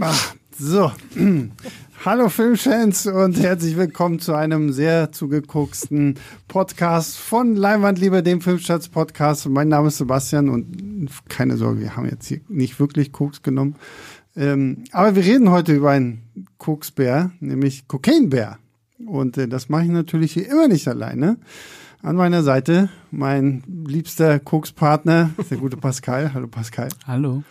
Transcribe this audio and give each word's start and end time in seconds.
Ach, 0.00 0.34
so. 0.56 0.92
Hallo 2.04 2.28
Filmfans 2.28 3.06
und 3.06 3.36
herzlich 3.36 3.76
willkommen 3.76 4.20
zu 4.20 4.32
einem 4.32 4.72
sehr 4.72 5.10
zugegucksten 5.10 6.14
Podcast 6.46 7.18
von 7.18 7.56
Leinwandliebe, 7.56 8.22
dem 8.22 8.40
Filmstarts 8.40 8.88
Podcast. 8.90 9.48
Mein 9.48 9.66
Name 9.66 9.88
ist 9.88 9.98
Sebastian 9.98 10.50
und 10.50 11.08
keine 11.28 11.56
Sorge, 11.56 11.80
wir 11.80 11.96
haben 11.96 12.08
jetzt 12.08 12.28
hier 12.28 12.40
nicht 12.48 12.78
wirklich 12.78 13.10
Koks 13.10 13.42
genommen. 13.42 13.74
Ähm, 14.36 14.84
aber 14.92 15.16
wir 15.16 15.24
reden 15.24 15.50
heute 15.50 15.74
über 15.74 15.90
einen 15.90 16.22
Koksbär, 16.58 17.32
nämlich 17.40 17.88
Kokainbär. 17.88 18.58
Und 19.04 19.36
äh, 19.36 19.48
das 19.48 19.68
mache 19.68 19.82
ich 19.82 19.90
natürlich 19.90 20.32
hier 20.32 20.48
immer 20.48 20.68
nicht 20.68 20.86
alleine. 20.86 21.38
An 22.02 22.14
meiner 22.14 22.44
Seite 22.44 22.88
mein 23.10 23.64
liebster 23.66 24.38
Kokspartner, 24.38 25.30
der 25.50 25.58
gute 25.58 25.76
Pascal. 25.76 26.32
Hallo 26.34 26.46
Pascal. 26.46 26.88
Hallo. 27.04 27.42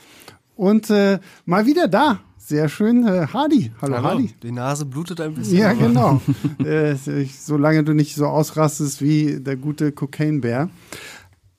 Und 0.57 0.89
äh, 0.89 1.19
mal 1.45 1.65
wieder 1.65 1.87
da. 1.87 2.19
Sehr 2.37 2.67
schön, 2.67 3.05
äh, 3.05 3.27
Hardy. 3.31 3.71
Hallo, 3.81 3.95
Hallo, 3.95 4.07
Hardy. 4.07 4.33
Die 4.41 4.51
Nase 4.51 4.85
blutet 4.85 5.21
ein 5.21 5.35
bisschen. 5.35 5.57
Ja, 5.57 5.73
genau. 5.73 6.21
äh, 6.63 6.95
solange 7.39 7.83
du 7.83 7.93
nicht 7.93 8.15
so 8.15 8.25
ausrastest 8.25 9.01
wie 9.01 9.39
der 9.39 9.55
gute 9.55 9.91
Cocaine-Bär. 9.91 10.69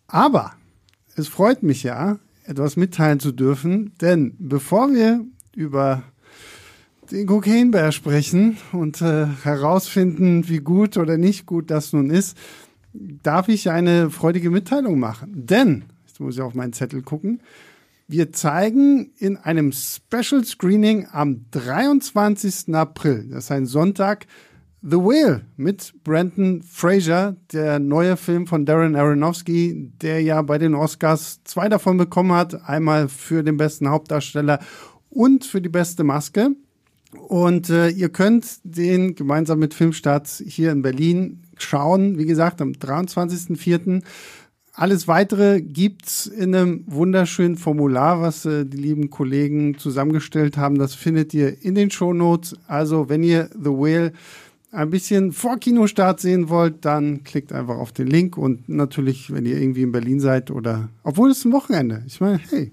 Aber 0.08 0.52
es 1.14 1.28
freut 1.28 1.62
mich 1.62 1.82
ja, 1.82 2.18
etwas 2.44 2.76
mitteilen 2.76 3.20
zu 3.20 3.32
dürfen, 3.32 3.92
denn 4.00 4.34
bevor 4.38 4.90
wir 4.92 5.24
über 5.54 6.02
den 7.10 7.26
Cocaine-Bär 7.26 7.92
sprechen 7.92 8.56
und 8.72 9.00
äh, 9.00 9.26
herausfinden, 9.42 10.48
wie 10.48 10.58
gut 10.58 10.96
oder 10.96 11.18
nicht 11.18 11.46
gut 11.46 11.70
das 11.70 11.92
nun 11.92 12.10
ist, 12.10 12.36
darf 12.94 13.48
ich 13.48 13.70
eine 13.70 14.10
freudige 14.10 14.50
Mitteilung 14.50 14.98
machen. 14.98 15.32
Denn, 15.34 15.84
jetzt 16.06 16.18
muss 16.18 16.34
ich 16.34 16.40
auf 16.40 16.54
meinen 16.54 16.72
Zettel 16.72 17.02
gucken, 17.02 17.40
wir 18.08 18.32
zeigen 18.32 19.12
in 19.18 19.36
einem 19.36 19.70
Special 19.72 20.42
Screening 20.42 21.06
am 21.12 21.44
23. 21.50 22.74
April, 22.74 23.28
das 23.30 23.44
ist 23.44 23.50
ein 23.52 23.66
Sonntag, 23.66 24.26
The 24.80 24.96
Whale 24.96 25.42
mit 25.56 25.92
Brandon 26.04 26.62
Fraser, 26.62 27.36
der 27.52 27.78
neue 27.78 28.16
Film 28.16 28.46
von 28.46 28.64
Darren 28.64 28.96
Aronofsky, 28.96 29.92
der 30.00 30.22
ja 30.22 30.40
bei 30.40 30.56
den 30.56 30.74
Oscars 30.74 31.40
zwei 31.44 31.68
davon 31.68 31.98
bekommen 31.98 32.32
hat, 32.32 32.68
einmal 32.68 33.08
für 33.08 33.42
den 33.42 33.56
besten 33.56 33.88
Hauptdarsteller 33.88 34.60
und 35.10 35.44
für 35.44 35.60
die 35.60 35.68
beste 35.68 36.04
Maske. 36.04 36.52
Und 37.26 37.70
äh, 37.70 37.88
ihr 37.88 38.08
könnt 38.10 38.60
den 38.62 39.14
gemeinsam 39.14 39.58
mit 39.58 39.74
Filmstarts 39.74 40.42
hier 40.46 40.72
in 40.72 40.82
Berlin 40.82 41.42
schauen, 41.56 42.16
wie 42.16 42.26
gesagt, 42.26 42.60
am 42.62 42.72
23.04. 42.72 44.02
Alles 44.78 45.08
weitere 45.08 45.60
gibt's 45.60 46.26
in 46.26 46.54
einem 46.54 46.84
wunderschönen 46.86 47.56
Formular, 47.56 48.20
was 48.20 48.44
äh, 48.44 48.64
die 48.64 48.76
lieben 48.76 49.10
Kollegen 49.10 49.76
zusammengestellt 49.76 50.56
haben. 50.56 50.78
Das 50.78 50.94
findet 50.94 51.34
ihr 51.34 51.64
in 51.64 51.74
den 51.74 51.90
Shownotes. 51.90 52.54
Also, 52.68 53.08
wenn 53.08 53.24
ihr 53.24 53.50
The 53.54 53.70
Whale 53.70 54.12
ein 54.70 54.90
bisschen 54.90 55.32
vor 55.32 55.58
Kinostart 55.58 56.20
sehen 56.20 56.48
wollt, 56.48 56.84
dann 56.84 57.24
klickt 57.24 57.52
einfach 57.52 57.76
auf 57.76 57.90
den 57.90 58.06
Link 58.06 58.38
und 58.38 58.68
natürlich, 58.68 59.32
wenn 59.32 59.46
ihr 59.46 59.60
irgendwie 59.60 59.82
in 59.82 59.90
Berlin 59.90 60.20
seid 60.20 60.52
oder, 60.52 60.90
obwohl 61.02 61.32
es 61.32 61.44
ein 61.44 61.50
Wochenende. 61.50 62.04
Ich 62.06 62.20
meine, 62.20 62.38
hey, 62.48 62.70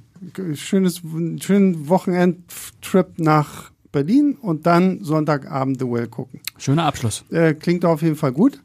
schönes, 0.53 1.01
schönen 1.39 1.89
Wochenendtrip 1.89 3.17
nach 3.17 3.71
Berlin 3.91 4.37
und 4.39 4.67
dann 4.67 5.03
Sonntagabend 5.03 5.79
The 5.79 5.87
Whale 5.87 6.07
gucken. 6.07 6.39
Schöner 6.59 6.83
Abschluss. 6.83 7.25
Äh, 7.31 7.55
klingt 7.55 7.83
auf 7.83 8.03
jeden 8.03 8.15
Fall 8.15 8.31
gut. 8.31 8.61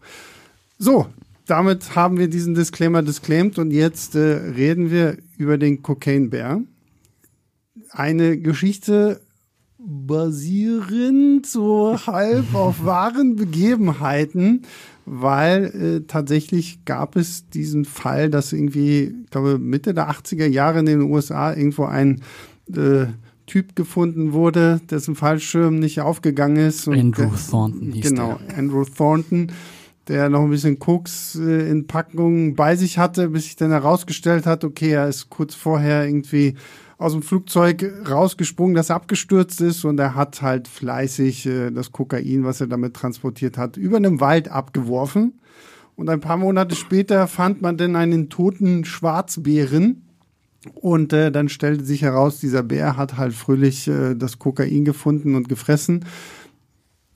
So, 0.78 1.06
damit 1.50 1.96
haben 1.96 2.18
wir 2.18 2.28
diesen 2.28 2.54
Disclaimer 2.54 3.02
disclaimed 3.02 3.58
und 3.58 3.70
jetzt 3.72 4.14
äh, 4.14 4.20
reden 4.20 4.90
wir 4.90 5.18
über 5.36 5.58
den 5.58 5.82
Cocaine 5.82 6.28
Bear. 6.28 6.62
Eine 7.90 8.38
Geschichte 8.38 9.20
basierend 9.78 11.46
so 11.46 11.98
halb 12.06 12.54
auf 12.54 12.84
wahren 12.84 13.36
Begebenheiten, 13.36 14.62
weil 15.06 15.64
äh, 15.64 16.06
tatsächlich 16.06 16.84
gab 16.84 17.16
es 17.16 17.48
diesen 17.48 17.84
Fall, 17.84 18.30
dass 18.30 18.52
irgendwie, 18.52 19.14
ich 19.24 19.30
glaube, 19.30 19.58
Mitte 19.58 19.94
der 19.94 20.10
80er 20.10 20.46
Jahre 20.46 20.80
in 20.80 20.86
den 20.86 21.02
USA 21.02 21.52
irgendwo 21.54 21.84
ein 21.84 22.20
äh, 22.74 23.06
Typ 23.46 23.74
gefunden 23.74 24.32
wurde, 24.32 24.80
dessen 24.90 25.16
Fallschirm 25.16 25.80
nicht 25.80 26.00
aufgegangen 26.00 26.56
ist. 26.68 26.86
Andrew 26.86 27.24
der- 27.30 27.50
Thornton 27.50 27.92
hieß 27.92 28.08
Genau, 28.10 28.38
Andrew 28.56 28.84
Thornton, 28.84 29.50
der 30.08 30.28
noch 30.28 30.42
ein 30.42 30.50
bisschen 30.50 30.78
Koks 30.78 31.36
äh, 31.36 31.70
in 31.70 31.86
Packungen 31.86 32.54
bei 32.54 32.76
sich 32.76 32.98
hatte, 32.98 33.28
bis 33.28 33.44
sich 33.44 33.56
dann 33.56 33.70
herausgestellt 33.70 34.46
hat, 34.46 34.64
okay, 34.64 34.90
er 34.90 35.08
ist 35.08 35.30
kurz 35.30 35.54
vorher 35.54 36.04
irgendwie 36.04 36.54
aus 36.98 37.12
dem 37.12 37.22
Flugzeug 37.22 37.90
rausgesprungen, 38.08 38.74
das 38.74 38.90
abgestürzt 38.90 39.60
ist 39.62 39.84
und 39.84 39.98
er 39.98 40.14
hat 40.14 40.42
halt 40.42 40.68
fleißig 40.68 41.46
äh, 41.46 41.70
das 41.70 41.92
Kokain, 41.92 42.44
was 42.44 42.60
er 42.60 42.66
damit 42.66 42.94
transportiert 42.94 43.56
hat, 43.56 43.76
über 43.76 43.96
einem 43.96 44.20
Wald 44.20 44.50
abgeworfen. 44.50 45.40
Und 45.96 46.08
ein 46.08 46.20
paar 46.20 46.36
Monate 46.36 46.76
später 46.76 47.26
fand 47.26 47.62
man 47.62 47.76
dann 47.76 47.94
einen 47.94 48.30
toten 48.30 48.84
Schwarzbären. 48.86 50.06
Und 50.74 51.14
äh, 51.14 51.32
dann 51.32 51.48
stellte 51.48 51.84
sich 51.84 52.02
heraus, 52.02 52.38
dieser 52.38 52.62
Bär 52.62 52.98
hat 52.98 53.16
halt 53.16 53.32
fröhlich 53.32 53.88
äh, 53.88 54.14
das 54.14 54.38
Kokain 54.38 54.84
gefunden 54.84 55.34
und 55.34 55.48
gefressen, 55.48 56.04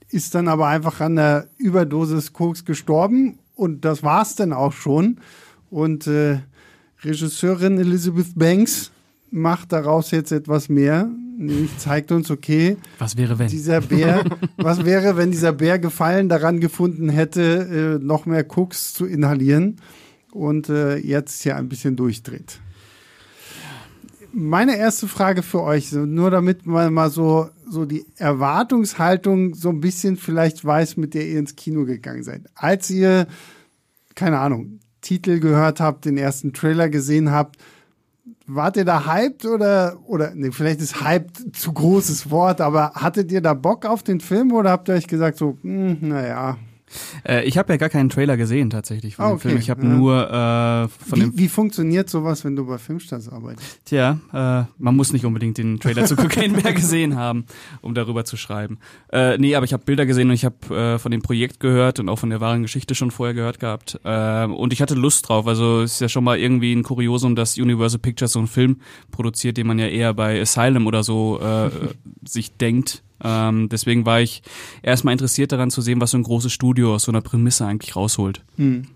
ist 0.09 0.35
dann 0.35 0.47
aber 0.47 0.67
einfach 0.67 1.01
an 1.01 1.15
der 1.15 1.49
Überdosis 1.57 2.33
Koks 2.33 2.65
gestorben 2.65 3.39
und 3.55 3.85
das 3.85 4.03
war's 4.03 4.35
dann 4.35 4.53
auch 4.53 4.73
schon. 4.73 5.19
Und 5.69 6.07
äh, 6.07 6.39
Regisseurin 7.03 7.77
Elizabeth 7.79 8.37
Banks 8.37 8.91
macht 9.31 9.73
daraus 9.73 10.11
jetzt 10.11 10.31
etwas 10.31 10.69
mehr, 10.69 11.09
nämlich 11.37 11.77
zeigt 11.77 12.11
uns, 12.11 12.31
okay, 12.31 12.77
Was 12.99 13.17
wäre 13.17 13.37
wenn? 13.37 13.47
dieser 13.47 13.81
Bär, 13.81 14.23
was 14.57 14.85
wäre, 14.85 15.17
wenn 15.17 15.31
dieser 15.31 15.51
Bär 15.51 15.79
Gefallen 15.79 16.29
daran 16.29 16.59
gefunden 16.59 17.09
hätte, 17.09 17.99
äh, 18.01 18.03
noch 18.03 18.25
mehr 18.25 18.43
Koks 18.43 18.93
zu 18.93 19.05
inhalieren 19.05 19.77
und 20.31 20.69
äh, 20.69 20.97
jetzt 20.97 21.43
hier 21.43 21.55
ein 21.57 21.67
bisschen 21.67 21.95
durchdreht. 21.95 22.59
Meine 24.31 24.77
erste 24.77 25.07
Frage 25.07 25.43
für 25.43 25.61
euch, 25.61 25.91
nur 25.93 26.29
damit 26.29 26.65
man 26.65 26.93
mal 26.93 27.09
so, 27.09 27.49
so 27.67 27.85
die 27.85 28.05
Erwartungshaltung 28.17 29.53
so 29.53 29.69
ein 29.69 29.79
bisschen 29.79 30.17
vielleicht 30.17 30.63
weiß, 30.63 30.97
mit 30.97 31.13
der 31.13 31.27
ihr 31.27 31.39
ins 31.39 31.55
Kino 31.55 31.85
gegangen 31.85 32.23
seid. 32.23 32.43
Als 32.55 32.89
ihr, 32.89 33.27
keine 34.15 34.39
Ahnung, 34.39 34.79
Titel 35.01 35.39
gehört 35.39 35.79
habt, 35.79 36.05
den 36.05 36.17
ersten 36.17 36.53
Trailer 36.53 36.89
gesehen 36.89 37.31
habt, 37.31 37.57
Wart 38.47 38.77
ihr 38.77 38.85
da 38.85 39.07
hyped 39.07 39.45
oder, 39.45 39.97
oder, 40.05 40.33
nee, 40.35 40.51
vielleicht 40.51 40.79
ist 40.79 41.03
hyped 41.03 41.55
zu 41.55 41.73
großes 41.73 42.29
Wort, 42.29 42.61
aber 42.61 42.91
hattet 42.93 43.31
ihr 43.31 43.41
da 43.41 43.55
Bock 43.55 43.85
auf 43.85 44.03
den 44.03 44.19
Film 44.19 44.51
oder 44.51 44.69
habt 44.69 44.87
ihr 44.87 44.93
euch 44.93 45.07
gesagt 45.07 45.37
so, 45.37 45.57
hm, 45.61 45.97
naja. 46.01 46.57
Äh, 47.27 47.43
ich 47.45 47.57
habe 47.57 47.73
ja 47.73 47.77
gar 47.77 47.89
keinen 47.89 48.09
Trailer 48.09 48.37
gesehen 48.37 48.69
tatsächlich 48.69 49.15
von 49.15 49.25
Ah, 49.25 49.29
dem 49.29 49.35
okay, 49.35 49.47
Film. 49.49 49.59
Ich 49.59 49.69
habe 49.69 49.83
ja. 49.83 49.89
nur 49.89 50.23
äh, 50.29 50.87
von 51.09 51.19
dem 51.19 51.33
Wie, 51.33 51.43
wie 51.43 51.47
funktioniert 51.49 52.09
sowas, 52.09 52.43
wenn 52.45 52.55
du 52.55 52.65
bei 52.65 52.77
Filmstarts 52.77 53.29
arbeitest? 53.29 53.79
Tja, 53.85 54.19
äh, 54.33 54.65
man 54.77 54.95
muss 54.95 55.13
nicht 55.13 55.25
unbedingt 55.25 55.57
den 55.57 55.79
Trailer 55.79 56.05
zu 56.05 56.15
Cocaine 56.15 56.61
gesehen 56.73 57.15
haben, 57.15 57.45
um 57.81 57.93
darüber 57.93 58.25
zu 58.25 58.37
schreiben. 58.37 58.79
Äh, 59.11 59.37
nee, 59.37 59.55
aber 59.55 59.65
ich 59.65 59.73
habe 59.73 59.83
Bilder 59.83 60.05
gesehen 60.05 60.29
und 60.29 60.35
ich 60.35 60.45
habe 60.45 60.75
äh, 60.75 60.99
von 60.99 61.11
dem 61.11 61.21
Projekt 61.21 61.59
gehört 61.59 61.99
und 61.99 62.09
auch 62.09 62.19
von 62.19 62.29
der 62.29 62.41
wahren 62.41 62.61
Geschichte 62.61 62.95
schon 62.95 63.11
vorher 63.11 63.33
gehört 63.33 63.59
gehabt. 63.59 63.99
Äh, 64.03 64.45
und 64.45 64.73
ich 64.73 64.81
hatte 64.81 64.95
Lust 64.95 65.29
drauf. 65.29 65.47
Also 65.47 65.81
es 65.81 65.93
ist 65.93 66.01
ja 66.01 66.09
schon 66.09 66.23
mal 66.23 66.37
irgendwie 66.37 66.73
ein 66.73 66.83
Kuriosum, 66.83 67.35
dass 67.35 67.57
Universal 67.57 67.99
Pictures 67.99 68.31
so 68.33 68.39
einen 68.39 68.47
Film 68.47 68.77
produziert, 69.11 69.57
den 69.57 69.67
man 69.67 69.79
ja 69.79 69.87
eher 69.87 70.13
bei 70.13 70.39
Asylum 70.41 70.87
oder 70.87 71.03
so 71.03 71.39
äh, 71.41 71.69
sich 72.27 72.55
denkt. 72.57 73.03
Ähm, 73.23 73.69
deswegen 73.69 74.05
war 74.05 74.21
ich 74.21 74.41
erstmal 74.83 75.13
interessiert 75.13 75.51
daran 75.51 75.71
zu 75.71 75.81
sehen, 75.81 76.01
was 76.01 76.11
so 76.11 76.17
ein 76.17 76.23
großes 76.23 76.51
Studio 76.51 76.95
aus 76.95 77.03
so 77.03 77.11
einer 77.11 77.21
Prämisse 77.21 77.65
eigentlich 77.65 77.95
rausholt. 77.95 78.43
Hm. 78.57 78.87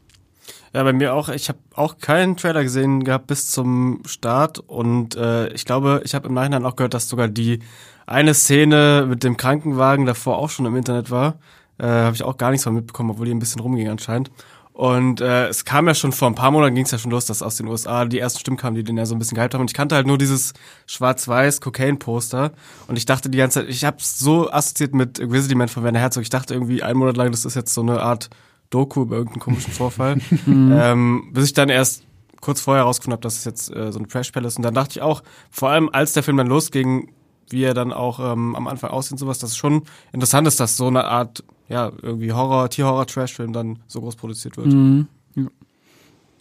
Ja, 0.74 0.84
bei 0.84 0.94
mir 0.94 1.14
auch. 1.14 1.30
Ich 1.30 1.50
habe 1.50 1.60
auch 1.74 1.98
keinen 1.98 2.38
Trailer 2.38 2.64
gesehen 2.64 3.04
gehabt 3.04 3.28
bis 3.28 3.50
zum 3.50 4.02
Start 4.06 4.60
und 4.60 5.16
äh, 5.16 5.52
ich 5.54 5.66
glaube, 5.66 6.02
ich 6.04 6.14
habe 6.14 6.28
im 6.28 6.36
Nachhinein 6.36 6.66
auch 6.66 6.76
gehört, 6.76 6.94
dass 6.94 7.10
sogar 7.10 7.28
die 7.28 7.60
eine 8.06 8.34
Szene 8.34 9.06
mit 9.08 9.24
dem 9.24 9.38
Krankenwagen 9.38 10.06
davor 10.06 10.38
auch 10.38 10.50
schon 10.50 10.66
im 10.66 10.76
Internet 10.76 11.10
war. 11.12 11.40
Äh, 11.80 11.88
habe 11.88 12.16
ich 12.16 12.24
auch 12.24 12.38
gar 12.38 12.52
nichts 12.52 12.66
von 12.66 12.74
mitbekommen, 12.74 13.12
obwohl 13.12 13.26
die 13.26 13.34
ein 13.34 13.40
bisschen 13.40 13.62
rumging 13.62 13.88
anscheinend. 13.90 14.32
Und 14.80 15.20
äh, 15.20 15.50
es 15.50 15.66
kam 15.66 15.90
ja 15.90 15.94
schon 15.94 16.14
vor 16.14 16.30
ein 16.30 16.36
paar 16.36 16.52
Monaten 16.52 16.74
ging 16.74 16.86
es 16.86 16.92
ja 16.92 16.98
schon 16.98 17.12
los, 17.12 17.26
dass 17.26 17.42
aus 17.42 17.58
den 17.58 17.68
USA 17.68 18.06
die 18.06 18.18
ersten 18.18 18.40
Stimmen 18.40 18.56
kamen, 18.56 18.78
die 18.78 18.84
den 18.86 18.96
ja 18.96 19.06
so 19.06 19.14
ein 19.14 19.20
bisschen 19.20 19.36
gehypt 19.36 19.54
haben. 19.54 19.60
Und 19.60 19.70
ich 19.70 19.74
kannte 19.74 19.94
halt 19.94 20.08
nur 20.08 20.18
dieses 20.18 20.54
schwarz-weiß 20.88 21.60
Cocaine-Poster. 21.60 22.54
Und 22.88 22.98
ich 22.98 23.06
dachte 23.06 23.30
die 23.30 23.38
ganze 23.38 23.60
Zeit, 23.60 23.70
ich 23.70 23.84
habe 23.84 23.98
so 24.00 24.50
assoziiert 24.50 24.96
mit 24.96 25.20
Grizzly 25.20 25.56
Man 25.56 25.68
von 25.68 25.84
Werner 25.84 26.00
Herzog. 26.00 26.24
Ich 26.24 26.30
dachte 26.30 26.54
irgendwie 26.54 26.82
einen 26.82 26.98
Monat 26.98 27.18
lang, 27.18 27.30
das 27.30 27.44
ist 27.44 27.56
jetzt 27.56 27.74
so 27.74 27.82
eine 27.82 28.00
Art 28.00 28.30
Doku 28.70 29.02
über 29.02 29.18
irgendeinen 29.18 29.42
komischen 29.42 29.74
Vorfall. 29.74 30.22
ähm, 30.48 31.30
bis 31.34 31.44
ich 31.44 31.54
dann 31.54 31.68
erst 31.68 32.04
kurz 32.40 32.62
vorher 32.62 32.84
herausgefunden 32.84 33.18
habe, 33.18 33.24
dass 33.24 33.36
es 33.36 33.44
jetzt 33.44 33.76
äh, 33.76 33.92
so 33.92 34.00
ein 34.00 34.08
Trash 34.08 34.32
Palace. 34.32 34.56
Und 34.56 34.64
dann 34.64 34.76
dachte 34.76 34.92
ich 34.92 35.02
auch, 35.02 35.24
vor 35.52 35.72
allem 35.72 35.90
als 35.92 36.14
der 36.14 36.24
Film 36.24 36.38
dann 36.38 36.48
losging, 36.48 37.12
wie 37.50 37.64
er 37.64 37.74
dann 37.74 37.92
auch 37.92 38.22
ähm, 38.22 38.56
am 38.56 38.68
Anfang 38.68 38.92
aussieht 38.92 39.12
und 39.12 39.18
sowas, 39.18 39.40
dass 39.40 39.50
es 39.50 39.58
schon 39.58 39.84
interessant 40.14 40.48
ist, 40.48 40.62
dass 40.62 40.78
so 40.78 40.88
eine 40.88 41.04
Art, 41.04 41.44
ja, 41.70 41.92
irgendwie 42.02 42.32
Horror, 42.34 42.70
Tierhorror-Trash-Film 42.70 43.54
dann 43.54 43.80
so 43.88 44.02
groß 44.02 44.16
produziert 44.16 44.58
wird. 44.58 44.68
Mhm. 44.68 45.08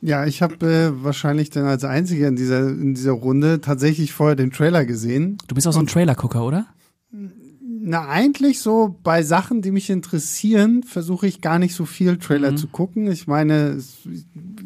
Ja, 0.00 0.26
ich 0.26 0.42
habe 0.42 0.54
äh, 0.64 1.02
wahrscheinlich 1.04 1.50
dann 1.50 1.64
als 1.64 1.82
Einziger 1.82 2.28
in 2.28 2.36
dieser, 2.36 2.68
in 2.68 2.94
dieser 2.94 3.10
Runde 3.12 3.60
tatsächlich 3.60 4.12
vorher 4.12 4.36
den 4.36 4.52
Trailer 4.52 4.84
gesehen. 4.84 5.38
Du 5.48 5.56
bist 5.56 5.66
auch 5.66 5.72
so 5.72 5.80
ein 5.80 5.88
Trailer-Gucker, 5.88 6.44
oder? 6.46 6.66
Na, 7.10 8.06
eigentlich 8.08 8.60
so 8.60 8.96
bei 9.02 9.24
Sachen, 9.24 9.60
die 9.60 9.72
mich 9.72 9.90
interessieren, 9.90 10.84
versuche 10.84 11.26
ich 11.26 11.40
gar 11.40 11.58
nicht 11.58 11.74
so 11.74 11.84
viel 11.84 12.16
Trailer 12.18 12.52
Mhm. 12.52 12.56
zu 12.58 12.68
gucken. 12.68 13.10
Ich 13.10 13.26
meine, 13.26 13.78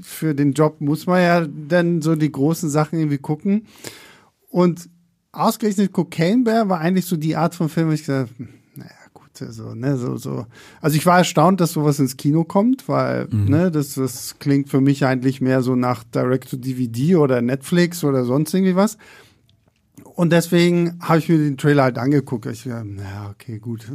für 0.02 0.34
den 0.34 0.52
Job 0.52 0.80
muss 0.82 1.06
man 1.06 1.22
ja 1.22 1.46
dann 1.46 2.02
so 2.02 2.14
die 2.14 2.30
großen 2.32 2.68
Sachen 2.68 2.98
irgendwie 2.98 3.18
gucken. 3.18 3.66
Und 4.50 4.90
ausgerechnet 5.32 5.92
Cocaine 5.92 6.44
Bear 6.44 6.68
war 6.68 6.80
eigentlich 6.80 7.06
so 7.06 7.16
die 7.16 7.36
Art 7.36 7.54
von 7.54 7.70
Film, 7.70 7.88
wo 7.88 7.92
ich 7.92 8.00
gesagt 8.04 8.30
habe, 8.38 8.48
gut, 9.32 9.48
also, 9.48 9.74
ne, 9.74 9.96
so, 9.96 10.16
so. 10.16 10.46
Also 10.80 10.96
ich 10.96 11.06
war 11.06 11.18
erstaunt, 11.18 11.60
dass 11.60 11.72
sowas 11.72 11.98
ins 11.98 12.16
Kino 12.16 12.44
kommt, 12.44 12.88
weil, 12.88 13.28
ne, 13.30 13.70
das, 13.70 13.94
das 13.94 14.38
klingt 14.38 14.68
für 14.68 14.80
mich 14.80 15.04
eigentlich 15.04 15.40
mehr 15.40 15.62
so 15.62 15.74
nach 15.74 16.04
Direct-to-DVD 16.04 17.16
oder 17.16 17.40
Netflix 17.42 18.04
oder 18.04 18.24
sonst 18.24 18.52
irgendwie 18.54 18.76
was. 18.76 18.98
Und 20.14 20.30
deswegen 20.30 20.98
habe 21.00 21.18
ich 21.18 21.28
mir 21.28 21.38
den 21.38 21.56
Trailer 21.56 21.84
halt 21.84 21.98
angeguckt. 21.98 22.46
Ich 22.46 22.64
dachte, 22.64 22.86
naja, 22.86 23.30
okay, 23.30 23.58
gut. 23.58 23.86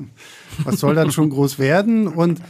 Was 0.63 0.79
soll 0.79 0.95
dann 0.95 1.11
schon 1.11 1.29
groß 1.29 1.59
werden? 1.59 2.07
Und 2.07 2.41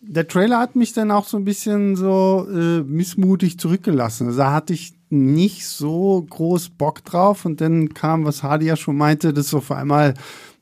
der 0.00 0.26
Trailer 0.26 0.58
hat 0.58 0.74
mich 0.74 0.92
dann 0.92 1.12
auch 1.12 1.28
so 1.28 1.36
ein 1.36 1.44
bisschen 1.44 1.94
so 1.94 2.48
äh, 2.50 2.82
missmutig 2.82 3.58
zurückgelassen. 3.58 4.26
Also 4.26 4.38
da 4.38 4.52
hatte 4.52 4.72
ich 4.72 4.94
nicht 5.10 5.66
so 5.66 6.26
groß 6.28 6.70
Bock 6.70 7.04
drauf. 7.04 7.44
Und 7.44 7.60
dann 7.60 7.90
kam, 7.90 8.24
was 8.24 8.42
Hardy 8.42 8.66
ja 8.66 8.76
schon 8.76 8.96
meinte, 8.96 9.32
dass 9.32 9.54
auf 9.54 9.70
einmal 9.70 10.14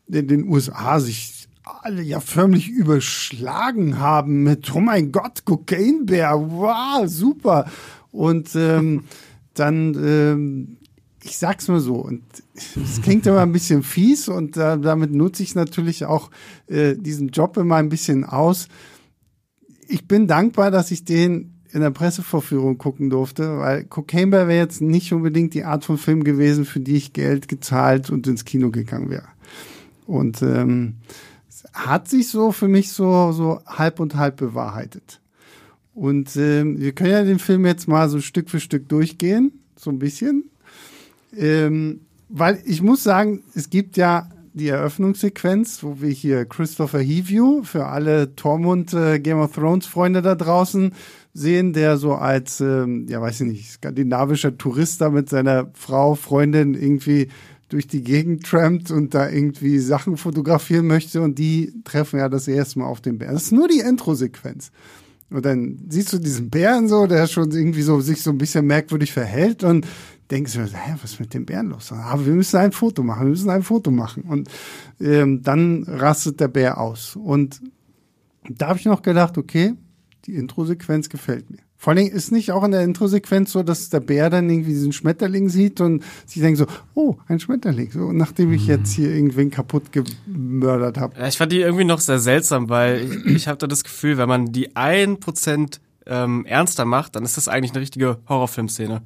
in 0.09 0.29
den 0.29 0.49
USA 0.49 1.01
sich 1.01 1.40
alle 1.65 2.03
ja 2.03 2.21
förmlich 2.21 2.69
überschlagen 2.69 3.99
haben 3.99 4.43
mit, 4.43 4.75
oh 4.75 4.81
mein 4.81 5.13
Gott, 5.13 5.45
Cocaine 5.45 6.05
Bear, 6.05 6.51
wow, 6.51 7.07
super. 7.07 7.67
Und 8.11 8.55
ähm, 8.55 9.05
dann, 9.55 9.95
ähm, 9.95 10.77
ich 11.23 11.37
sag's 11.37 11.69
mal 11.69 11.81
so, 11.81 11.97
und 11.97 12.23
es 12.55 13.03
klingt 13.03 13.27
immer 13.27 13.41
ein 13.41 13.53
bisschen 13.53 13.83
fies 13.83 14.29
und 14.29 14.57
äh, 14.57 14.79
damit 14.79 15.13
nutze 15.13 15.43
ich 15.43 15.55
natürlich 15.55 16.07
auch 16.07 16.31
äh, 16.67 16.95
diesen 16.97 17.29
Job 17.29 17.57
immer 17.57 17.77
ein 17.77 17.91
bisschen 17.91 18.25
aus. 18.25 18.69
Ich 19.87 20.07
bin 20.09 20.27
dankbar, 20.27 20.71
dass 20.71 20.91
ich 20.91 21.05
den 21.05 21.61
in 21.73 21.83
der 21.83 21.91
Pressevorführung 21.91 22.79
gucken 22.79 23.11
durfte, 23.11 23.59
weil 23.59 23.85
Cocaine 23.85 24.31
Bear 24.31 24.49
wäre 24.49 24.59
jetzt 24.59 24.81
nicht 24.81 25.13
unbedingt 25.13 25.55
die 25.55 25.65
Art 25.65 25.85
von 25.85 25.99
Film 25.99 26.25
gewesen, 26.25 26.65
für 26.65 26.81
die 26.81 26.97
ich 26.97 27.13
Geld 27.13 27.49
gezahlt 27.49 28.11
und 28.11 28.27
ins 28.27 28.45
Kino 28.45 28.71
gegangen 28.71 29.11
wäre. 29.11 29.29
Und 30.07 30.43
ähm, 30.43 30.97
hat 31.73 32.09
sich 32.09 32.29
so 32.29 32.53
für 32.53 32.69
mich 32.69 32.93
so, 32.93 33.33
so 33.33 33.61
halb 33.67 34.01
und 34.01 34.17
halb 34.17 34.37
bewahrheitet. 34.37 35.21
Und 35.95 36.37
ähm, 36.37 36.79
wir 36.79 36.93
können 36.93 37.11
ja 37.11 37.25
den 37.25 37.39
Film 37.39 37.67
jetzt 37.67 37.89
mal 37.89 38.09
so 38.09 38.21
Stück 38.21 38.49
für 38.49 38.61
Stück 38.61 38.89
durchgehen, 38.89 39.53
so 39.77 39.91
ein 39.91 39.99
bisschen. 39.99 40.51
Ähm, 41.37 42.01
weil 42.29 42.61
ich 42.65 42.81
muss 42.81 43.03
sagen, 43.03 43.43
es 43.55 43.71
gibt 43.71 43.97
ja 43.97 44.29
die 44.53 44.69
Eröffnungssequenz, 44.69 45.83
wo 45.83 46.01
wir 46.01 46.11
hier 46.11 46.45
Christopher 46.45 47.01
Heview 47.01 47.63
für 47.63 47.87
alle 47.87 48.35
Tormund 48.35 48.93
äh, 48.95 49.19
Game 49.21 49.39
of 49.39 49.53
Thrones 49.53 49.87
Freunde 49.87 50.23
da 50.23 50.35
draußen 50.35 50.93
sehen, 51.33 51.73
der 51.73 51.97
so 51.97 52.15
als, 52.15 52.61
ähm, 52.61 53.07
ja 53.09 53.21
weiß 53.21 53.43
ich 53.43 53.47
nicht, 53.47 53.71
skandinavischer 53.71 54.59
Tourist 54.59 55.01
da 55.01 55.11
mit 55.11 55.29
seiner 55.29 55.71
Frau, 55.75 56.15
Freundin 56.15 56.75
irgendwie 56.75 57.29
durch 57.71 57.87
die 57.87 58.03
Gegend 58.03 58.45
trampt 58.45 58.91
und 58.91 59.15
da 59.15 59.31
irgendwie 59.31 59.79
Sachen 59.79 60.17
fotografieren 60.17 60.87
möchte 60.87 61.23
und 61.23 61.39
die 61.39 61.73
treffen 61.85 62.19
ja 62.19 62.29
das 62.29 62.47
erste 62.49 62.81
Mal 62.81 62.87
auf 62.87 63.01
den 63.01 63.17
Bären. 63.17 63.35
Das 63.35 63.45
ist 63.45 63.53
nur 63.53 63.69
die 63.69 63.79
Intro-Sequenz. 63.79 64.71
Und 65.31 65.47
dann 65.47 65.79
siehst 65.89 66.13
du 66.13 66.19
diesen 66.19 66.51
Bären 66.51 66.89
so, 66.89 67.07
der 67.07 67.29
schon 67.29 67.53
irgendwie 67.53 67.83
so 67.83 68.01
sich 68.01 68.23
so 68.23 68.31
ein 68.31 68.39
bisschen 68.39 68.67
merkwürdig 68.67 69.13
verhält 69.13 69.63
und 69.63 69.87
denkst 70.31 70.55
du, 70.55 70.65
hä, 70.65 70.97
was 71.01 71.13
ist 71.13 71.21
mit 71.21 71.33
dem 71.33 71.47
Bären 71.47 71.71
los? 71.71 71.93
Aber 71.93 72.27
wir 72.27 72.35
müssen 72.35 72.57
ein 72.57 72.73
Foto 72.73 73.05
machen, 73.05 73.23
wir 73.23 73.31
müssen 73.31 73.51
ein 73.51 73.63
Foto 73.63 73.93
machen. 73.93 74.25
Und 74.25 74.49
ähm, 75.01 75.43
dann 75.43 75.85
rastet 75.85 76.41
der 76.41 76.49
Bär 76.49 76.79
aus. 76.79 77.15
Und 77.15 77.61
da 78.49 78.69
habe 78.69 78.81
ich 78.81 78.85
noch 78.85 79.03
gedacht, 79.03 79.39
okay, 79.39 79.75
die 80.27 80.35
Intro-Sequenz 80.35 81.09
gefällt 81.09 81.49
mir. 81.51 81.61
Vor 81.81 81.93
allen 81.93 82.05
Dingen 82.05 82.15
ist 82.15 82.31
nicht 82.31 82.53
auch 82.53 82.63
in 82.63 82.73
der 82.73 82.83
Intro-Sequenz 82.83 83.53
so, 83.53 83.63
dass 83.63 83.89
der 83.89 84.01
Bär 84.01 84.29
dann 84.29 84.51
irgendwie 84.51 84.73
diesen 84.73 84.93
Schmetterling 84.93 85.49
sieht 85.49 85.81
und 85.81 86.05
sich 86.27 86.43
denkt 86.43 86.59
so, 86.59 86.67
oh, 86.93 87.17
ein 87.27 87.41
Schmetterling. 87.41 87.91
So, 87.91 88.13
nachdem 88.13 88.53
ich 88.53 88.67
jetzt 88.67 88.93
hier 88.93 89.11
irgendwen 89.11 89.51
kaputt 89.51 89.85
gemördert 89.91 90.99
habe. 90.99 91.19
Ja, 91.19 91.27
ich 91.27 91.39
fand 91.39 91.53
die 91.53 91.61
irgendwie 91.61 91.85
noch 91.85 92.01
sehr 92.01 92.19
seltsam, 92.19 92.69
weil 92.69 93.01
ich, 93.05 93.35
ich 93.35 93.49
habe 93.49 93.57
da 93.57 93.67
das 93.67 93.83
Gefühl, 93.83 94.19
wenn 94.19 94.29
man 94.29 94.53
die 94.53 94.77
ein 94.77 95.21
Prozent 95.21 95.81
ähm, 96.11 96.45
ernster 96.45 96.85
macht, 96.85 97.17
dann 97.17 97.25
ist 97.25 97.37
das 97.37 97.49
eigentlich 97.49 97.71
eine 97.71 97.81
richtige 97.81 98.19
Horrorfilmszene. 98.29 99.01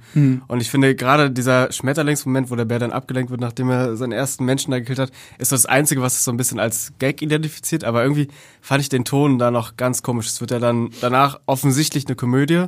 Und 0.49 0.61
ich 0.61 0.71
finde 0.71 0.97
gerade 0.97 1.31
dieser 1.31 1.71
Schmetterlingsmoment, 1.71 2.51
wo 2.51 2.57
der 2.57 2.65
Bär 2.65 2.79
dann 2.79 2.91
abgelenkt 2.91 3.31
wird, 3.31 3.41
nachdem 3.41 3.69
er 3.71 3.97
seinen 3.97 4.13
ersten 4.13 4.45
Menschen 4.45 4.71
da 4.71 4.79
gekillt 4.79 4.99
hat, 4.99 5.13
ist 5.39 5.53
das 5.53 5.67
Einzige, 5.67 6.01
was 6.03 6.15
es 6.15 6.25
so 6.25 6.33
ein 6.33 6.37
bisschen 6.37 6.59
als 6.59 6.93
Gag 6.99 7.23
identifiziert. 7.23 7.85
Aber 7.85 8.03
irgendwie 8.03 8.29
fand 8.61 8.81
ich 8.81 8.89
den 8.89 9.05
Ton 9.05 9.39
da 9.39 9.51
noch 9.51 9.77
ganz 9.77 10.03
komisch. 10.03 10.27
Es 10.27 10.41
wird 10.41 10.51
ja 10.51 10.59
dann 10.59 10.91
danach 11.01 11.39
offensichtlich 11.47 12.07
eine 12.07 12.17
Komödie, 12.17 12.65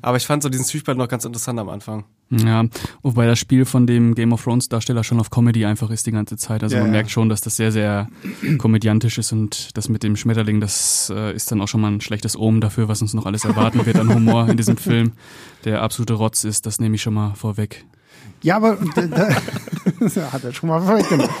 aber 0.00 0.16
ich 0.16 0.26
fand 0.26 0.42
so 0.42 0.48
diesen 0.48 0.64
Zwiespalt 0.64 0.96
noch 0.96 1.08
ganz 1.08 1.24
interessant 1.24 1.58
am 1.58 1.68
Anfang. 1.68 2.04
Ja, 2.30 2.64
wobei 3.02 3.26
das 3.26 3.40
Spiel 3.40 3.64
von 3.64 3.88
dem 3.88 4.14
Game 4.14 4.32
of 4.32 4.44
Thrones 4.44 4.68
Darsteller 4.68 5.02
schon 5.02 5.18
auf 5.18 5.30
Comedy 5.30 5.64
einfach 5.64 5.90
ist 5.90 6.06
die 6.06 6.12
ganze 6.12 6.36
Zeit. 6.36 6.62
Also 6.62 6.76
Ja, 6.76 6.82
man 6.82 6.92
ja. 6.92 6.98
merkt 6.98 7.10
schon, 7.10 7.28
dass 7.28 7.40
das 7.40 7.56
sehr, 7.56 7.72
sehr 7.72 8.08
komödiantisch 8.58 9.18
ist 9.18 9.32
und 9.32 9.76
das 9.76 9.88
mit 9.88 10.04
dem 10.04 10.14
Schmetterling, 10.14 10.60
das 10.60 11.12
äh, 11.14 11.34
ist 11.34 11.50
dann 11.50 11.60
auch 11.60 11.66
schon 11.66 11.80
mal 11.80 11.90
ein 11.90 12.00
schlechtes 12.00 12.36
Omen 12.36 12.60
dafür, 12.60 12.86
was 12.86 13.02
uns 13.02 13.14
noch 13.14 13.26
alles 13.26 13.44
erwarten 13.44 13.84
wird 13.84 13.96
an 13.96 14.14
Humor 14.14 14.48
in 14.48 14.56
diesem 14.56 14.76
Film, 14.76 15.12
der 15.64 15.82
absolute 15.82 16.14
Rotz 16.14 16.44
ist. 16.44 16.66
Das 16.66 16.78
nehme 16.78 16.94
ich 16.94 17.02
schon 17.02 17.14
mal 17.14 17.34
vorweg. 17.34 17.84
Ja, 18.42 18.56
aber 18.56 18.78
da, 18.94 19.06
da, 19.06 19.28
das 19.98 20.16
hat 20.16 20.44
er 20.44 20.52
schon 20.52 20.68
mal 20.68 20.80
vorweggenommen. 20.82 21.34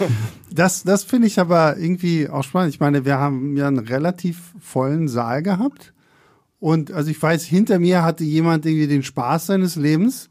Das, 0.52 0.82
das 0.82 1.04
finde 1.04 1.28
ich 1.28 1.38
aber 1.38 1.76
irgendwie 1.78 2.28
auch 2.28 2.42
spannend. 2.42 2.74
Ich 2.74 2.80
meine, 2.80 3.04
wir 3.04 3.18
haben 3.18 3.56
ja 3.56 3.68
einen 3.68 3.78
relativ 3.78 4.54
vollen 4.58 5.06
Saal 5.06 5.44
gehabt. 5.44 5.92
Und 6.58 6.90
also 6.92 7.10
ich 7.10 7.22
weiß, 7.22 7.44
hinter 7.44 7.78
mir 7.78 8.02
hatte 8.02 8.24
jemand 8.24 8.66
irgendwie 8.66 8.88
den 8.88 9.02
Spaß 9.04 9.46
seines 9.46 9.76
Lebens. 9.76 10.28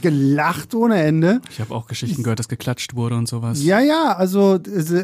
Gelacht 0.00 0.74
ohne 0.74 1.02
Ende. 1.02 1.40
Ich 1.50 1.60
habe 1.60 1.74
auch 1.74 1.86
Geschichten 1.86 2.22
gehört, 2.22 2.38
dass 2.38 2.48
geklatscht 2.48 2.94
wurde 2.94 3.16
und 3.16 3.28
sowas. 3.28 3.62
Ja, 3.62 3.80
ja, 3.80 4.14
also 4.16 4.58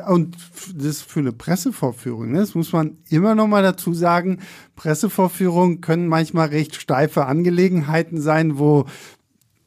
und 0.08 0.36
das 0.74 0.86
ist 0.86 1.02
für 1.02 1.20
eine 1.20 1.32
Pressevorführung, 1.32 2.32
ne? 2.32 2.38
das 2.38 2.54
muss 2.54 2.72
man 2.72 2.98
immer 3.08 3.34
noch 3.34 3.46
mal 3.46 3.62
dazu 3.62 3.94
sagen. 3.94 4.38
Pressevorführungen 4.76 5.80
können 5.80 6.08
manchmal 6.08 6.48
recht 6.48 6.76
steife 6.76 7.26
Angelegenheiten 7.26 8.20
sein, 8.20 8.58
wo 8.58 8.86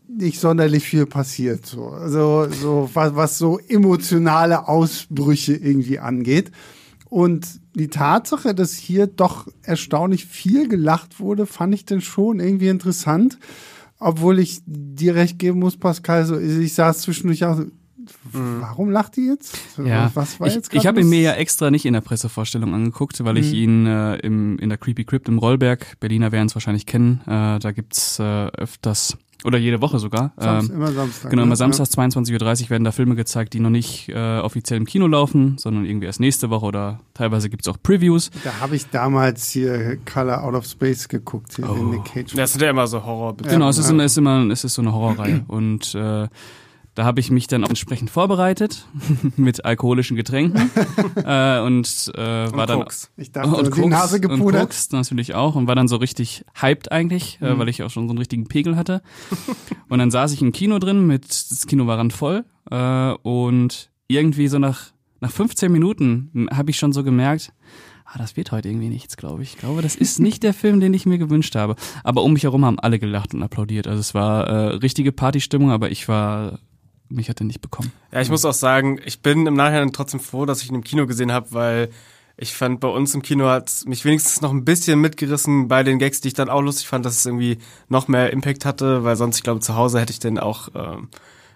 nicht 0.10 0.40
sonderlich 0.40 0.84
viel 0.84 1.06
passiert. 1.06 1.66
So. 1.66 1.90
Also 1.90 2.48
so 2.50 2.90
was, 2.94 3.16
was 3.16 3.38
so 3.38 3.60
emotionale 3.60 4.68
Ausbrüche 4.68 5.54
irgendwie 5.54 6.00
angeht. 6.00 6.52
Und 7.10 7.60
die 7.74 7.88
Tatsache, 7.88 8.54
dass 8.54 8.74
hier 8.74 9.08
doch 9.08 9.48
erstaunlich 9.64 10.26
viel 10.26 10.68
gelacht 10.68 11.20
wurde, 11.20 11.46
fand 11.46 11.74
ich 11.74 11.86
dann 11.86 12.02
schon 12.02 12.40
irgendwie 12.40 12.68
interessant. 12.68 13.40
Obwohl 14.00 14.40
ich 14.40 14.62
dir 14.66 15.16
recht 15.16 15.38
geben 15.40 15.60
muss, 15.60 15.78
Pascal, 15.78 16.26
so, 16.26 16.40
ich 16.40 16.74
saß 16.74 17.00
zwischendurch 17.00 17.44
auch, 17.46 17.58
so, 17.58 17.66
warum 18.32 18.90
lacht 18.90 19.18
die 19.18 19.28
jetzt? 19.28 19.58
Ja, 19.78 20.10
Was 20.16 20.40
war 20.40 20.48
ich, 20.48 20.56
jetzt 20.56 20.74
ich 20.74 20.88
habe 20.88 21.02
ihn 21.02 21.10
mir 21.10 21.22
ja 21.22 21.34
extra 21.34 21.70
nicht 21.70 21.86
in 21.86 21.94
der 21.94 22.02
Pressevorstellung 22.02 22.74
angeguckt, 22.74 23.24
weil 23.24 23.34
Mhm. 23.34 23.40
ich 23.40 23.54
ihn 23.54 23.86
äh, 23.86 24.16
im, 24.18 24.58
in 24.58 24.70
der 24.70 24.78
Creepy 24.78 25.04
Crypt 25.06 25.28
im 25.28 25.38
Rollberg, 25.38 26.00
Berliner 26.00 26.32
werden 26.32 26.48
es 26.48 26.56
wahrscheinlich 26.56 26.86
kennen, 26.86 27.22
äh, 27.28 27.60
da 27.60 27.72
gibt's 27.72 28.18
äh, 28.20 28.48
öfters, 28.48 29.18
oder 29.46 29.58
jede 29.58 29.82
Woche 29.82 30.00
sogar, 30.00 30.34
Samst- 30.38 30.70
ähm, 30.70 30.76
immer 30.76 30.92
Samstag. 30.92 31.32
Genau, 31.32 31.42
ne? 31.42 31.48
immer 31.48 31.56
Samstag 31.56 31.86
22.30 31.86 32.64
Uhr 32.64 32.70
werden 32.72 32.84
da 32.84 32.92
Filme 32.92 33.16
gezeigt, 33.16 33.54
die 33.54 33.60
noch 33.60 33.70
nicht 33.70 34.10
äh, 34.10 34.40
offiziell 34.40 34.78
im 34.78 34.86
Kino 34.86 35.08
laufen, 35.08 35.58
sondern 35.58 35.86
irgendwie 35.86 36.08
erst 36.08 36.20
nächste 36.20 36.50
Woche 36.50 36.66
oder 36.66 37.00
teilweise 37.14 37.50
gibt's 37.50 37.68
auch 37.68 37.78
Previews. 37.82 38.32
Da 38.44 38.60
habe 38.60 38.76
ich 38.76 38.90
damals 38.90 39.50
hier 39.50 39.98
Color 40.12 40.44
Out 40.44 40.56
of 40.56 40.66
Space 40.66 41.08
geguckt, 41.08 41.56
hier 41.56 41.66
den 41.68 41.90
Nick 41.90 42.06
Cage. 42.06 42.34
Das 42.36 42.54
sind 42.54 42.62
ja 42.62 42.70
immer 42.70 42.88
so 42.88 43.04
Horror. 43.06 43.38
Genau, 43.38 43.70
es 43.70 43.78
ist, 43.78 43.86
ja. 43.86 43.92
immer, 43.92 44.04
es 44.04 44.12
ist 44.12 44.18
immer, 44.18 44.50
es 44.50 44.64
ist 44.64 44.74
so 44.74 44.82
eine 44.82 44.94
Horrorreihe 44.94 45.46
und 45.48 45.96
äh, 45.96 46.28
da 46.96 47.06
habe 47.06 47.20
ich 47.20 47.32
mich 47.32 47.48
dann 47.48 47.64
auch 47.64 47.70
entsprechend 47.70 48.10
vorbereitet 48.10 48.86
mit 49.38 49.64
alkoholischen 49.66 50.18
Getränken 50.18 50.70
äh, 51.24 51.60
und 51.62 52.12
äh, 52.16 52.52
war 52.52 52.68
dann 52.68 52.80
Koks. 52.80 53.12
Ich 53.18 53.32
dachte, 53.32 53.70
die 53.72 53.86
Nase 53.88 54.16
und 54.18 54.22
gepudert. 54.22 54.62
Koks 54.62 54.92
natürlich 54.92 55.34
auch 55.36 55.56
und 55.56 55.68
war 55.68 55.76
dann 55.76 55.88
so 55.88 55.96
richtig 55.98 56.44
hyped 56.60 56.92
eigentlich, 56.92 57.38
äh, 57.42 57.54
Mhm. 57.54 57.60
weil 57.60 57.70
ich 57.70 57.84
auch 57.84 57.90
schon 57.90 58.08
so 58.08 58.12
einen 58.12 58.18
richtigen 58.20 58.48
Pegel 58.48 58.76
hatte. 58.76 59.02
und 59.88 60.00
dann 60.00 60.12
saß 60.12 60.32
ich 60.34 60.42
im 60.42 60.52
Kino 60.52 60.80
drin, 60.80 61.08
mit 61.08 61.28
das 61.30 61.66
Kino 61.68 61.88
war 61.88 61.98
randvoll 61.98 62.46
äh, 62.70 63.12
und 63.24 63.90
irgendwie 64.08 64.48
so 64.48 64.60
nach 64.60 64.92
nach 65.22 65.32
15 65.32 65.70
Minuten 65.72 66.48
habe 66.52 66.72
ich 66.72 66.78
schon 66.78 66.94
so 66.94 67.04
gemerkt, 67.04 67.52
ah, 68.06 68.18
das 68.18 68.38
wird 68.38 68.54
heute 68.54 68.70
irgendwie 68.70 68.88
nichts, 68.88 69.18
glaube 69.18 69.44
ich. 69.44 69.50
Ich 69.56 69.58
glaube, 69.58 69.82
das 69.82 69.96
ist 69.96 70.20
nicht 70.20 70.44
der 70.44 70.54
Film, 70.54 70.80
den 70.80 70.94
ich 70.94 71.06
mir 71.06 71.18
gewünscht 71.18 71.56
habe. 71.56 71.76
Aber 72.06 72.24
um 72.24 72.32
mich 72.32 72.44
herum 72.44 72.64
haben 72.64 72.80
alle 72.80 73.00
gelacht 73.00 73.34
und 73.34 73.44
applaudiert. 73.44 73.86
Also 73.86 74.00
es 74.00 74.14
war 74.14 74.48
äh, 74.48 74.68
richtige 74.78 75.12
Partystimmung, 75.12 75.72
aber 75.72 75.92
ich 75.92 76.08
war 76.08 76.60
mich 77.10 77.30
hat 77.30 77.42
er 77.42 77.46
nicht 77.46 77.62
bekommen. 77.62 77.92
Ja, 78.12 78.22
ich 78.22 78.30
muss 78.30 78.46
auch 78.46 78.54
sagen, 78.54 79.00
ich 79.04 79.22
bin 79.22 79.48
im 79.48 79.56
Nachhinein 79.56 79.92
trotzdem 79.92 80.20
froh, 80.20 80.46
dass 80.46 80.62
ich 80.62 80.70
ihn 80.70 80.76
im 80.76 80.84
Kino 80.84 81.08
gesehen 81.08 81.32
habe, 81.32 81.48
weil 81.52 81.90
ich 82.38 82.54
fand, 82.54 82.80
bei 82.80 82.88
uns 82.88 83.14
im 83.14 83.22
Kino 83.22 83.48
hat 83.48 83.84
mich 83.86 84.06
wenigstens 84.06 84.42
noch 84.42 84.52
ein 84.52 84.64
bisschen 84.64 85.02
mitgerissen 85.02 85.68
bei 85.68 85.84
den 85.84 86.00
Gags, 86.00 86.22
die 86.22 86.30
ich 86.30 86.34
dann 86.34 86.50
auch 86.50 86.62
lustig 86.62 86.88
fand, 86.88 87.06
dass 87.06 87.18
es 87.18 87.26
irgendwie 87.26 87.58
noch 87.90 88.08
mehr 88.08 88.32
Impact 88.32 88.64
hatte, 88.64 89.04
weil 89.04 89.18
sonst, 89.18 89.38
ich 89.38 89.44
glaube, 89.44 89.60
zu 89.60 89.76
Hause 89.76 90.00
hätte 90.00 90.14
ich 90.14 90.20
den 90.20 90.40
auch, 90.40 90.70
ähm, 90.74 91.10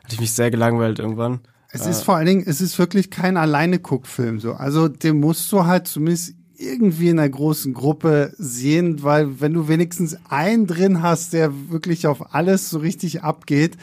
hätte 0.03 0.15
ich 0.15 0.19
mich 0.19 0.33
sehr 0.33 0.51
gelangweilt 0.51 0.99
irgendwann. 0.99 1.39
Es 1.69 1.87
ist 1.87 2.03
vor 2.03 2.15
allen 2.15 2.27
Dingen, 2.27 2.43
es 2.45 2.61
ist 2.61 2.77
wirklich 2.77 3.09
kein 3.09 3.35
Alleine-Guckfilm 3.35 4.39
so. 4.39 4.53
Also 4.53 4.87
den 4.87 5.19
musst 5.19 5.51
du 5.51 5.65
halt 5.65 5.87
zumindest 5.87 6.35
irgendwie 6.55 7.09
in 7.09 7.17
einer 7.17 7.29
großen 7.29 7.73
Gruppe 7.73 8.33
sehen, 8.37 9.03
weil 9.03 9.41
wenn 9.41 9.53
du 9.53 9.67
wenigstens 9.67 10.17
einen 10.29 10.67
drin 10.67 11.01
hast, 11.01 11.33
der 11.33 11.71
wirklich 11.71 12.05
auf 12.05 12.35
alles 12.35 12.69
so 12.69 12.77
richtig 12.77 13.23
abgeht, 13.23 13.77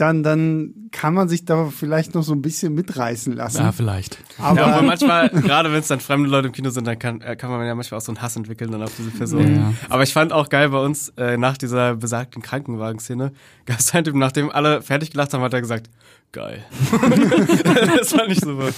dann, 0.00 0.22
dann 0.22 0.88
kann 0.92 1.12
man 1.12 1.28
sich 1.28 1.44
da 1.44 1.66
vielleicht 1.66 2.14
noch 2.14 2.22
so 2.22 2.32
ein 2.32 2.40
bisschen 2.40 2.72
mitreißen 2.72 3.34
lassen. 3.34 3.58
Ja, 3.58 3.72
vielleicht. 3.72 4.18
Aber, 4.38 4.60
ja, 4.60 4.66
aber 4.66 4.82
manchmal, 4.82 5.28
gerade 5.28 5.72
wenn 5.72 5.80
es 5.80 5.88
dann 5.88 5.98
fremde 5.98 6.28
Leute 6.30 6.46
im 6.46 6.52
Kino 6.52 6.70
sind, 6.70 6.86
dann 6.86 6.98
kann, 6.98 7.20
äh, 7.20 7.34
kann 7.34 7.50
man 7.50 7.66
ja 7.66 7.74
manchmal 7.74 7.98
auch 7.98 8.04
so 8.04 8.12
einen 8.12 8.22
Hass 8.22 8.36
entwickeln 8.36 8.70
dann 8.70 8.82
auf 8.82 8.94
diese 8.96 9.10
Person. 9.10 9.56
Ja. 9.56 9.74
Aber 9.88 10.04
ich 10.04 10.12
fand 10.12 10.32
auch 10.32 10.48
geil 10.48 10.68
bei 10.70 10.78
uns, 10.78 11.08
äh, 11.16 11.36
nach 11.36 11.58
dieser 11.58 11.96
besagten 11.96 12.42
Krankenwagen-Szene, 12.42 13.32
gab 13.66 13.80
es 13.80 13.92
einen 13.92 14.04
Typ, 14.04 14.14
nachdem 14.14 14.50
alle 14.50 14.82
fertig 14.82 15.10
gelacht 15.10 15.34
haben, 15.34 15.42
hat 15.42 15.52
er 15.52 15.60
gesagt, 15.60 15.90
geil. 16.30 16.64
das 17.96 18.12
fand 18.12 18.30
ich 18.30 18.40
super. 18.40 18.70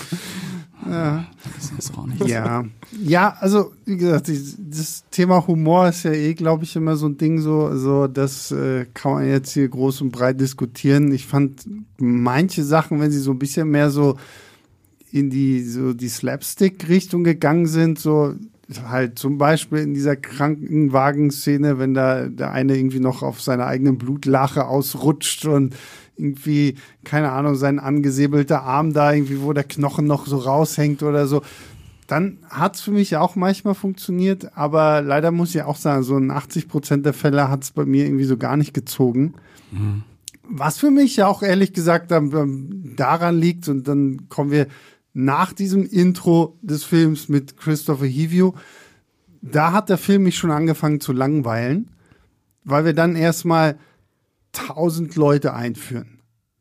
Ja. 0.89 1.27
Das 1.57 1.71
ist 1.79 1.97
auch 1.97 2.07
nicht. 2.07 2.27
Ja, 2.27 2.65
ja, 3.03 3.37
also 3.41 3.73
wie 3.85 3.97
gesagt, 3.97 4.31
das 4.59 5.05
Thema 5.11 5.47
Humor 5.47 5.89
ist 5.89 6.05
ja 6.05 6.13
eh, 6.13 6.35
glaube 6.35 6.65
ich, 6.65 6.77
immer 6.77 6.97
so 6.97 7.07
ein 7.07 7.17
Ding, 7.17 7.41
so, 7.41 7.77
so 7.77 8.07
das 8.07 8.51
äh, 8.53 8.87
kann 8.95 9.13
man 9.13 9.29
jetzt 9.29 9.53
hier 9.53 9.69
groß 9.69 10.03
und 10.03 10.11
breit 10.11 10.41
diskutieren. 10.41 11.13
Ich 11.13 11.27
fand 11.27 11.67
manche 11.99 12.65
Sachen, 12.65 13.01
wenn 13.01 13.11
sie 13.11 13.19
so 13.19 13.33
ein 13.33 13.39
bisschen 13.39 13.71
mehr 13.71 13.91
so 13.91 14.17
in 15.13 15.31
die 15.31 15.63
so 15.63 15.93
die 15.93 16.09
Slapstick-Richtung 16.09 17.25
gegangen 17.25 17.67
sind, 17.67 17.99
so 17.99 18.35
halt 18.89 19.19
zum 19.19 19.39
Beispiel 19.39 19.79
in 19.79 19.95
dieser 19.95 20.17
Krankenwagen-Szene, 20.17 21.79
wenn 21.79 21.95
da 21.95 22.29
der 22.29 22.53
eine 22.53 22.77
irgendwie 22.77 23.01
noch 23.01 23.23
auf 23.23 23.41
seiner 23.41 23.67
eigenen 23.67 23.99
Blutlache 23.99 24.67
ausrutscht 24.67 25.47
und 25.47 25.75
irgendwie, 26.17 26.77
keine 27.03 27.33
Ahnung, 27.33 27.55
sein 27.55 27.79
angesäbelter 27.79 28.63
Arm 28.63 28.93
da, 28.93 29.13
irgendwie, 29.13 29.41
wo 29.43 29.53
der 29.53 29.65
Knochen 29.65 30.07
noch 30.07 30.27
so 30.27 30.37
raushängt 30.37 31.03
oder 31.03 31.27
so. 31.27 31.43
Dann 32.07 32.39
hat's 32.49 32.81
für 32.81 32.91
mich 32.91 33.17
auch 33.17 33.37
manchmal 33.37 33.75
funktioniert, 33.75 34.57
aber 34.57 35.01
leider 35.01 35.31
muss 35.31 35.55
ich 35.55 35.63
auch 35.63 35.77
sagen, 35.77 36.03
so 36.03 36.17
in 36.17 36.31
80 36.31 36.69
Prozent 36.69 37.07
der 37.07 37.13
Fälle 37.13 37.49
hat's 37.49 37.71
bei 37.71 37.85
mir 37.85 38.05
irgendwie 38.05 38.25
so 38.25 38.37
gar 38.37 38.57
nicht 38.57 38.75
gezogen. 38.75 39.35
Was 40.43 40.79
für 40.79 40.91
mich 40.91 41.15
ja 41.17 41.29
auch 41.29 41.43
ehrlich 41.43 41.73
gesagt 41.73 42.11
daran 42.11 43.39
liegt, 43.39 43.69
und 43.69 43.87
dann 43.87 44.29
kommen 44.29 44.51
wir 44.51 44.67
nach 45.13 45.53
diesem 45.53 45.85
Intro 45.85 46.59
des 46.63 46.85
Films 46.85 47.29
mit 47.29 47.57
Christopher 47.57 48.07
Hivio, 48.07 48.55
da 49.43 49.73
hat 49.73 49.89
der 49.89 49.99
Film 49.99 50.25
mich 50.25 50.37
schon 50.37 50.51
angefangen 50.51 51.01
zu 51.01 51.13
langweilen, 51.13 51.91
weil 52.65 52.85
wir 52.85 52.93
dann 52.93 53.17
erstmal 53.17 53.79
tausend 54.53 55.17
Leute 55.17 55.55
einführen. 55.55 56.21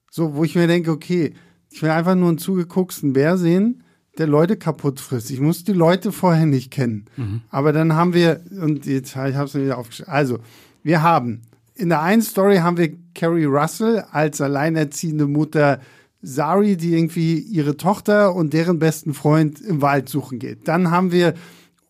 So, 0.10 0.36
wo 0.36 0.44
ich 0.44 0.56
mir 0.56 0.68
denke, 0.68 0.92
okay, 0.92 1.34
ich 1.70 1.82
will 1.82 1.90
einfach 1.90 2.16
nur 2.16 2.30
einen 2.30 2.38
zugegucksten 2.38 3.14
Bär 3.14 3.38
sehen, 3.38 3.84
der 4.18 4.28
Leute 4.28 4.58
kaputt 4.58 5.00
frisst. 5.00 5.30
Ich 5.32 5.40
muss 5.40 5.64
die 5.64 5.74
Leute 5.74 6.12
vorher 6.12 6.46
nicht 6.46 6.72
kennen. 6.72 7.06
Aber 7.50 7.72
dann 7.72 7.94
haben 7.94 8.14
wir, 8.14 8.42
und 8.62 8.86
jetzt 8.86 9.12
ich 9.12 9.16
habe 9.16 9.46
es 9.46 9.54
mir 9.54 9.66
wieder 9.66 9.78
aufgeschrieben. 9.78 10.12
Also, 10.12 10.40
wir 10.84 11.02
haben 11.04 11.42
in 11.76 11.90
der 11.90 12.02
einen 12.02 12.22
Story 12.22 12.58
haben 12.58 12.78
wir 12.78 12.92
Carrie 13.16 13.46
Russell 13.46 14.04
als 14.12 14.42
alleinerziehende 14.42 15.28
Mutter 15.28 15.80
Sari, 16.22 16.76
die 16.78 16.94
irgendwie 16.96 17.40
ihre 17.40 17.78
Tochter 17.78 18.36
und 18.36 18.54
deren 18.54 18.80
besten 18.80 19.14
Freund 19.14 19.62
im 19.62 19.82
Wald 19.82 20.10
suchen 20.10 20.40
geht. 20.40 20.68
Dann 20.68 20.92
haben 20.92 21.12
wir 21.12 21.34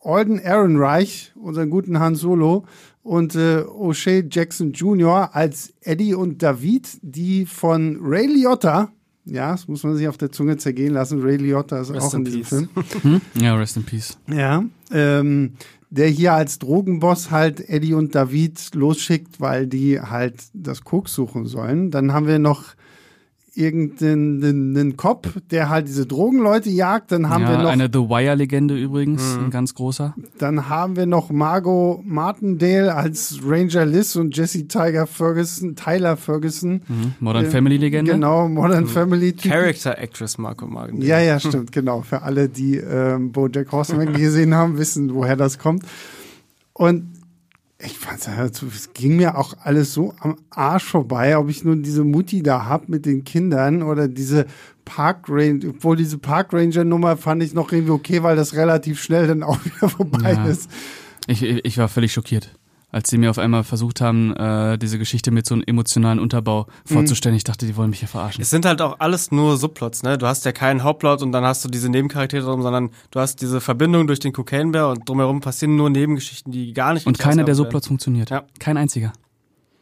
Alden 0.01 0.39
Ehrenreich, 0.39 1.33
unseren 1.35 1.69
guten 1.69 1.99
Han 1.99 2.15
Solo, 2.15 2.65
und 3.03 3.35
äh, 3.35 3.63
O'Shea 3.63 4.25
Jackson 4.29 4.71
Jr. 4.71 5.35
als 5.35 5.73
Eddie 5.81 6.13
und 6.13 6.43
David, 6.43 6.87
die 7.01 7.45
von 7.45 7.97
Ray 8.01 8.27
Liotta, 8.27 8.91
ja, 9.25 9.51
das 9.51 9.67
muss 9.67 9.83
man 9.83 9.95
sich 9.95 10.07
auf 10.07 10.17
der 10.17 10.31
Zunge 10.31 10.57
zergehen 10.57 10.93
lassen, 10.93 11.21
Ray 11.21 11.37
Liotta 11.37 11.81
ist 11.81 11.91
Rest 11.91 12.07
auch 12.07 12.13
in 12.13 12.25
in 12.25 12.25
diesem 12.25 12.67
peace. 12.69 13.01
Film. 13.01 13.21
Ja, 13.35 13.55
rest 13.55 13.77
in 13.77 13.83
peace. 13.83 14.17
Ja, 14.27 14.63
ähm, 14.91 15.53
der 15.89 16.07
hier 16.07 16.33
als 16.33 16.59
Drogenboss 16.59 17.31
halt 17.31 17.67
Eddie 17.67 17.93
und 17.93 18.13
David 18.15 18.75
losschickt, 18.75 19.41
weil 19.41 19.67
die 19.67 19.99
halt 19.99 20.35
das 20.53 20.83
Koks 20.83 21.13
suchen 21.13 21.45
sollen. 21.45 21.89
Dann 21.89 22.13
haben 22.13 22.27
wir 22.27 22.39
noch 22.39 22.75
irgendeinen 23.59 24.43
einen, 24.43 24.77
einen 24.77 24.97
Cop, 24.97 25.27
der 25.51 25.69
halt 25.69 25.87
diese 25.87 26.05
Drogenleute 26.05 26.69
jagt. 26.69 27.11
Dann 27.11 27.29
haben 27.29 27.43
ja, 27.43 27.51
wir 27.51 27.57
noch, 27.59 27.69
eine 27.69 27.89
The 27.91 27.99
Wire-Legende 27.99 28.77
übrigens, 28.77 29.37
ein 29.37 29.49
ganz 29.49 29.75
großer. 29.75 30.15
dann 30.37 30.69
haben 30.69 30.95
wir 30.95 31.05
noch 31.05 31.29
Margot 31.29 32.03
Martindale 32.05 32.95
als 32.95 33.39
Ranger 33.43 33.85
Liz 33.85 34.15
und 34.15 34.35
Jesse 34.35 34.67
Tiger 34.67 35.05
Ferguson, 35.05 35.75
Tyler 35.75 36.15
Ferguson. 36.17 36.81
Mhm. 36.87 37.13
Modern 37.19 37.45
Ja, 37.45 37.51
Family-Legende. 37.51 38.13
Genau, 38.13 38.47
Modern 38.47 38.87
Family. 38.87 39.33
Typen. 39.33 39.51
Character 39.51 39.97
Actress 39.97 40.37
Marco 40.37 40.65
Magen. 40.65 41.01
Ja, 41.01 41.19
ja, 41.19 41.39
stimmt, 41.39 41.71
genau. 41.71 42.01
Für 42.01 42.21
alle, 42.21 42.47
die 42.47 42.77
ähm, 42.77 43.31
BoJack 43.31 43.71
Horseman 43.71 44.13
gesehen 44.13 44.55
haben, 44.55 44.77
wissen, 44.77 45.13
woher 45.13 45.35
das 45.35 45.59
kommt. 45.59 45.83
Und 46.73 47.18
ich 47.81 47.97
fand 47.97 48.19
es 48.27 48.93
ging 48.93 49.15
mir 49.15 49.37
auch 49.37 49.55
alles 49.63 49.93
so 49.93 50.13
am 50.19 50.35
Arsch 50.49 50.83
vorbei, 50.83 51.37
ob 51.37 51.49
ich 51.49 51.63
nun 51.63 51.81
diese 51.81 52.03
Mutti 52.03 52.43
da 52.43 52.65
hab 52.65 52.89
mit 52.89 53.05
den 53.05 53.23
Kindern 53.23 53.83
oder 53.83 54.07
diese 54.09 54.47
Park 54.83 55.25
Ranger, 55.29 55.69
obwohl 55.69 55.95
diese 55.95 56.17
Park 56.17 56.51
Ranger 56.51 56.83
Nummer 56.83 57.15
fand 57.15 57.41
ich 57.41 57.53
noch 57.53 57.71
irgendwie 57.71 57.93
okay, 57.93 58.21
weil 58.21 58.35
das 58.35 58.53
relativ 58.55 59.01
schnell 59.01 59.27
dann 59.27 59.43
auch 59.43 59.57
wieder 59.65 59.87
vorbei 59.89 60.33
Ja. 60.33 60.45
ist. 60.45 60.69
Ich, 61.27 61.43
ich 61.43 61.77
war 61.77 61.87
völlig 61.87 62.11
schockiert, 62.11 62.57
als 62.91 63.09
sie 63.09 63.17
mir 63.17 63.29
auf 63.29 63.37
einmal 63.37 63.63
versucht 63.63 64.01
haben, 64.01 64.35
äh, 64.35 64.77
diese 64.77 64.97
Geschichte 64.97 65.31
mit 65.31 65.45
so 65.45 65.55
einem 65.55 65.63
emotionalen 65.65 66.19
Unterbau 66.19 66.67
vorzustellen. 66.85 67.35
Ich 67.35 67.43
dachte, 67.43 67.65
die 67.65 67.75
wollen 67.75 67.89
mich 67.89 67.99
hier 67.99 68.07
verarschen. 68.07 68.41
Es 68.41 68.49
sind 68.49 68.65
halt 68.65 68.81
auch 68.81 68.99
alles 68.99 69.31
nur 69.31 69.57
Subplots, 69.57 70.03
ne? 70.03 70.17
Du 70.17 70.25
hast 70.25 70.45
ja 70.45 70.51
keinen 70.51 70.83
Hauptplot 70.83 71.21
und 71.21 71.31
dann 71.31 71.43
hast 71.43 71.63
du 71.63 71.69
diese 71.69 71.89
Nebencharaktere 71.89 72.43
drum, 72.43 72.61
sondern 72.61 72.89
du 73.11 73.19
hast 73.19 73.41
diese 73.41 73.61
Verbindung 73.61 74.07
durch 74.07 74.19
den 74.19 74.33
Cocaine 74.33 74.71
Bear 74.71 74.89
und 74.89 75.07
drumherum 75.07 75.41
passieren 75.41 75.75
nur 75.75 75.89
Nebengeschichten, 75.89 76.51
die 76.51 76.73
gar 76.73 76.93
nicht 76.93 77.05
Und 77.05 77.19
keiner 77.19 77.43
der 77.43 77.55
Subplots 77.55 77.87
funktioniert. 77.87 78.29
Ja. 78.29 78.43
Kein 78.59 78.77
einziger. 78.77 79.13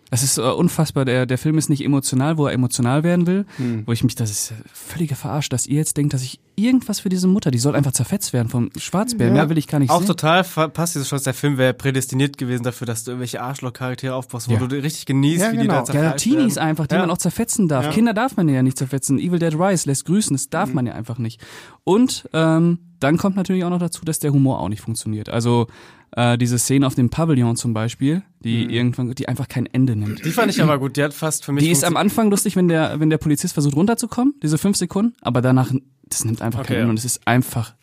Das 0.09 0.23
ist 0.23 0.37
äh, 0.37 0.41
unfassbar. 0.41 1.03
Der, 1.03 1.25
der 1.25 1.37
Film 1.37 1.57
ist 1.57 1.69
nicht 1.69 1.83
emotional, 1.83 2.37
wo 2.37 2.45
er 2.47 2.53
emotional 2.53 3.03
werden 3.03 3.27
will. 3.27 3.45
Wo 3.85 3.91
ich 3.91 4.03
mich, 4.05 4.15
das 4.15 4.31
ist 4.31 4.51
äh, 4.51 4.53
völlige 4.71 5.15
Verarscht, 5.15 5.51
dass 5.51 5.67
ihr 5.67 5.75
jetzt 5.77 5.97
denkt, 5.97 6.13
dass 6.13 6.21
ich 6.23 6.39
irgendwas 6.55 7.01
für 7.01 7.09
diese 7.09 7.27
Mutter, 7.27 7.51
die 7.51 7.57
soll 7.57 7.75
einfach 7.75 7.91
zerfetzt 7.91 8.31
werden 8.33 8.47
vom 8.49 8.69
Schwarzbär. 8.77 9.27
Ja. 9.27 9.33
Mehr 9.33 9.49
will 9.49 9.57
ich 9.57 9.67
gar 9.67 9.79
nicht 9.79 9.89
Auch 9.91 9.99
sehen. 9.99 10.07
total 10.07 10.43
passt 10.45 10.95
diese 10.95 11.05
Chance. 11.05 11.25
Der 11.25 11.33
Film 11.33 11.57
wäre 11.57 11.73
prädestiniert 11.73 12.37
gewesen 12.37 12.63
dafür, 12.63 12.87
dass 12.87 13.03
du 13.03 13.11
irgendwelche 13.11 13.41
Arschloch-Charaktere 13.41 14.15
aufbaust, 14.15 14.47
wo 14.49 14.53
Ja. 14.53 14.59
du 14.65 14.75
richtig 14.81 15.05
genießt, 15.05 15.41
Ja, 15.41 15.51
wie 15.51 15.57
die 15.57 15.61
genau. 15.63 15.73
da 15.73 15.79
Ja, 15.79 15.85
zerfleischt 15.85 16.23
Teenies 16.23 16.55
werden. 16.55 16.69
einfach, 16.69 16.87
die 16.87 16.95
Ja. 16.95 17.01
man 17.01 17.11
auch 17.11 17.17
zerfetzen 17.17 17.67
darf. 17.67 17.85
Ja. 17.85 17.91
Kinder 17.91 18.13
darf 18.13 18.37
man 18.37 18.47
ja 18.49 18.63
nicht 18.63 18.77
zerfetzen. 18.77 19.19
Evil 19.19 19.39
Dead 19.39 19.53
Rise 19.53 19.89
lässt 19.89 20.05
grüßen, 20.05 20.35
das 20.35 20.49
darf 20.49 20.73
man 20.73 20.87
ja 20.87 20.93
einfach 20.93 21.17
nicht. 21.17 21.41
Und 21.83 22.27
ähm, 22.33 22.79
dann 22.99 23.17
kommt 23.17 23.35
natürlich 23.35 23.63
auch 23.65 23.69
noch 23.69 23.77
dazu, 23.79 24.03
dass 24.05 24.19
der 24.19 24.31
Humor 24.31 24.59
auch 24.59 24.69
nicht 24.69 24.81
funktioniert. 24.81 25.29
Also 25.29 25.67
äh, 26.11 26.37
diese 26.37 26.57
Szene 26.57 26.85
auf 26.87 26.95
dem 26.95 27.09
Pavillon 27.09 27.55
zum 27.55 27.73
Beispiel, 27.73 28.23
die 28.43 28.63
irgendwann, 28.73 29.11
die 29.13 29.27
einfach 29.27 29.47
kein 29.47 29.65
Ende 29.65 29.95
nimmt. 29.95 30.23
Die 30.23 30.31
fand 30.31 30.51
ich 30.51 30.61
aber 30.61 30.77
gut. 30.79 30.97
Die 30.97 31.03
hat 31.03 31.13
fast 31.13 31.45
für 31.45 31.51
mich. 31.51 31.63
Die 31.63 31.71
ist 31.71 31.83
am 31.83 31.97
Anfang 31.97 32.29
lustig, 32.29 32.55
wenn 32.55 32.67
der, 32.67 32.99
wenn 32.99 33.09
der 33.09 33.17
Polizist 33.17 33.53
versucht 33.53 33.75
runterzukommen, 33.75 34.35
diese 34.41 34.57
fünf 34.57 34.77
Sekunden, 34.77 35.15
aber 35.21 35.41
danach, 35.41 35.71
das 36.05 36.25
nimmt 36.25 36.41
einfach 36.41 36.61
Okay, 36.61 36.67
kein 36.67 36.75
Ende 36.77 36.87
ja. 36.87 36.89
und 36.91 36.99
es 36.99 37.05
ist 37.05 37.27
einfach 37.27 37.73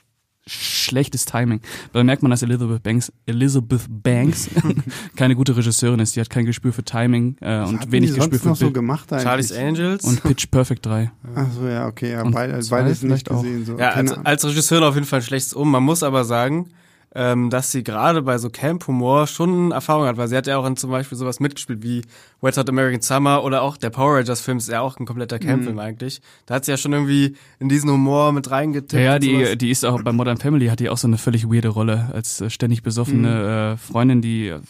schlechtes 0.47 1.25
Timing. 1.25 1.61
Da 1.93 2.05
merkt 2.05 2.23
man, 2.23 2.31
dass 2.31 2.43
Elizabeth 2.43 2.83
Banks, 2.83 3.13
Elizabeth 3.27 3.87
Banks 3.89 4.51
keine 5.17 5.37
gute 5.37 5.57
Regisseurin 5.57 6.01
ist. 6.01 6.17
Die 6.17 6.21
hat 6.21 6.29
kein 6.29 6.45
Gespür 6.45 6.73
für 6.73 6.85
Timing 6.85 7.37
äh, 7.41 7.61
Was 7.61 7.71
und 7.71 7.93
wenig 7.93 8.13
die 8.13 8.19
Gespür 8.19 8.39
für 8.39 8.49
noch 8.49 8.57
so 8.57 8.67
Bild. 8.67 8.75
gemaid 8.75 9.01
eigentlich? 9.11 9.23
Charlie's 9.23 9.53
Angels. 9.53 10.05
Und 10.05 10.23
Pitch 10.23 10.51
Perfect 10.51 10.85
3. 10.85 11.11
Ach 11.35 11.47
so, 11.53 11.67
ja, 11.67 11.87
okay, 11.87 12.13
ja, 12.13 12.23
Und 12.23 12.33
beid, 12.33 12.63
zwei 12.63 12.83
beides 12.83 13.03
nicht 13.03 13.29
gesehen. 13.29 13.65
So. 13.65 13.79
Ja, 13.79 13.91
als, 13.91 14.13
als 14.13 14.45
Regisseurin 14.45 14.85
auf 14.85 14.95
jeden 14.95 15.07
Fall 15.07 15.21
ein 15.21 15.25
schlechtes 15.25 15.55
Um. 15.55 15.71
Man 15.71 15.83
muss 15.83 16.03
aber 16.03 16.25
sagen, 16.25 16.71
ähm, 17.15 17.51
dass 17.51 17.71
sie 17.71 17.85
gerade 17.85 18.23
bei 18.23 18.39
so 18.39 18.51
Camp-Humor 18.51 19.27
schon 19.27 19.71
Erfahrung 19.73 20.07
hat, 20.07 20.17
weil 20.17 20.29
sie 20.29 20.37
hat 20.37 20.47
ja 20.47 20.59
auch 20.59 20.67
in 20.67 20.77
zum 20.77 20.91
Beispiel 20.91 21.17
sowas 21.17 21.41
mitgespielt 21.41 21.83
wie 21.83 22.03
Wet 22.45 22.57
Hot 22.59 22.69
American 22.69 23.01
Summer 23.01 23.43
oder 23.43 23.63
auch 23.63 23.77
der 23.77 23.91
Power 23.91 24.17
Rangers-Film 24.19 24.59
ist 24.59 24.69
ja 24.69 24.81
auch 24.81 24.99
ein 24.99 25.07
kompletter 25.07 25.39
Camp-Film 25.39 25.79
eigentlich. 25.79 26.21
Da 26.47 26.55
hat 26.55 26.65
sie 26.67 26.71
ja 26.73 26.77
schon 26.77 26.93
irgendwie 26.93 27.37
in 27.59 27.69
diesen 27.69 27.91
Humor 27.91 28.33
mit 28.33 28.51
reingetippt. 28.51 28.93
Ja, 28.93 29.15
ja, 29.15 29.19
die, 29.19 29.57
die 29.57 29.71
ist 29.71 29.85
auch 29.85 30.03
bei 30.03 30.13
Modern 30.13 30.37
Family 30.37 30.67
hat 30.67 30.79
die 30.81 30.91
auch 30.91 30.99
so 30.99 31.09
eine 31.09 31.19
völlig 31.19 31.47
weirde 31.51 31.69
Rolle 31.69 32.11
als 32.13 32.41
äh, 32.41 32.51
ständig 32.51 32.83
besoffene 32.83 33.75
äh, 33.75 33.77
Freundin, 33.79 34.21
die 34.23 34.49
äh, 34.49 34.61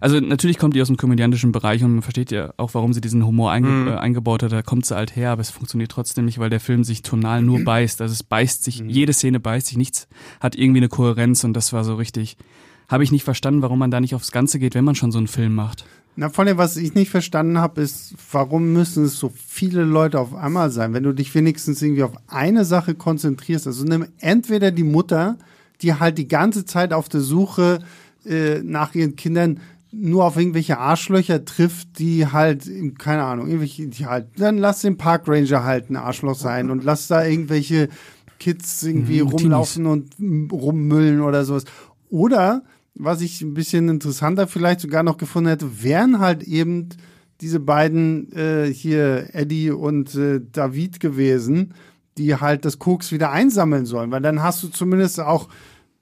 also 0.00 0.18
natürlich 0.20 0.58
kommt 0.58 0.74
die 0.74 0.82
aus 0.82 0.88
dem 0.88 0.96
komödiantischen 0.96 1.52
Bereich 1.52 1.82
und 1.84 1.92
man 1.92 2.02
versteht 2.02 2.30
ja 2.32 2.52
auch, 2.56 2.74
warum 2.74 2.92
sie 2.92 3.00
diesen 3.00 3.24
Humor 3.24 3.52
einge 3.52 3.68
Mhm. 3.68 3.88
äh, 3.88 3.92
eingebaut 3.94 4.42
hat. 4.42 4.52
Da 4.52 4.62
kommt 4.62 4.84
sie 4.84 4.94
halt 4.96 5.16
her, 5.16 5.30
aber 5.30 5.40
es 5.40 5.50
funktioniert 5.50 5.90
trotzdem 5.90 6.24
nicht, 6.24 6.38
weil 6.38 6.50
der 6.50 6.60
Film 6.60 6.84
sich 6.84 7.02
tonal 7.02 7.42
nur 7.42 7.62
beißt. 7.64 8.00
Also 8.02 8.12
es 8.12 8.22
beißt 8.22 8.64
sich, 8.64 8.82
jede 8.86 9.12
Szene 9.12 9.40
beißt 9.40 9.68
sich, 9.68 9.76
nichts 9.76 10.08
hat 10.40 10.56
irgendwie 10.56 10.80
eine 10.80 10.88
Kohärenz 10.88 11.44
und 11.44 11.54
das 11.54 11.72
war 11.72 11.84
so 11.84 11.94
richtig. 11.94 12.36
Habe 12.88 13.02
ich 13.04 13.10
nicht 13.12 13.24
verstanden, 13.24 13.62
warum 13.62 13.78
man 13.78 13.90
da 13.90 14.00
nicht 14.00 14.14
aufs 14.14 14.30
Ganze 14.32 14.58
geht, 14.58 14.74
wenn 14.74 14.84
man 14.84 14.94
schon 14.94 15.10
so 15.12 15.18
einen 15.18 15.26
Film 15.28 15.54
macht. 15.54 15.86
Na, 16.16 16.28
vor 16.28 16.44
allem, 16.44 16.58
was 16.58 16.76
ich 16.76 16.94
nicht 16.94 17.10
verstanden 17.10 17.58
habe, 17.58 17.80
ist, 17.80 18.14
warum 18.30 18.72
müssen 18.72 19.04
es 19.04 19.18
so 19.18 19.32
viele 19.34 19.82
Leute 19.82 20.20
auf 20.20 20.34
einmal 20.34 20.70
sein? 20.70 20.92
Wenn 20.92 21.02
du 21.02 21.12
dich 21.12 21.34
wenigstens 21.34 21.82
irgendwie 21.82 22.04
auf 22.04 22.12
eine 22.28 22.64
Sache 22.64 22.94
konzentrierst, 22.94 23.66
also 23.66 23.84
nimm 23.84 24.06
entweder 24.18 24.70
die 24.70 24.84
Mutter, 24.84 25.36
die 25.82 25.94
halt 25.94 26.18
die 26.18 26.28
ganze 26.28 26.64
Zeit 26.64 26.92
auf 26.92 27.08
der 27.08 27.20
Suche 27.20 27.80
äh, 28.24 28.60
nach 28.62 28.94
ihren 28.94 29.16
Kindern 29.16 29.60
nur 29.90 30.24
auf 30.24 30.36
irgendwelche 30.36 30.78
Arschlöcher 30.78 31.44
trifft, 31.44 31.98
die 31.98 32.26
halt, 32.26 32.68
keine 32.98 33.24
Ahnung, 33.24 33.46
irgendwelche, 33.46 33.86
die 33.88 34.06
halt, 34.06 34.26
dann 34.36 34.58
lass 34.58 34.80
den 34.80 34.96
Park 34.96 35.28
Ranger 35.28 35.64
halt 35.64 35.90
ein 35.90 35.96
Arschloch 35.96 36.34
sein 36.36 36.70
und 36.70 36.84
lass 36.84 37.06
da 37.06 37.24
irgendwelche 37.24 37.88
Kids 38.40 38.82
irgendwie 38.82 39.22
Mhm, 39.22 39.28
rumlaufen 39.28 39.86
und 39.86 40.18
mm, 40.18 40.48
rummüllen 40.50 41.20
oder 41.20 41.44
sowas. 41.44 41.64
Oder, 42.10 42.62
was 42.94 43.20
ich 43.20 43.42
ein 43.42 43.54
bisschen 43.54 43.88
interessanter 43.88 44.46
vielleicht 44.46 44.80
sogar 44.80 45.02
noch 45.02 45.16
gefunden 45.16 45.50
hätte, 45.50 45.82
wären 45.82 46.20
halt 46.20 46.42
eben 46.42 46.90
diese 47.40 47.60
beiden 47.60 48.32
äh, 48.32 48.72
hier, 48.72 49.34
Eddie 49.34 49.70
und 49.70 50.14
äh, 50.14 50.40
David 50.52 51.00
gewesen, 51.00 51.74
die 52.16 52.36
halt 52.36 52.64
das 52.64 52.78
Koks 52.78 53.10
wieder 53.10 53.32
einsammeln 53.32 53.86
sollen, 53.86 54.12
weil 54.12 54.22
dann 54.22 54.42
hast 54.42 54.62
du 54.62 54.68
zumindest 54.68 55.20
auch 55.20 55.48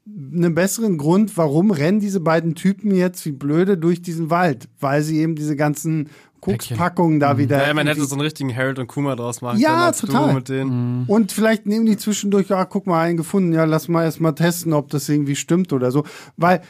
einen 0.06 0.54
besseren 0.54 0.98
Grund, 0.98 1.36
warum 1.36 1.70
rennen 1.70 2.00
diese 2.00 2.20
beiden 2.20 2.54
Typen 2.54 2.94
jetzt 2.94 3.24
wie 3.24 3.32
blöde 3.32 3.78
durch 3.78 4.02
diesen 4.02 4.30
Wald, 4.30 4.68
weil 4.80 5.02
sie 5.02 5.20
eben 5.20 5.36
diese 5.36 5.56
ganzen 5.56 6.10
Kokspackungen 6.40 7.20
da 7.20 7.38
wieder. 7.38 7.64
Ja, 7.64 7.72
man 7.72 7.86
hätte 7.86 8.04
so 8.04 8.16
einen 8.16 8.22
richtigen 8.22 8.54
Harold 8.54 8.80
und 8.80 8.88
Kuma 8.88 9.14
draus 9.14 9.42
machen 9.42 9.60
Ja, 9.60 9.68
können 9.68 9.82
als 9.82 9.98
total. 10.00 10.42
Denen. 10.42 11.04
und 11.06 11.30
vielleicht 11.30 11.66
nehmen 11.66 11.86
die 11.86 11.96
zwischendurch, 11.96 12.48
ja, 12.48 12.64
guck 12.64 12.88
mal, 12.88 13.00
einen 13.00 13.16
gefunden, 13.16 13.52
ja, 13.52 13.64
lass 13.64 13.86
mal 13.86 14.02
erstmal 14.02 14.34
testen, 14.34 14.72
ob 14.72 14.90
das 14.90 15.08
irgendwie 15.08 15.36
stimmt 15.36 15.72
oder 15.72 15.92
so. 15.92 16.04
Weil 16.36 16.62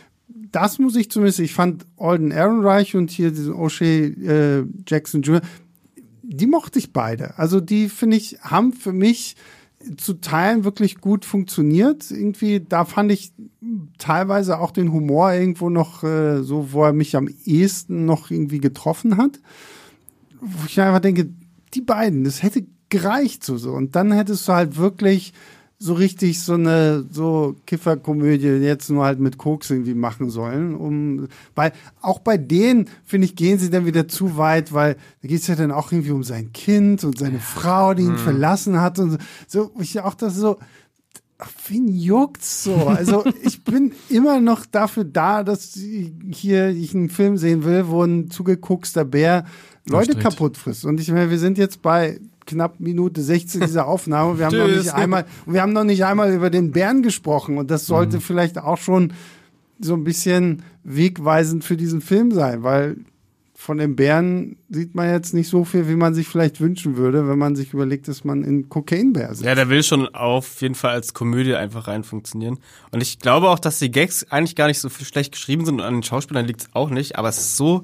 das 0.52 0.78
muss 0.78 0.96
ich 0.96 1.10
zumindest, 1.10 1.40
ich 1.40 1.54
fand 1.54 1.86
Alden 1.96 2.30
Ehrenreich 2.30 2.94
und 2.94 3.10
hier 3.10 3.30
diesen 3.30 3.54
O'Shea 3.54 4.60
äh, 4.60 4.64
Jackson 4.86 5.22
Jr., 5.22 5.40
die 6.22 6.46
mochte 6.46 6.78
ich 6.78 6.92
beide. 6.92 7.38
Also 7.38 7.60
die, 7.60 7.88
finde 7.88 8.16
ich, 8.16 8.38
haben 8.42 8.72
für 8.72 8.92
mich 8.92 9.36
zu 9.96 10.14
Teilen 10.14 10.64
wirklich 10.64 11.00
gut 11.00 11.24
funktioniert. 11.24 12.10
Irgendwie, 12.10 12.60
da 12.60 12.84
fand 12.84 13.10
ich 13.12 13.32
teilweise 13.98 14.58
auch 14.58 14.70
den 14.70 14.92
Humor 14.92 15.32
irgendwo 15.32 15.70
noch 15.70 16.04
äh, 16.04 16.42
so, 16.42 16.72
wo 16.72 16.84
er 16.84 16.92
mich 16.92 17.16
am 17.16 17.28
ehesten 17.44 18.04
noch 18.04 18.30
irgendwie 18.30 18.60
getroffen 18.60 19.16
hat. 19.16 19.40
Wo 20.40 20.66
ich 20.66 20.80
einfach 20.80 21.00
denke, 21.00 21.30
die 21.74 21.80
beiden, 21.80 22.24
das 22.24 22.42
hätte 22.42 22.66
gereicht 22.88 23.44
so, 23.44 23.56
so. 23.56 23.72
Und 23.72 23.96
dann 23.96 24.12
hättest 24.12 24.46
du 24.46 24.52
halt 24.52 24.76
wirklich 24.76 25.32
so 25.82 25.94
richtig 25.94 26.40
so 26.40 26.54
eine 26.54 27.04
so 27.10 27.56
Kifferkomödie 27.66 28.46
jetzt 28.46 28.88
nur 28.88 29.04
halt 29.04 29.18
mit 29.18 29.36
Koks 29.36 29.68
irgendwie 29.70 29.94
machen 29.94 30.30
sollen, 30.30 30.76
um 30.76 31.26
weil 31.56 31.72
auch 32.00 32.20
bei 32.20 32.36
denen 32.36 32.88
finde 33.04 33.24
ich 33.24 33.34
gehen 33.34 33.58
sie 33.58 33.68
dann 33.68 33.84
wieder 33.84 34.06
zu 34.06 34.36
weit, 34.36 34.72
weil 34.72 34.94
da 35.22 35.28
geht 35.28 35.40
es 35.40 35.48
ja 35.48 35.56
dann 35.56 35.72
auch 35.72 35.90
irgendwie 35.90 36.12
um 36.12 36.22
sein 36.22 36.52
Kind 36.52 37.02
und 37.02 37.18
seine 37.18 37.40
Frau, 37.40 37.94
die 37.94 38.04
ihn 38.04 38.16
verlassen 38.16 38.80
hat 38.80 39.00
und 39.00 39.18
so, 39.48 39.72
ich 39.80 39.98
auch 40.00 40.14
das 40.14 40.36
so 40.36 40.58
Wen 41.66 41.88
juckt's 41.88 42.62
so? 42.62 42.74
Also 42.86 43.24
ich 43.42 43.64
bin 43.64 43.92
immer 44.08 44.38
noch 44.38 44.64
dafür 44.64 45.02
da, 45.02 45.42
dass 45.42 45.74
hier 45.74 46.68
ich 46.68 46.94
einen 46.94 47.08
Film 47.08 47.36
sehen 47.36 47.64
will, 47.64 47.88
wo 47.88 48.04
ein 48.04 48.30
zugekokster 48.30 49.04
Bär 49.04 49.44
Leute 49.88 50.14
kaputt 50.14 50.56
frisst. 50.56 50.84
Und 50.84 51.00
ich 51.00 51.10
meine, 51.10 51.30
wir 51.30 51.40
sind 51.40 51.58
jetzt 51.58 51.82
bei 51.82 52.20
knapp 52.46 52.80
Minute 52.80 53.22
16 53.22 53.62
dieser 53.62 53.86
Aufnahme. 53.86 54.38
Wir 54.38 54.46
haben 54.46 54.56
noch 54.56 54.68
nicht 54.68 54.94
einmal, 54.94 55.26
wir 55.46 55.62
haben 55.62 55.72
noch 55.72 55.84
nicht 55.84 56.04
einmal 56.04 56.32
über 56.32 56.50
den 56.50 56.72
Bären 56.72 57.02
gesprochen. 57.02 57.58
Und 57.58 57.70
das 57.70 57.86
sollte 57.86 58.20
vielleicht 58.20 58.58
auch 58.58 58.78
schon 58.78 59.12
so 59.80 59.94
ein 59.94 60.04
bisschen 60.04 60.62
wegweisend 60.84 61.64
für 61.64 61.76
diesen 61.76 62.00
Film 62.00 62.30
sein, 62.30 62.62
weil 62.62 62.96
von 63.62 63.78
den 63.78 63.94
Bären 63.94 64.56
sieht 64.68 64.94
man 64.94 65.08
jetzt 65.08 65.34
nicht 65.34 65.48
so 65.48 65.64
viel, 65.64 65.88
wie 65.88 65.94
man 65.94 66.14
sich 66.14 66.26
vielleicht 66.26 66.60
wünschen 66.60 66.96
würde, 66.96 67.28
wenn 67.28 67.38
man 67.38 67.54
sich 67.54 67.72
überlegt, 67.72 68.08
dass 68.08 68.24
man 68.24 68.42
in 68.42 68.68
Cocaine-Bär 68.68 69.28
sitzt. 69.28 69.44
Ja, 69.44 69.54
der 69.54 69.68
will 69.68 69.84
schon 69.84 70.12
auf 70.14 70.60
jeden 70.60 70.74
Fall 70.74 70.90
als 70.90 71.14
Komödie 71.14 71.54
einfach 71.54 71.86
rein 71.86 72.02
funktionieren. 72.02 72.58
Und 72.90 73.02
ich 73.02 73.20
glaube 73.20 73.50
auch, 73.50 73.60
dass 73.60 73.78
die 73.78 73.90
Gags 73.90 74.26
eigentlich 74.30 74.56
gar 74.56 74.66
nicht 74.66 74.80
so 74.80 74.88
schlecht 74.90 75.32
geschrieben 75.32 75.64
sind 75.64 75.76
und 75.76 75.82
an 75.82 75.94
den 75.94 76.02
Schauspielern 76.02 76.44
liegt 76.44 76.62
es 76.62 76.68
auch 76.72 76.90
nicht, 76.90 77.16
aber 77.16 77.28
es 77.28 77.38
ist 77.38 77.56
so 77.56 77.82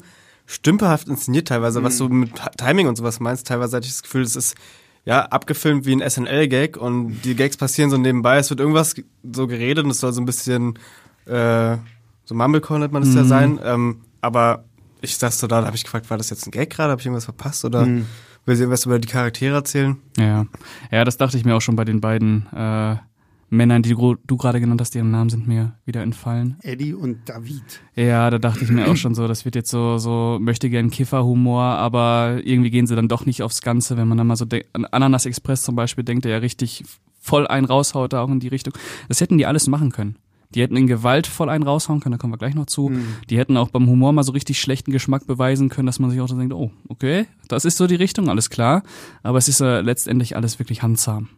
stümperhaft 0.50 1.06
inszeniert 1.08 1.46
teilweise, 1.48 1.82
was 1.84 1.98
du 1.98 2.08
mit 2.08 2.32
Timing 2.56 2.88
und 2.88 2.96
sowas 2.96 3.20
meinst. 3.20 3.46
Teilweise 3.46 3.76
hatte 3.76 3.86
ich 3.86 3.92
das 3.92 4.02
Gefühl, 4.02 4.22
es 4.22 4.34
ist 4.34 4.56
ja 5.04 5.20
abgefilmt 5.26 5.84
wie 5.86 5.92
ein 5.94 6.10
SNL-Gag 6.10 6.76
und 6.78 7.20
die 7.22 7.34
Gags 7.36 7.56
passieren 7.58 7.90
so 7.90 7.98
nebenbei. 7.98 8.38
Es 8.38 8.48
wird 8.50 8.58
irgendwas 8.60 8.94
ge- 8.94 9.04
so 9.32 9.46
geredet 9.46 9.84
und 9.84 9.90
es 9.90 10.00
soll 10.00 10.12
so 10.12 10.20
ein 10.22 10.24
bisschen 10.26 10.78
äh, 11.26 11.76
so 12.24 12.34
Mumblecore 12.34 12.80
nennt 12.80 12.92
man 12.92 13.02
es 13.02 13.14
ja 13.14 13.24
sein. 13.24 13.60
Ähm, 13.62 14.00
aber 14.22 14.64
ich 15.02 15.16
saß 15.18 15.38
so 15.38 15.46
da 15.46 15.60
und 15.60 15.66
habe 15.66 15.76
ich 15.76 15.84
gefragt, 15.84 16.08
war 16.10 16.16
das 16.18 16.30
jetzt 16.30 16.46
ein 16.46 16.50
Gag 16.50 16.70
gerade? 16.70 16.90
Habe 16.92 17.00
ich 17.00 17.06
irgendwas 17.06 17.26
verpasst 17.26 17.64
oder 17.64 17.86
will 18.46 18.56
sie 18.56 18.62
irgendwas 18.62 18.86
über 18.86 18.98
die 18.98 19.06
Charaktere 19.08 19.54
erzählen? 19.54 19.96
Ja, 20.16 20.46
ja, 20.90 21.04
das 21.04 21.18
dachte 21.18 21.36
ich 21.36 21.44
mir 21.44 21.54
auch 21.54 21.60
schon 21.60 21.76
bei 21.76 21.84
den 21.84 22.00
beiden 22.00 22.46
äh, 22.54 22.96
Männern, 23.50 23.82
die 23.82 23.94
du, 23.94 24.16
du 24.26 24.36
gerade 24.36 24.60
genannt 24.60 24.80
hast, 24.80 24.94
deren 24.94 25.10
Namen 25.10 25.30
sind 25.30 25.48
mir 25.48 25.74
wieder 25.84 26.02
entfallen. 26.02 26.56
Eddie 26.62 26.92
und 26.92 27.28
David. 27.28 27.80
Ja, 27.94 28.28
da 28.30 28.38
dachte 28.38 28.64
ich 28.64 28.70
mir 28.70 28.88
auch 28.88 28.96
schon 28.96 29.14
so, 29.14 29.26
das 29.26 29.44
wird 29.44 29.54
jetzt 29.54 29.70
so, 29.70 29.98
so 29.98 30.38
möchte 30.40 30.68
gern 30.68 30.90
Kifferhumor, 30.90 31.62
aber 31.62 32.40
irgendwie 32.44 32.70
gehen 32.70 32.86
sie 32.86 32.94
dann 32.94 33.08
doch 33.08 33.24
nicht 33.26 33.42
aufs 33.42 33.62
Ganze, 33.62 33.96
wenn 33.96 34.08
man 34.08 34.18
dann 34.18 34.26
mal 34.26 34.36
so 34.36 34.44
denkt, 34.44 34.68
an 34.74 34.84
Ananas 34.84 35.26
Express 35.26 35.62
zum 35.62 35.76
Beispiel 35.76 36.04
denkt, 36.04 36.24
der 36.24 36.32
ja 36.32 36.38
richtig 36.38 36.84
voll 37.20 37.46
einen 37.46 37.66
raushaut, 37.66 38.12
da 38.12 38.22
auch 38.22 38.30
in 38.30 38.40
die 38.40 38.48
Richtung. 38.48 38.74
Das 39.08 39.20
hätten 39.20 39.38
die 39.38 39.46
alles 39.46 39.66
machen 39.66 39.92
können. 39.92 40.16
Die 40.54 40.62
hätten 40.62 40.76
in 40.76 40.86
Gewalt 40.86 41.26
voll 41.26 41.50
einen 41.50 41.64
raushauen 41.64 42.00
können, 42.00 42.12
da 42.12 42.18
kommen 42.18 42.32
wir 42.32 42.38
gleich 42.38 42.54
noch 42.54 42.66
zu. 42.66 42.90
Die 43.28 43.38
hätten 43.38 43.58
auch 43.58 43.68
beim 43.68 43.86
Humor 43.86 44.14
mal 44.14 44.22
so 44.22 44.32
richtig 44.32 44.58
schlechten 44.58 44.92
Geschmack 44.92 45.26
beweisen 45.26 45.68
können, 45.68 45.86
dass 45.86 45.98
man 45.98 46.10
sich 46.10 46.20
auch 46.22 46.28
so 46.28 46.38
denkt, 46.38 46.54
oh, 46.54 46.70
okay, 46.88 47.26
das 47.48 47.66
ist 47.66 47.76
so 47.76 47.86
die 47.86 47.96
Richtung, 47.96 48.30
alles 48.30 48.48
klar. 48.48 48.82
Aber 49.22 49.36
es 49.36 49.48
ist 49.48 49.60
äh, 49.60 49.82
letztendlich 49.82 50.36
alles 50.36 50.58
wirklich 50.58 50.82
handzahm. 50.82 51.28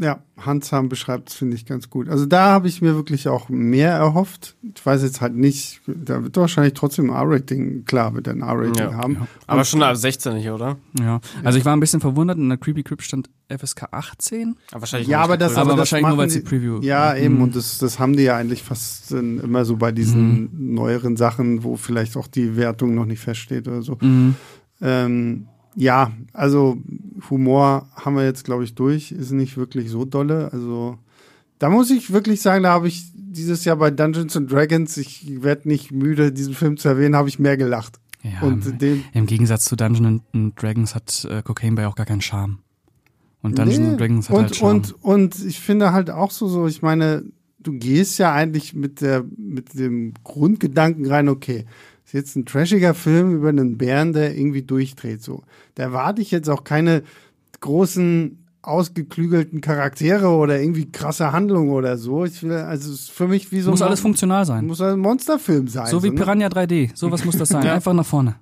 Ja, 0.00 0.20
Handsam 0.38 0.88
beschreibt 0.88 1.28
es, 1.28 1.34
finde 1.36 1.56
ich, 1.56 1.66
ganz 1.66 1.90
gut. 1.90 2.08
Also 2.08 2.24
da 2.24 2.46
habe 2.52 2.68
ich 2.68 2.80
mir 2.80 2.94
wirklich 2.94 3.28
auch 3.28 3.50
mehr 3.50 3.92
erhofft. 3.92 4.56
Ich 4.74 4.84
weiß 4.84 5.02
jetzt 5.02 5.20
halt 5.20 5.34
nicht, 5.34 5.82
da 5.86 6.22
wird 6.24 6.34
wahrscheinlich 6.38 6.72
trotzdem 6.72 7.10
ein 7.10 7.16
R-Rating, 7.16 7.84
klar, 7.84 8.14
wird 8.14 8.26
ein 8.28 8.40
R-Rating 8.40 8.74
Ja, 8.76 8.94
haben. 8.94 9.28
Aber 9.46 9.62
schon 9.64 9.82
ab 9.82 9.94
16 9.96 10.36
hier, 10.36 10.54
oder? 10.54 10.78
Ja, 10.98 11.20
also 11.44 11.58
ich 11.58 11.64
war 11.66 11.76
ein 11.76 11.80
bisschen 11.80 12.00
verwundert, 12.00 12.38
in 12.38 12.48
der 12.48 12.56
Creepy 12.56 12.82
Crip 12.82 13.02
stand 13.02 13.28
FSK 13.48 13.88
18. 13.90 14.56
Aber 14.72 14.80
wahrscheinlich 14.80 15.06
Ja, 15.08 15.18
nicht 15.18 15.24
aber 15.24 15.36
das. 15.36 15.52
Aber 15.52 15.60
aber 15.60 15.70
das 15.72 15.78
wahrscheinlich 15.80 16.08
nur, 16.08 16.18
weil 16.18 16.26
es 16.28 16.32
die 16.32 16.40
die- 16.42 16.46
Preview- 16.48 16.82
Ja, 16.82 17.14
eben. 17.14 17.34
Mhm. 17.36 17.42
Und 17.42 17.56
das, 17.56 17.76
das 17.78 17.98
haben 17.98 18.16
die 18.16 18.22
ja 18.22 18.36
eigentlich 18.38 18.62
fast 18.62 19.12
äh, 19.12 19.18
immer 19.18 19.66
so 19.66 19.76
bei 19.76 19.92
diesen 19.92 20.74
neueren 20.74 21.16
Sachen, 21.16 21.62
wo 21.62 21.76
vielleicht 21.76 22.16
auch 22.16 22.26
die 22.26 22.56
Wertung 22.56 22.94
noch 22.94 23.04
nicht 23.04 23.20
feststeht 23.20 23.68
oder 23.68 23.82
so. 23.82 23.98
Mhm. 24.00 24.34
Ähm, 24.80 25.46
ja, 25.76 26.12
also 26.32 26.78
Humor 27.30 27.88
haben 27.94 28.16
wir 28.16 28.24
jetzt, 28.24 28.44
glaube 28.44 28.64
ich, 28.64 28.74
durch. 28.74 29.12
Ist 29.12 29.32
nicht 29.32 29.56
wirklich 29.56 29.90
so 29.90 30.04
dolle. 30.04 30.52
Also 30.52 30.98
da 31.58 31.70
muss 31.70 31.90
ich 31.90 32.12
wirklich 32.12 32.40
sagen, 32.40 32.62
da 32.64 32.72
habe 32.72 32.88
ich 32.88 33.06
dieses 33.14 33.64
Jahr 33.64 33.76
bei 33.76 33.90
Dungeons 33.90 34.36
and 34.36 34.50
Dragons, 34.50 34.96
ich 34.96 35.42
werde 35.42 35.68
nicht 35.68 35.90
müde, 35.92 36.32
diesen 36.32 36.54
Film 36.54 36.76
zu 36.76 36.88
erwähnen, 36.88 37.16
habe 37.16 37.28
ich 37.28 37.38
mehr 37.38 37.56
gelacht. 37.56 37.98
Ja, 38.22 38.46
Und 38.46 38.66
im, 38.66 38.78
den, 38.78 39.04
im 39.12 39.26
Gegensatz 39.26 39.64
zu 39.66 39.76
Dungeons 39.76 40.22
and 40.32 40.62
Dragons 40.62 40.94
hat 40.94 41.26
äh, 41.30 41.42
Cocaine 41.42 41.76
Bay 41.76 41.86
auch 41.86 41.96
gar 41.96 42.06
keinen 42.06 42.22
Charme. 42.22 42.58
Und 43.42 43.58
Dungeons 43.58 43.78
Nee. 43.80 43.88
and 43.88 44.00
Dragons 44.00 44.28
hat 44.30 44.36
und, 44.36 44.42
halt 44.44 44.56
Charme. 44.56 44.76
und, 44.76 45.04
und 45.04 45.44
ich 45.44 45.60
finde 45.60 45.92
halt 45.92 46.10
auch 46.10 46.30
so, 46.30 46.48
so, 46.48 46.66
ich 46.66 46.80
meine, 46.80 47.24
du 47.58 47.72
gehst 47.72 48.18
ja 48.18 48.32
eigentlich 48.32 48.74
mit 48.74 49.00
der, 49.00 49.24
mit 49.36 49.78
dem 49.78 50.14
Grundgedanken 50.22 51.06
rein, 51.06 51.28
okay, 51.28 51.66
jetzt 52.14 52.36
ein 52.36 52.46
trashiger 52.46 52.94
Film 52.94 53.34
über 53.34 53.48
einen 53.48 53.76
Bären, 53.76 54.12
der 54.12 54.36
irgendwie 54.36 54.62
durchdreht, 54.62 55.22
so. 55.22 55.42
Da 55.74 55.82
erwarte 55.82 56.22
ich 56.22 56.30
jetzt 56.30 56.48
auch 56.48 56.64
keine 56.64 57.02
großen, 57.60 58.38
ausgeklügelten 58.62 59.60
Charaktere 59.60 60.28
oder 60.28 60.58
irgendwie 60.58 60.90
krasse 60.90 61.32
Handlungen 61.32 61.70
oder 61.70 61.98
so. 61.98 62.24
Ich 62.24 62.42
will, 62.42 62.52
also, 62.52 62.92
es 62.92 63.00
ist 63.00 63.10
für 63.10 63.28
mich 63.28 63.52
wie 63.52 63.60
so 63.60 63.70
muss 63.70 63.82
alles 63.82 64.00
funktional 64.00 64.46
sein. 64.46 64.66
muss 64.66 64.80
ein 64.80 64.98
Monsterfilm 65.00 65.68
sein. 65.68 65.86
so 65.88 66.02
wie 66.02 66.10
ne? 66.10 66.14
Piranha 66.14 66.46
3D. 66.46 66.96
Sowas 66.96 67.24
muss 67.24 67.36
das 67.36 67.50
sein. 67.50 67.66
Einfach 67.66 67.92
nach 67.92 68.06
vorne. 68.06 68.36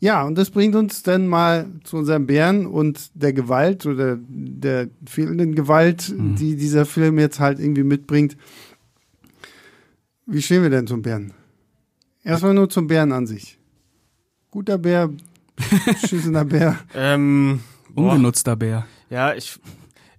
Ja, 0.00 0.24
und 0.24 0.36
das 0.36 0.50
bringt 0.50 0.74
uns 0.74 1.02
dann 1.02 1.26
mal 1.26 1.66
zu 1.84 1.96
unserem 1.98 2.26
Bären 2.26 2.66
und 2.66 3.10
der 3.14 3.32
Gewalt 3.32 3.86
oder 3.86 4.18
der 4.18 4.88
fehlenden 5.06 5.54
Gewalt, 5.54 6.12
die 6.16 6.56
dieser 6.56 6.84
Film 6.84 7.18
jetzt 7.18 7.38
halt 7.38 7.60
irgendwie 7.60 7.84
mitbringt. 7.84 8.36
Wie 10.26 10.42
stehen 10.42 10.62
wir 10.62 10.70
denn 10.70 10.86
zum 10.86 11.02
Bären? 11.02 11.32
Erstmal 12.26 12.54
nur 12.54 12.68
zum 12.68 12.88
Bären 12.88 13.12
an 13.12 13.26
sich. 13.26 13.56
Guter 14.50 14.78
Bär, 14.78 15.10
schießender 16.08 16.44
Bär. 16.44 16.76
Ähm, 16.94 17.60
boah. 17.88 18.12
Ungenutzter 18.12 18.56
Bär. 18.56 18.86
Ja, 19.10 19.32
ich 19.34 19.58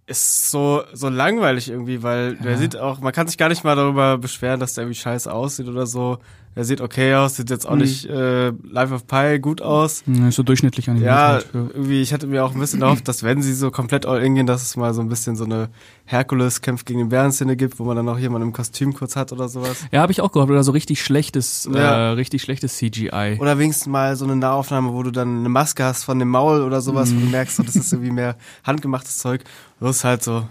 ist 0.05 0.49
so 0.51 0.83
so 0.93 1.09
langweilig 1.09 1.69
irgendwie, 1.69 2.01
weil 2.01 2.37
der 2.37 2.57
sieht 2.57 2.77
auch, 2.77 3.01
man 3.01 3.11
kann 3.11 3.27
sich 3.27 3.37
gar 3.37 3.49
nicht 3.49 3.65
mal 3.65 3.75
darüber 3.75 4.17
beschweren, 4.17 4.57
dass 4.59 4.73
der 4.73 4.85
irgendwie 4.85 4.99
scheiße 4.99 5.31
aussieht 5.31 5.67
oder 5.67 5.85
so. 5.85 6.19
Der 6.57 6.65
sieht 6.65 6.81
okay 6.81 7.13
aus, 7.13 7.35
sieht 7.35 7.51
jetzt 7.51 7.67
auch 7.67 7.75
Mhm. 7.75 7.81
nicht 7.81 8.05
äh, 8.07 8.47
Life 8.67 8.91
of 8.93 9.05
Pi 9.05 9.37
gut 9.39 9.61
aus. 9.61 10.01
Ja, 10.07 10.31
so 10.31 10.41
durchschnittlich 10.41 10.89
animiert. 10.89 11.11
Ja, 11.11 11.27
halt. 11.27 11.47
Ja. 11.53 11.59
irgendwie, 11.73 12.01
ich 12.01 12.11
hatte 12.13 12.25
mir 12.25 12.43
auch 12.43 12.53
ein 12.55 12.59
bisschen 12.59 12.81
erhofft, 12.81 13.07
dass 13.07 13.21
wenn 13.21 13.43
sie 13.43 13.53
so 13.53 13.69
komplett 13.69 14.07
all 14.07 14.23
in 14.23 14.33
gehen, 14.33 14.47
dass 14.47 14.63
es 14.63 14.75
mal 14.75 14.91
so 14.95 15.01
ein 15.01 15.07
bisschen 15.07 15.35
so 15.35 15.45
eine 15.45 15.69
Herkules 16.05 16.61
kämpft 16.61 16.87
gegen 16.87 16.97
den 16.99 17.09
Bären-Szene 17.09 17.55
gibt, 17.57 17.77
wo 17.77 17.83
man 17.83 17.95
dann 17.95 18.09
auch 18.09 18.17
jemanden 18.17 18.47
im 18.47 18.53
Kostüm 18.53 18.93
kurz 18.95 19.15
hat 19.15 19.31
oder 19.31 19.49
sowas. 19.49 19.77
Ja, 19.91 20.01
habe 20.01 20.11
ich 20.11 20.19
auch 20.21 20.31
gehofft. 20.31 20.49
Oder 20.49 20.63
so 20.63 20.71
richtig 20.71 21.03
schlechtes, 21.03 21.69
Ja. 21.71 22.09
äh, 22.09 22.11
richtig 22.13 22.41
schlechtes 22.41 22.75
CGI. 22.77 23.37
Oder 23.39 23.59
wenigstens 23.59 23.85
mal 23.87 24.15
so 24.15 24.25
eine 24.25 24.35
Nahaufnahme, 24.35 24.93
wo 24.93 25.03
du 25.03 25.11
dann 25.11 25.39
eine 25.39 25.49
Maske 25.49 25.83
hast 25.83 26.05
von 26.05 26.17
dem 26.17 26.29
Maul 26.29 26.61
oder 26.63 26.81
sowas, 26.81 27.13
wo 27.15 27.19
du 27.19 27.25
merkst, 27.27 27.57
so, 27.57 27.63
das 27.63 27.75
ist 27.75 27.93
irgendwie 27.93 28.11
mehr 28.11 28.35
handgemachtes 28.63 29.17
Zeug. 29.19 29.43
Das 29.79 29.97
ist 29.97 30.03
halt 30.03 30.23
so, 30.23 30.47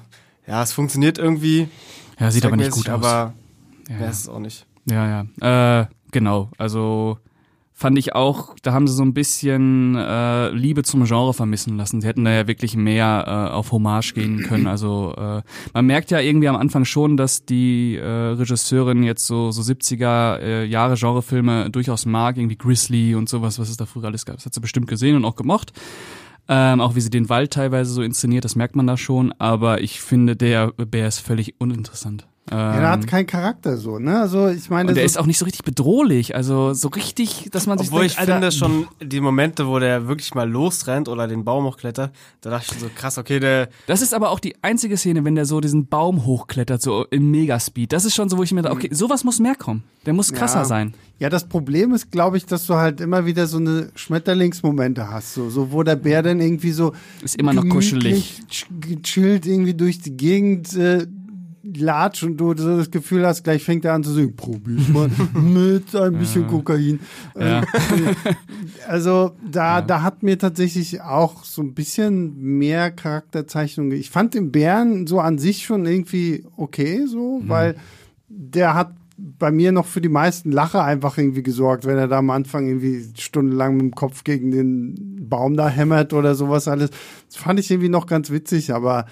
ja, 0.46 0.62
es 0.62 0.72
funktioniert 0.72 1.18
irgendwie. 1.18 1.68
ja, 2.20 2.30
sieht 2.30 2.46
aber 2.46 2.56
nicht 2.56 2.70
gut 2.70 2.88
aus. 2.88 2.94
Aber 3.04 3.32
ja, 3.88 3.96
mehr 3.96 4.10
ist 4.10 4.20
es 4.20 4.28
auch 4.28 4.38
nicht. 4.38 4.65
Ja, 4.88 5.26
ja. 5.40 5.80
Äh, 5.82 5.86
genau. 6.12 6.50
Also 6.58 7.18
fand 7.78 7.98
ich 7.98 8.14
auch, 8.14 8.56
da 8.62 8.72
haben 8.72 8.88
sie 8.88 8.94
so 8.94 9.02
ein 9.02 9.12
bisschen 9.12 9.96
äh, 9.96 10.48
Liebe 10.48 10.82
zum 10.82 11.04
Genre 11.04 11.34
vermissen 11.34 11.76
lassen. 11.76 12.00
Sie 12.00 12.06
hätten 12.08 12.24
da 12.24 12.32
ja 12.32 12.46
wirklich 12.46 12.74
mehr 12.74 13.24
äh, 13.26 13.52
auf 13.52 13.70
Hommage 13.70 14.14
gehen 14.14 14.42
können. 14.44 14.66
Also 14.66 15.14
äh, 15.14 15.42
man 15.74 15.84
merkt 15.84 16.10
ja 16.10 16.18
irgendwie 16.18 16.48
am 16.48 16.56
Anfang 16.56 16.86
schon, 16.86 17.18
dass 17.18 17.44
die 17.44 17.96
äh, 17.96 18.06
Regisseurin 18.06 19.02
jetzt 19.02 19.26
so 19.26 19.50
so 19.50 19.60
70er 19.60 20.38
äh, 20.38 20.64
Jahre 20.64 20.94
Genrefilme 20.94 21.68
durchaus 21.68 22.06
mag, 22.06 22.38
irgendwie 22.38 22.56
Grizzly 22.56 23.14
und 23.14 23.28
sowas, 23.28 23.58
was 23.58 23.68
es 23.68 23.76
da 23.76 23.84
früher 23.84 24.06
alles 24.06 24.24
gab. 24.24 24.36
Das 24.36 24.46
hat 24.46 24.54
sie 24.54 24.60
bestimmt 24.60 24.86
gesehen 24.86 25.14
und 25.14 25.26
auch 25.26 25.36
gemocht. 25.36 25.74
Ähm, 26.48 26.80
auch 26.80 26.94
wie 26.94 27.00
sie 27.00 27.10
den 27.10 27.28
Wald 27.28 27.52
teilweise 27.52 27.92
so 27.92 28.00
inszeniert, 28.02 28.44
das 28.44 28.56
merkt 28.56 28.76
man 28.76 28.86
da 28.86 28.96
schon. 28.96 29.32
Aber 29.32 29.82
ich 29.82 30.00
finde, 30.00 30.34
der 30.34 30.68
Bär 30.68 31.08
ist 31.08 31.18
völlig 31.18 31.60
uninteressant. 31.60 32.26
Ja, 32.50 32.78
der 32.78 32.90
hat 32.90 33.06
keinen 33.08 33.26
Charakter 33.26 33.76
so, 33.76 33.98
ne? 33.98 34.20
Also 34.20 34.48
ich 34.48 34.70
meine, 34.70 34.82
Ähm. 34.82 34.88
Und 34.90 34.94
der 34.94 35.02
so, 35.02 35.06
ist 35.06 35.18
auch 35.18 35.26
nicht 35.26 35.38
so 35.38 35.44
richtig 35.44 35.64
bedrohlich, 35.64 36.36
also 36.36 36.74
so 36.74 36.88
richtig, 36.88 37.48
dass 37.50 37.66
man 37.66 37.76
sich 37.78 37.88
Obwohl 37.88 38.02
denkt, 38.02 38.12
ich 38.14 38.18
Alter, 38.20 38.32
finde 38.34 38.52
schon 38.52 38.86
die 39.02 39.20
Momente, 39.20 39.66
wo 39.66 39.78
der 39.80 40.06
wirklich 40.06 40.32
mal 40.34 40.48
losrennt 40.48 41.08
oder 41.08 41.26
den 41.26 41.44
Baum 41.44 41.64
hochklettert, 41.64 42.12
da 42.42 42.50
dachte 42.50 42.72
ich 42.74 42.80
so 42.80 42.88
krass, 42.94 43.18
okay, 43.18 43.40
der 43.40 43.68
Das 43.88 44.00
ist 44.00 44.14
aber 44.14 44.30
auch 44.30 44.38
die 44.38 44.54
einzige 44.62 44.96
Szene, 44.96 45.24
wenn 45.24 45.34
der 45.34 45.44
so 45.44 45.60
diesen 45.60 45.86
Baum 45.88 46.24
hochklettert, 46.24 46.80
so 46.80 47.04
im 47.10 47.30
Megaspeed. 47.32 47.92
Das 47.92 48.04
ist 48.04 48.14
schon 48.14 48.28
so, 48.28 48.38
wo 48.38 48.44
ich 48.44 48.52
mir 48.52 48.62
dachte, 48.62 48.76
okay, 48.76 48.88
sowas 48.92 49.24
muss 49.24 49.40
mehr 49.40 49.56
kommen. 49.56 49.82
Der 50.04 50.12
muss 50.12 50.32
krasser 50.32 50.58
Ja. 50.60 50.64
sein. 50.66 50.94
ja, 51.18 51.28
das 51.28 51.48
Problem 51.48 51.94
ist, 51.94 52.12
glaube 52.12 52.36
ich, 52.36 52.46
dass 52.46 52.66
du 52.66 52.74
halt 52.74 53.00
immer 53.00 53.26
wieder 53.26 53.48
so 53.48 53.56
eine 53.58 53.90
Schmetterlingsmomente 53.96 55.10
hast, 55.10 55.34
so, 55.34 55.50
so 55.50 55.72
wo 55.72 55.82
der 55.82 55.96
Bär 55.96 56.22
dann 56.22 56.40
irgendwie 56.40 56.70
so 56.70 56.92
Ist 57.24 57.34
immer 57.36 57.52
noch 57.54 57.68
kuschelig. 57.68 58.40
gechillt 58.80 59.46
irgendwie 59.46 59.74
durch 59.74 59.98
die 59.98 60.16
Gegend 60.16 60.74
äh, 60.76 61.06
latscht 61.74 62.22
und 62.22 62.36
du 62.36 62.54
so 62.56 62.76
das 62.76 62.90
Gefühl 62.90 63.26
hast, 63.26 63.42
gleich 63.44 63.64
fängt 63.64 63.84
er 63.84 63.94
an 63.94 64.04
zu 64.04 64.12
singen, 64.12 64.36
probier's 64.36 64.88
mal 64.88 65.08
mit 65.34 65.94
ein 65.96 66.18
bisschen 66.18 66.46
Kokain. 66.46 67.00
Ja. 67.38 67.62
Also 68.88 69.32
da, 69.50 69.80
da 69.82 70.02
hat 70.02 70.22
mir 70.22 70.38
tatsächlich 70.38 71.00
auch 71.02 71.44
so 71.44 71.62
ein 71.62 71.74
bisschen 71.74 72.36
mehr 72.40 72.90
Charakterzeichnung. 72.90 73.92
Ich 73.92 74.10
fand 74.10 74.34
den 74.34 74.52
Bären 74.52 75.06
so 75.06 75.20
an 75.20 75.38
sich 75.38 75.64
schon 75.64 75.86
irgendwie 75.86 76.44
okay, 76.56 77.04
so, 77.06 77.40
Mhm. 77.40 77.48
weil 77.48 77.76
der 78.28 78.74
hat 78.74 78.92
bei 79.18 79.50
mir 79.50 79.72
noch 79.72 79.86
für 79.86 80.00
die 80.00 80.08
meisten 80.10 80.52
Lacher 80.52 80.84
einfach 80.84 81.16
irgendwie 81.16 81.42
gesorgt, 81.42 81.86
wenn 81.86 81.96
er 81.96 82.06
da 82.08 82.18
am 82.18 82.30
Anfang 82.30 82.66
irgendwie 82.66 83.04
stundenlang 83.18 83.74
mit 83.74 83.82
dem 83.82 83.94
Kopf 83.94 84.24
gegen 84.24 84.50
den 84.50 85.26
Baum 85.28 85.56
da 85.56 85.68
hämmert 85.68 86.12
oder 86.12 86.34
sowas 86.34 86.68
alles. 86.68 86.90
Das 87.28 87.36
fand 87.36 87.58
ich 87.58 87.70
irgendwie 87.70 87.88
noch 87.88 88.06
ganz 88.06 88.30
witzig, 88.30 88.72
aber 88.74 89.06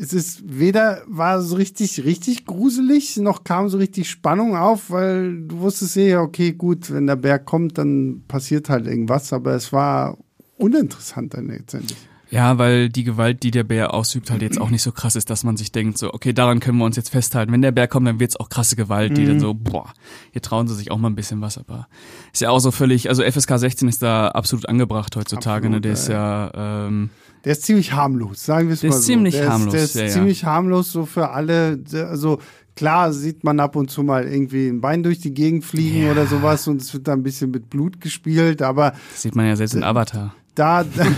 es 0.00 0.14
ist 0.14 0.42
weder 0.46 1.02
war 1.06 1.42
so 1.42 1.56
richtig, 1.56 2.04
richtig 2.04 2.46
gruselig, 2.46 3.18
noch 3.18 3.44
kam 3.44 3.68
so 3.68 3.76
richtig 3.76 4.08
Spannung 4.08 4.56
auf, 4.56 4.90
weil 4.90 5.42
du 5.42 5.58
wusstest 5.58 5.98
eh, 5.98 6.10
ja, 6.10 6.22
okay, 6.22 6.52
gut, 6.52 6.90
wenn 6.90 7.06
der 7.06 7.16
Berg 7.16 7.44
kommt, 7.44 7.76
dann 7.76 8.22
passiert 8.26 8.70
halt 8.70 8.86
irgendwas, 8.86 9.32
aber 9.34 9.54
es 9.54 9.74
war 9.74 10.16
uninteressant 10.56 11.34
dann 11.34 11.48
letztendlich. 11.48 11.98
Ja, 12.30 12.58
weil 12.58 12.88
die 12.88 13.02
Gewalt, 13.02 13.42
die 13.42 13.50
der 13.50 13.64
Bär 13.64 13.92
ausübt, 13.92 14.30
halt 14.30 14.40
jetzt 14.40 14.60
auch 14.60 14.70
nicht 14.70 14.82
so 14.82 14.92
krass 14.92 15.16
ist, 15.16 15.30
dass 15.30 15.42
man 15.42 15.56
sich 15.56 15.72
denkt, 15.72 15.98
so, 15.98 16.14
okay, 16.14 16.32
daran 16.32 16.60
können 16.60 16.78
wir 16.78 16.84
uns 16.84 16.94
jetzt 16.94 17.10
festhalten. 17.10 17.52
Wenn 17.52 17.60
der 17.60 17.72
Bär 17.72 17.88
kommt, 17.88 18.06
dann 18.06 18.20
wird's 18.20 18.36
auch 18.36 18.48
krasse 18.48 18.76
Gewalt, 18.76 19.16
die 19.16 19.26
dann 19.26 19.40
so, 19.40 19.52
boah, 19.52 19.92
hier 20.30 20.40
trauen 20.40 20.68
sie 20.68 20.76
sich 20.76 20.92
auch 20.92 20.98
mal 20.98 21.10
ein 21.10 21.16
bisschen 21.16 21.40
was, 21.40 21.58
aber 21.58 21.88
ist 22.32 22.40
ja 22.40 22.50
auch 22.50 22.60
so 22.60 22.70
völlig, 22.70 23.08
also 23.08 23.24
FSK 23.24 23.58
16 23.58 23.88
ist 23.88 24.02
da 24.02 24.28
absolut 24.28 24.68
angebracht 24.68 25.16
heutzutage, 25.16 25.66
Absolut, 25.66 25.72
ne? 25.72 25.80
Der 25.80 25.92
ist 25.92 26.08
ja, 26.08 26.86
ähm, 26.86 27.10
Der 27.44 27.52
ist 27.52 27.62
ziemlich 27.62 27.92
harmlos, 27.92 28.44
sagen 28.44 28.68
wir 28.68 28.74
es 28.74 28.82
mal 28.82 28.92
so. 28.92 28.98
ziemlich 29.00 29.34
der 29.34 29.44
ist, 29.44 29.50
harmlos, 29.50 29.72
Der 29.72 29.82
ist 29.84 29.94
ja, 29.94 30.02
ja. 30.04 30.08
ziemlich 30.08 30.44
harmlos 30.44 30.92
so 30.92 31.06
für 31.06 31.30
alle. 31.30 31.82
Also 31.92 32.38
klar 32.76 33.12
sieht 33.12 33.44
man 33.44 33.60
ab 33.60 33.76
und 33.76 33.90
zu 33.90 34.02
mal 34.02 34.26
irgendwie 34.26 34.68
ein 34.68 34.80
Bein 34.80 35.02
durch 35.02 35.20
die 35.20 35.32
Gegend 35.34 35.64
fliegen 35.64 36.04
Ja. 36.06 36.12
oder 36.12 36.26
sowas 36.26 36.66
und 36.68 36.80
es 36.82 36.92
wird 36.92 37.08
da 37.08 37.12
ein 37.14 37.22
bisschen 37.22 37.50
mit 37.50 37.70
Blut 37.70 38.00
gespielt, 38.00 38.62
aber 38.62 38.92
das 39.12 39.22
sieht 39.22 39.36
man 39.36 39.46
ja 39.46 39.56
selbst 39.56 39.74
in 39.74 39.84
Avatar. 39.84 40.34
da, 40.54 40.84
da, 40.84 41.06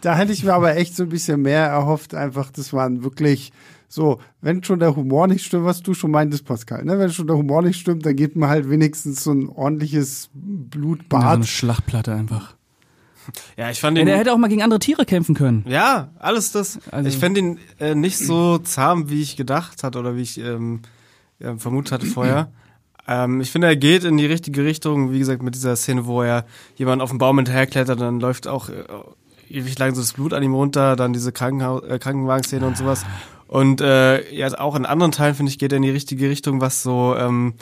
da 0.00 0.16
hätte 0.16 0.32
ich 0.32 0.44
mir 0.44 0.54
aber 0.54 0.76
echt 0.76 0.94
so 0.96 1.04
ein 1.04 1.08
bisschen 1.08 1.42
mehr 1.42 1.66
erhofft. 1.66 2.14
Einfach, 2.14 2.50
das 2.50 2.72
waren 2.72 3.02
wirklich 3.04 3.52
so, 3.88 4.20
wenn 4.40 4.62
schon 4.64 4.80
der 4.80 4.96
Humor 4.96 5.26
nicht 5.28 5.44
stimmt, 5.46 5.64
was 5.64 5.82
du 5.82 5.94
schon 5.94 6.10
meintest, 6.10 6.44
Pascal, 6.44 6.84
ne? 6.84 6.98
wenn 6.98 7.10
schon 7.10 7.26
der 7.26 7.36
Humor 7.36 7.62
nicht 7.62 7.78
stimmt, 7.80 8.04
dann 8.04 8.16
geht 8.16 8.36
man 8.36 8.48
halt 8.50 8.68
wenigstens 8.68 9.24
so 9.24 9.32
ein 9.32 9.48
ordentliches 9.48 10.30
Ja, 10.34 10.40
so 10.40 10.64
Blutbad. 10.68 11.24
eine 11.24 11.44
Schlachtplatte 11.44 12.12
einfach. 12.14 12.54
ja, 13.56 13.70
ich 13.70 13.80
fand 13.80 13.96
Ja, 13.96 14.02
ihn 14.02 14.06
der 14.06 14.18
hätte 14.18 14.32
auch 14.32 14.38
mal 14.38 14.48
gegen 14.48 14.62
andere 14.62 14.80
Tiere 14.80 15.04
kämpfen 15.04 15.34
können. 15.34 15.64
Ja, 15.68 16.08
alles 16.18 16.52
das. 16.52 16.78
Also- 16.90 17.08
ich 17.08 17.18
fand 17.18 17.36
ihn 17.38 17.58
äh, 17.80 17.94
nicht 17.94 18.18
so 18.18 18.58
zahm, 18.58 19.08
wie 19.10 19.22
ich 19.22 19.36
gedacht 19.36 19.82
hatte 19.82 19.98
oder 19.98 20.16
wie 20.16 20.22
ich 20.22 20.38
ähm, 20.38 20.80
ja, 21.38 21.56
vermutet 21.56 21.92
hatte 21.92 22.06
vorher. 22.06 22.50
Ähm, 23.06 23.42
ich 23.42 23.50
finde, 23.50 23.66
er 23.66 23.76
geht 23.76 24.02
in 24.04 24.16
die 24.16 24.24
richtige 24.24 24.64
Richtung, 24.64 25.12
wie 25.12 25.18
gesagt, 25.18 25.42
mit 25.42 25.54
dieser 25.54 25.76
Szene, 25.76 26.06
wo 26.06 26.22
er 26.22 26.46
jemand 26.76 27.02
auf 27.02 27.10
den 27.10 27.18
Baum 27.18 27.36
hinterherklettert, 27.36 28.00
dann 28.00 28.18
läuft 28.18 28.48
auch 28.48 28.70
äh, 28.70 28.82
ewig 29.50 29.78
lang 29.78 29.94
so 29.94 30.00
das 30.00 30.14
Blut 30.14 30.32
an 30.32 30.42
ihm 30.42 30.54
runter, 30.54 30.96
dann 30.96 31.12
diese 31.12 31.30
Krankenhau 31.30 31.82
äh, 31.82 31.98
Krankenwagenszene 31.98 32.66
und 32.66 32.78
sowas. 32.78 33.04
Und 33.46 33.82
äh, 33.82 34.34
ja, 34.34 34.58
auch 34.58 34.74
in 34.74 34.86
anderen 34.86 35.12
Teilen, 35.12 35.34
finde 35.34 35.50
ich, 35.50 35.58
geht 35.58 35.70
er 35.70 35.76
in 35.76 35.82
die 35.82 35.90
richtige 35.90 36.30
Richtung, 36.30 36.62
was 36.62 36.82
so, 36.82 37.14
ähm, 37.14 37.52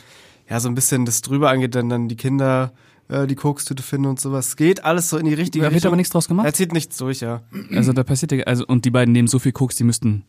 ja, 0.49 0.61
so 0.61 0.69
ein 0.69 0.77
bisschen 0.77 1.07
das 1.07 1.23
drüber 1.23 1.51
angeht, 1.51 1.75
denn 1.75 1.89
dann 1.89 2.07
die 2.07 2.15
Kinder 2.17 2.73
äh, 3.13 3.27
die 3.27 3.35
Kokstüte 3.35 3.83
finden 3.83 4.07
und 4.09 4.21
sowas. 4.21 4.57
Geht 4.57 4.85
alles 4.85 5.11
so 5.11 5.19
in 5.19 5.27
die 5.27 5.35
richtige 5.35 5.63
Da 5.65 5.71
wird 5.71 5.77
Richtung. 5.77 5.89
aber 5.91 5.97
nichts 5.97 6.11
draus 6.13 6.27
er 6.27 6.29
gemacht. 6.29 6.57
zieht 6.57 6.73
nichts 6.73 6.97
durch, 6.97 7.21
ja. 7.21 7.43
Also 7.75 7.93
da 7.93 8.03
passiert 8.03 8.33
ja, 8.33 8.45
also 8.45 8.65
und 8.67 8.85
die 8.85 8.91
beiden 8.91 9.13
nehmen 9.13 9.29
so 9.29 9.39
viel 9.39 9.53
Koks, 9.53 9.77
die 9.77 9.85
müssten, 9.85 10.25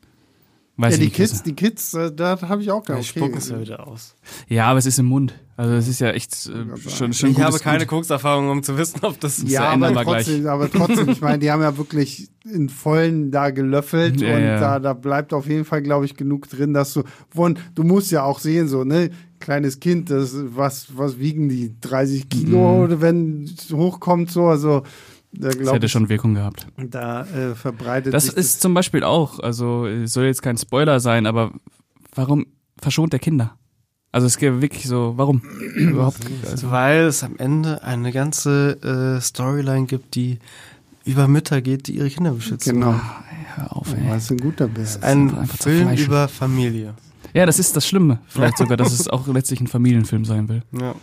weiß 0.78 0.94
ja, 0.94 0.98
die 0.98 1.06
nicht. 1.06 1.16
Kids, 1.16 1.44
die 1.44 1.54
Kids, 1.54 1.94
äh, 1.94 2.12
da 2.12 2.40
habe 2.42 2.62
ich 2.62 2.72
auch 2.72 2.84
gedacht, 2.84 3.04
Die 3.04 3.08
spucken 3.08 3.38
es 3.38 3.50
ja 3.50 3.60
wieder 3.60 3.88
aus. 3.88 4.16
Ja, 4.48 4.66
aber 4.68 4.80
es 4.80 4.86
ist 4.86 5.00
im 5.00 5.06
Mund. 5.06 5.34
Also 5.56 5.74
es 5.76 5.88
ist 5.88 6.00
ja 6.00 6.10
echt 6.10 6.34
äh, 6.48 6.90
schon, 6.90 7.14
schon 7.14 7.32
ich 7.32 7.40
habe 7.40 7.60
keine. 7.60 7.86
Kokserfahrung, 7.86 8.50
um 8.50 8.64
zu 8.64 8.76
wissen, 8.78 9.00
ob 9.04 9.20
das. 9.20 9.44
Ja, 9.44 9.74
ändern 9.74 9.96
aber 9.96 10.04
gleich. 10.04 10.26
trotzdem, 10.26 10.48
aber 10.48 10.72
trotzdem, 10.72 11.10
ich 11.10 11.22
meine, 11.22 11.40
die 11.40 11.52
haben 11.52 11.62
ja 11.62 11.78
wirklich 11.78 12.30
in 12.44 12.70
vollen 12.70 13.30
da 13.30 13.52
gelöffelt 13.52 14.20
Ja, 14.20 14.36
und 14.36 14.44
ja. 14.44 14.60
Da, 14.60 14.80
da 14.80 14.94
bleibt 14.94 15.32
auf 15.34 15.48
jeden 15.48 15.66
Fall, 15.66 15.84
glaube 15.84 16.06
ich, 16.06 16.16
genug 16.16 16.50
drin, 16.50 16.74
dass 16.74 16.94
du, 16.94 17.04
von, 17.30 17.60
du 17.76 17.84
musst 17.84 18.12
ja 18.12 18.24
auch 18.24 18.40
sehen, 18.40 18.68
so, 18.68 18.84
ne, 18.84 19.12
kleines 19.40 19.80
Kind, 19.80 20.10
das, 20.10 20.34
was, 20.36 20.88
was 20.98 21.20
wiegen 21.20 21.50
die? 21.50 21.76
30 21.82 22.30
Kilo, 22.30 22.84
oder 22.86 23.00
wenn 23.00 23.44
es 23.44 23.72
hochkommt, 23.72 24.32
so, 24.32 24.48
also, 24.48 24.82
da 25.34 25.50
Das 25.50 25.74
hätte 25.74 25.90
schon 25.90 26.10
Wirkung 26.10 26.36
gehabt. 26.36 26.68
da 26.78 27.24
äh, 27.26 27.56
verbreitet 27.56 28.14
Das 28.14 28.26
sich 28.26 28.36
ist 28.38 28.62
zum 28.62 28.74
Beispiel 28.74 29.04
auch, 29.04 29.40
also 29.40 29.88
soll 30.06 30.26
jetzt 30.26 30.42
kein 30.42 30.58
Spoiler 30.58 31.00
sein, 31.00 31.26
aber 31.26 31.52
warum 32.16 32.46
verschont 32.80 33.14
der 33.14 33.20
Kinder? 33.20 33.56
Also 34.12 34.28
es 34.28 34.38
geht 34.38 34.62
wirklich 34.62 34.86
so, 34.88 35.14
warum 35.18 35.42
überhaupt? 35.76 36.20
Also, 36.50 36.70
Weil 36.70 37.06
es 37.06 37.24
am 37.24 37.36
Ende 37.38 37.84
eine 37.84 38.12
ganze 38.12 39.18
äh, 39.18 39.22
Storyline 39.22 39.88
gibt, 39.88 40.14
die 40.16 40.38
über 41.06 41.28
Mütter 41.28 41.62
geht, 41.62 41.88
die 41.88 41.98
ihre 41.98 42.10
Kinder 42.10 42.32
beschützen. 42.32 42.76
Genau. 42.76 43.00
hör 43.56 43.76
auf, 43.76 43.88
Oh, 43.92 43.96
ey. 44.00 44.10
das 44.10 44.24
ist 44.26 44.32
ein 44.32 44.38
guter 44.38 44.68
Bär. 44.68 44.86
Ein 45.02 45.36
einfach 45.36 45.58
Film 45.58 45.90
über 45.94 46.28
Familie. 46.28 46.94
Ja, 47.34 47.46
das 47.48 47.58
ist 47.58 47.76
das 47.76 47.88
Schlimme. 47.88 48.20
Vielleicht 48.28 48.58
sogar, 48.60 48.78
dass 48.78 48.94
es 48.94 49.08
auch 49.08 49.28
letztlich 49.28 49.60
ein 49.60 49.68
Familienfilm 49.68 50.24
sein 50.26 50.48
will. 50.48 50.62
Ja. 50.80 50.94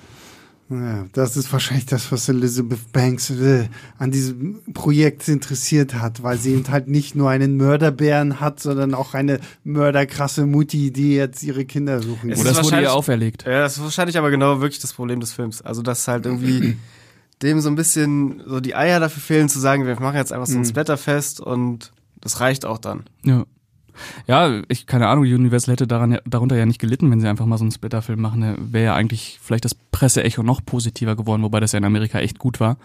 Ja, 0.71 1.05
das 1.13 1.37
ist 1.37 1.53
wahrscheinlich 1.53 1.87
das, 1.87 2.13
was 2.13 2.29
Elizabeth 2.29 2.93
Banks 2.93 3.29
äh, 3.31 3.69
an 3.99 4.13
diesem 4.13 4.61
Projekt 4.73 5.27
interessiert 5.27 5.95
hat, 5.95 6.23
weil 6.23 6.39
sie 6.39 6.53
eben 6.53 6.69
halt 6.69 6.87
nicht 6.87 7.17
nur 7.17 7.29
einen 7.29 7.57
Mörderbären 7.57 8.39
hat, 8.39 8.61
sondern 8.61 8.95
auch 8.95 9.15
eine 9.15 9.41
mörderkrasse 9.65 10.47
Mutti, 10.47 10.93
die 10.93 11.17
jetzt 11.17 11.43
ihre 11.43 11.65
Kinder 11.65 12.01
suchen. 12.01 12.31
Es. 12.31 12.41
Oder 12.41 12.53
ist 12.53 12.59
es 12.59 12.65
wurde 12.65 12.83
ihr 12.83 12.93
auferlegt. 12.93 13.45
ja, 13.47 13.63
das 13.63 13.79
ist 13.79 13.83
wahrscheinlich 13.83 14.17
aber 14.17 14.31
genau 14.31 14.61
wirklich 14.61 14.79
das 14.79 14.93
Problem 14.93 15.19
des 15.19 15.33
Films. 15.33 15.61
Also, 15.61 15.83
dass 15.83 16.07
halt 16.07 16.25
irgendwie 16.25 16.77
dem 17.43 17.61
so 17.61 17.69
ein 17.69 17.75
bisschen 17.75 18.41
so 18.47 18.61
die 18.61 18.77
Eier 18.77 19.01
dafür 19.01 19.23
fehlen, 19.23 19.49
zu 19.49 19.59
sagen, 19.59 19.87
wir 19.87 19.99
machen 19.99 20.17
jetzt 20.17 20.33
einfach 20.33 20.47
so 20.47 20.57
ein 20.57 20.65
Splatterfest 20.65 21.41
und 21.41 21.93
das 22.21 22.39
reicht 22.39 22.65
auch 22.65 22.79
dann. 22.79 23.05
Ja. 23.25 23.45
Ja, 24.27 24.63
ich, 24.69 24.87
keine 24.87 25.09
Ahnung, 25.09 25.25
Universal 25.25 25.73
hätte 25.73 25.87
daran, 25.87 26.13
ja- 26.13 26.21
darunter 26.25 26.57
ja 26.57 26.67
nicht 26.67 26.81
gelitten, 26.81 27.11
wenn 27.11 27.21
sie 27.21 27.29
einfach 27.29 27.47
mal 27.47 27.59
so 27.59 27.65
einen 27.65 27.73
Splitter-Film 27.73 28.21
machen. 28.21 28.41
Da 28.41 28.55
Wäre 28.59 28.85
ja 28.87 28.95
eigentlich 28.95 29.39
vielleicht 29.43 29.65
das 29.65 29.75
Presseecho 29.75 30.43
noch 30.43 30.65
positiver 30.65 31.17
geworden, 31.17 31.43
wobei 31.43 31.61
das 31.61 31.73
ja 31.73 31.79
in 31.79 31.85
Amerika 31.85 32.19
echt 32.21 32.39
gut 32.39 32.61
war. 32.61 32.77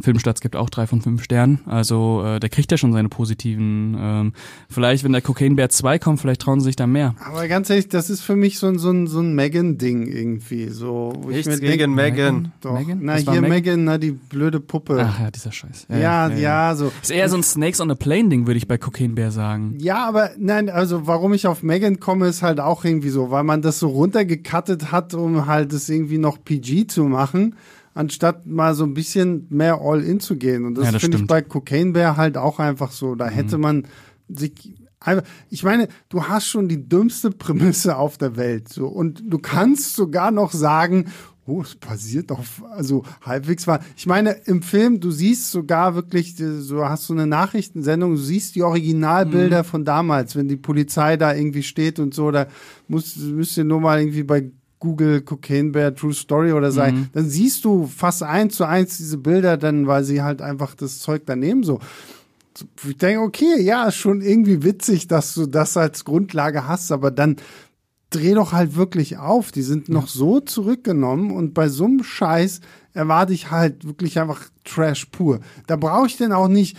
Filmstarts 0.00 0.40
gibt 0.40 0.56
auch 0.56 0.70
drei 0.70 0.86
von 0.86 1.00
fünf 1.00 1.22
Sternen. 1.22 1.60
Also 1.66 2.22
äh, 2.24 2.40
der 2.40 2.48
kriegt 2.50 2.70
ja 2.72 2.76
schon 2.78 2.92
seine 2.92 3.08
positiven. 3.08 3.96
Ähm, 3.98 4.32
vielleicht, 4.68 5.04
wenn 5.04 5.12
der 5.12 5.22
Cocaine 5.22 5.54
Bear 5.54 5.68
2 5.68 5.98
kommt, 5.98 6.20
vielleicht 6.20 6.42
trauen 6.42 6.60
sie 6.60 6.66
sich 6.66 6.76
da 6.76 6.86
mehr. 6.86 7.14
Aber 7.24 7.46
ganz 7.48 7.70
ehrlich, 7.70 7.88
das 7.88 8.10
ist 8.10 8.20
für 8.22 8.36
mich 8.36 8.58
so 8.58 8.66
ein, 8.66 8.78
so 8.78 8.90
ein, 8.90 9.06
so 9.06 9.20
ein 9.20 9.34
Megan-Ding 9.34 10.06
irgendwie. 10.06 10.68
So, 10.68 11.12
Nichts 11.28 11.60
gegen 11.60 11.94
Megan. 11.94 12.52
Doch. 12.60 12.78
Megan? 12.78 12.98
Na, 13.02 13.16
hier 13.16 13.40
Megan? 13.42 13.84
Na, 13.84 13.98
die 13.98 14.12
blöde 14.12 14.60
Puppe. 14.60 15.04
Ach 15.08 15.20
ja, 15.20 15.30
dieser 15.30 15.52
Scheiß. 15.52 15.86
ja, 15.88 16.28
ja, 16.28 16.74
so. 16.74 16.90
Ist 17.00 17.10
eher 17.10 17.28
so 17.28 17.36
ein 17.36 17.42
Snakes 17.42 17.80
on 17.80 17.90
a 17.90 17.94
Plane 17.94 18.28
Ding, 18.28 18.46
würde 18.46 18.58
ich 18.58 18.66
bei 18.68 18.78
Cocaine 18.78 19.14
Bear 19.14 19.30
sagen. 19.30 19.76
Ja, 19.78 20.06
aber 20.06 20.30
nein, 20.42 20.68
also 20.68 21.06
warum 21.06 21.32
ich 21.32 21.46
auf 21.46 21.62
Megan 21.62 22.00
komme, 22.00 22.26
ist 22.26 22.42
halt 22.42 22.60
auch 22.60 22.84
irgendwie 22.84 23.08
so, 23.08 23.30
weil 23.30 23.44
man 23.44 23.62
das 23.62 23.78
so 23.78 23.88
runtergekattet 23.88 24.92
hat, 24.92 25.14
um 25.14 25.46
halt 25.46 25.72
es 25.72 25.88
irgendwie 25.88 26.18
noch 26.18 26.42
PG 26.44 26.88
zu 26.88 27.04
machen, 27.04 27.56
anstatt 27.94 28.46
mal 28.46 28.74
so 28.74 28.84
ein 28.84 28.94
bisschen 28.94 29.46
mehr 29.50 29.80
All-In 29.80 30.20
zu 30.20 30.36
gehen. 30.36 30.64
Und 30.64 30.74
das, 30.76 30.86
Ja, 30.86 30.92
das 30.92 31.02
finde 31.02 31.18
ich 31.18 31.26
bei 31.26 31.42
Cocaine 31.42 31.92
Bear 31.92 32.16
halt 32.16 32.36
auch 32.36 32.58
einfach 32.58 32.90
so. 32.90 33.14
Da 33.14 33.28
hätte 33.28 33.58
man 33.58 33.86
sich 34.28 34.74
einfach, 35.00 35.24
ich 35.48 35.62
meine, 35.62 35.88
du 36.08 36.24
hast 36.24 36.46
schon 36.46 36.68
die 36.68 36.88
dümmste 36.88 37.30
Prämisse 37.30 37.96
auf 37.96 38.18
der 38.18 38.36
Welt, 38.36 38.68
so. 38.68 38.86
Und 38.88 39.22
du 39.26 39.38
kannst 39.38 39.94
sogar 39.94 40.30
noch 40.30 40.52
sagen, 40.52 41.06
oh, 41.46 41.62
es 41.62 41.74
passiert 41.74 42.30
doch, 42.30 42.40
also 42.70 43.02
halbwegs 43.20 43.66
war. 43.66 43.80
Ich 43.96 44.06
meine, 44.06 44.30
im 44.46 44.62
Film, 44.62 45.00
du 45.00 45.10
siehst 45.10 45.50
sogar 45.50 45.94
wirklich, 45.94 46.36
so 46.36 46.88
hast 46.88 47.08
du 47.08 47.14
eine 47.14 47.26
Nachrichtensendung, 47.26 48.12
du 48.12 48.20
siehst 48.20 48.54
die 48.54 48.62
Originalbilder 48.62 49.62
mhm. 49.62 49.66
von 49.66 49.84
damals, 49.84 50.36
wenn 50.36 50.48
die 50.48 50.56
Polizei 50.56 51.16
da 51.16 51.34
irgendwie 51.34 51.64
steht 51.64 51.98
und 51.98 52.14
so, 52.14 52.30
da 52.30 52.46
musst, 52.86 53.18
müsst 53.18 53.56
ihr 53.56 53.64
nur 53.64 53.80
mal 53.80 54.00
irgendwie 54.00 54.22
bei 54.22 54.50
Google 54.78 55.20
Cocaine 55.22 55.70
Bear 55.70 55.94
True 55.94 56.14
Story 56.14 56.52
oder 56.52 56.72
sein, 56.72 56.94
mhm. 56.94 57.08
dann 57.12 57.28
siehst 57.28 57.64
du 57.64 57.86
fast 57.86 58.22
eins 58.22 58.56
zu 58.56 58.64
eins 58.64 58.96
diese 58.96 59.18
Bilder, 59.18 59.56
dann, 59.56 59.86
weil 59.86 60.04
sie 60.04 60.22
halt 60.22 60.42
einfach 60.42 60.74
das 60.74 61.00
Zeug 61.00 61.22
daneben 61.26 61.62
so. 61.62 61.80
Ich 62.86 62.98
denke, 62.98 63.22
okay, 63.22 63.60
ja, 63.62 63.90
schon 63.90 64.20
irgendwie 64.20 64.62
witzig, 64.62 65.06
dass 65.06 65.34
du 65.34 65.46
das 65.46 65.76
als 65.76 66.04
Grundlage 66.04 66.68
hast, 66.68 66.92
aber 66.92 67.10
dann 67.10 67.36
dreh 68.14 68.34
doch 68.34 68.52
halt 68.52 68.76
wirklich 68.76 69.18
auf. 69.18 69.52
Die 69.52 69.62
sind 69.62 69.88
noch 69.88 70.08
so 70.08 70.40
zurückgenommen 70.40 71.30
und 71.30 71.54
bei 71.54 71.68
so 71.68 71.84
einem 71.84 72.04
Scheiß 72.04 72.60
erwarte 72.94 73.32
ich 73.32 73.50
halt 73.50 73.84
wirklich 73.86 74.18
einfach 74.18 74.48
Trash 74.64 75.06
pur. 75.06 75.40
Da 75.66 75.76
brauche 75.76 76.06
ich 76.06 76.16
denn 76.16 76.32
auch 76.32 76.48
nicht 76.48 76.76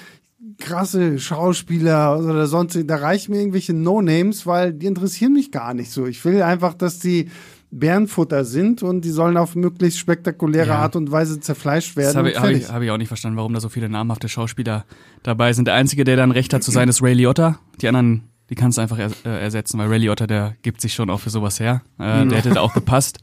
krasse 0.59 1.19
Schauspieler 1.19 2.19
oder 2.19 2.47
sonst, 2.47 2.77
da 2.85 2.95
reichen 2.95 3.31
mir 3.31 3.39
irgendwelche 3.39 3.73
No-Names, 3.73 4.45
weil 4.45 4.73
die 4.73 4.85
interessieren 4.85 5.33
mich 5.33 5.51
gar 5.51 5.73
nicht 5.73 5.91
so. 5.91 6.05
Ich 6.05 6.23
will 6.25 6.41
einfach, 6.41 6.73
dass 6.73 6.99
die 6.99 7.29
Bärenfutter 7.71 8.45
sind 8.45 8.83
und 8.83 9.03
die 9.03 9.09
sollen 9.09 9.35
auf 9.35 9.55
möglichst 9.55 9.97
spektakuläre 9.99 10.67
ja. 10.67 10.77
Art 10.77 10.95
und 10.95 11.11
Weise 11.11 11.39
zerfleischt 11.39 11.95
werden. 11.95 12.07
Das 12.07 12.15
habe 12.15 12.29
ich, 12.29 12.39
hab 12.39 12.49
ich, 12.49 12.71
hab 12.71 12.81
ich 12.83 12.91
auch 12.91 12.97
nicht 12.97 13.07
verstanden, 13.07 13.37
warum 13.37 13.53
da 13.53 13.59
so 13.59 13.69
viele 13.69 13.89
namhafte 13.89 14.29
Schauspieler 14.29 14.85
dabei 15.23 15.53
sind. 15.53 15.65
Der 15.65 15.73
Einzige, 15.73 16.03
der 16.03 16.15
dann 16.15 16.31
recht 16.31 16.53
hat 16.53 16.63
zu 16.63 16.71
sein, 16.71 16.87
ist 16.87 17.01
Ray 17.01 17.13
Liotta. 17.13 17.59
Die 17.81 17.87
anderen 17.87 18.23
die 18.49 18.55
kannst 18.55 18.77
du 18.77 18.81
einfach 18.81 18.99
er, 18.99 19.11
äh, 19.25 19.41
ersetzen, 19.41 19.79
weil 19.79 19.87
Ray 19.87 19.99
Liotta, 19.99 20.27
der 20.27 20.55
gibt 20.61 20.81
sich 20.81 20.93
schon 20.93 21.09
auch 21.09 21.19
für 21.19 21.29
sowas 21.29 21.59
her. 21.59 21.81
Äh, 21.97 22.25
der 22.27 22.37
hätte 22.39 22.51
da 22.51 22.61
auch 22.61 22.73
gepasst. 22.73 23.19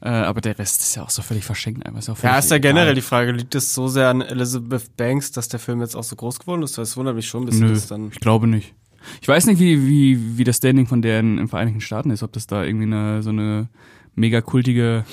Äh, 0.00 0.08
aber 0.08 0.40
der 0.40 0.58
Rest 0.58 0.80
ist 0.80 0.96
ja 0.96 1.04
auch 1.04 1.10
so 1.10 1.22
völlig 1.22 1.44
verschenkt. 1.44 1.86
Ist 1.96 2.10
auch 2.10 2.20
ja, 2.22 2.36
ist 2.36 2.50
ja 2.50 2.56
egal. 2.56 2.72
generell 2.72 2.94
die 2.94 3.02
Frage, 3.02 3.30
liegt 3.30 3.54
es 3.54 3.72
so 3.72 3.86
sehr 3.86 4.08
an 4.08 4.20
Elizabeth 4.20 4.96
Banks, 4.96 5.30
dass 5.30 5.48
der 5.48 5.60
Film 5.60 5.80
jetzt 5.80 5.94
auch 5.94 6.02
so 6.02 6.16
groß 6.16 6.40
geworden 6.40 6.62
ist? 6.62 6.76
Das 6.76 6.96
wundert 6.96 7.14
mich 7.14 7.28
schon 7.28 7.42
ein 7.42 7.46
bisschen. 7.46 7.72
Nö, 7.72 7.80
dann 7.88 8.08
ich 8.08 8.18
glaube 8.18 8.48
nicht. 8.48 8.74
Ich 9.20 9.28
weiß 9.28 9.46
nicht, 9.46 9.60
wie, 9.60 9.86
wie, 9.86 10.38
wie 10.38 10.44
das 10.44 10.56
Standing 10.56 10.86
von 10.86 11.02
der 11.02 11.20
in, 11.20 11.38
in 11.38 11.48
Vereinigten 11.48 11.80
Staaten 11.80 12.10
ist, 12.10 12.22
ob 12.22 12.32
das 12.32 12.46
da 12.46 12.64
irgendwie 12.64 12.86
eine, 12.86 13.22
so 13.22 13.30
eine 13.30 13.68
mega 14.14 14.40
kultige 14.40 15.04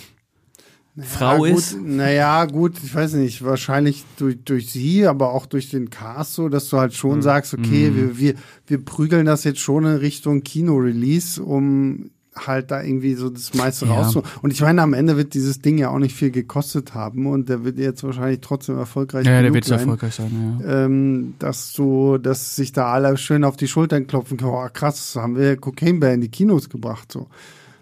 naja, 0.99 1.09
Frau 1.09 1.38
gut, 1.38 1.49
ist? 1.49 1.77
Naja, 1.81 2.45
gut, 2.45 2.73
ich 2.83 2.93
weiß 2.93 3.13
nicht, 3.13 3.43
wahrscheinlich 3.43 4.03
durch, 4.17 4.38
durch 4.43 4.71
sie, 4.71 5.07
aber 5.07 5.33
auch 5.33 5.45
durch 5.45 5.69
den 5.69 5.89
Cast 5.89 6.33
so, 6.33 6.49
dass 6.49 6.69
du 6.69 6.77
halt 6.77 6.93
schon 6.93 7.17
mhm. 7.17 7.21
sagst, 7.21 7.53
okay, 7.53 7.89
mhm. 7.89 7.95
wir, 7.95 8.19
wir, 8.19 8.33
wir 8.67 8.85
prügeln 8.85 9.25
das 9.25 9.43
jetzt 9.45 9.59
schon 9.59 9.85
in 9.85 9.95
Richtung 9.95 10.43
Kino-Release, 10.43 11.41
um 11.41 12.12
halt 12.35 12.71
da 12.71 12.81
irgendwie 12.81 13.15
so 13.15 13.29
das 13.29 13.53
meiste 13.53 13.85
ja. 13.85 13.93
raus. 13.93 14.17
Und 14.41 14.51
ich 14.51 14.62
meine, 14.62 14.81
am 14.81 14.93
Ende 14.93 15.17
wird 15.17 15.33
dieses 15.33 15.62
Ding 15.62 15.77
ja 15.77 15.89
auch 15.89 15.99
nicht 15.99 16.15
viel 16.15 16.31
gekostet 16.31 16.93
haben 16.93 17.25
und 17.27 17.49
der 17.49 17.63
wird 17.63 17.77
jetzt 17.77 18.03
wahrscheinlich 18.03 18.41
trotzdem 18.41 18.77
erfolgreich 18.77 19.25
ja, 19.25 19.41
der 19.41 19.53
wird 19.53 19.65
sein, 19.65 19.79
erfolgreich 19.79 20.15
sein, 20.15 20.59
ja. 20.62 20.85
Ähm, 20.85 21.33
dass 21.39 21.73
so, 21.73 22.17
dass 22.17 22.55
sich 22.55 22.71
da 22.71 22.93
alle 22.93 23.17
schön 23.17 23.43
auf 23.43 23.57
die 23.57 23.67
Schultern 23.67 24.07
klopfen 24.07 24.38
können. 24.38 24.51
Oh, 24.51 24.67
krass, 24.71 25.15
haben 25.15 25.35
wir 25.35 25.57
Cocaine 25.57 25.99
Bear 25.99 26.13
in 26.13 26.21
die 26.21 26.29
Kinos 26.29 26.69
gebracht, 26.69 27.12
so. 27.12 27.27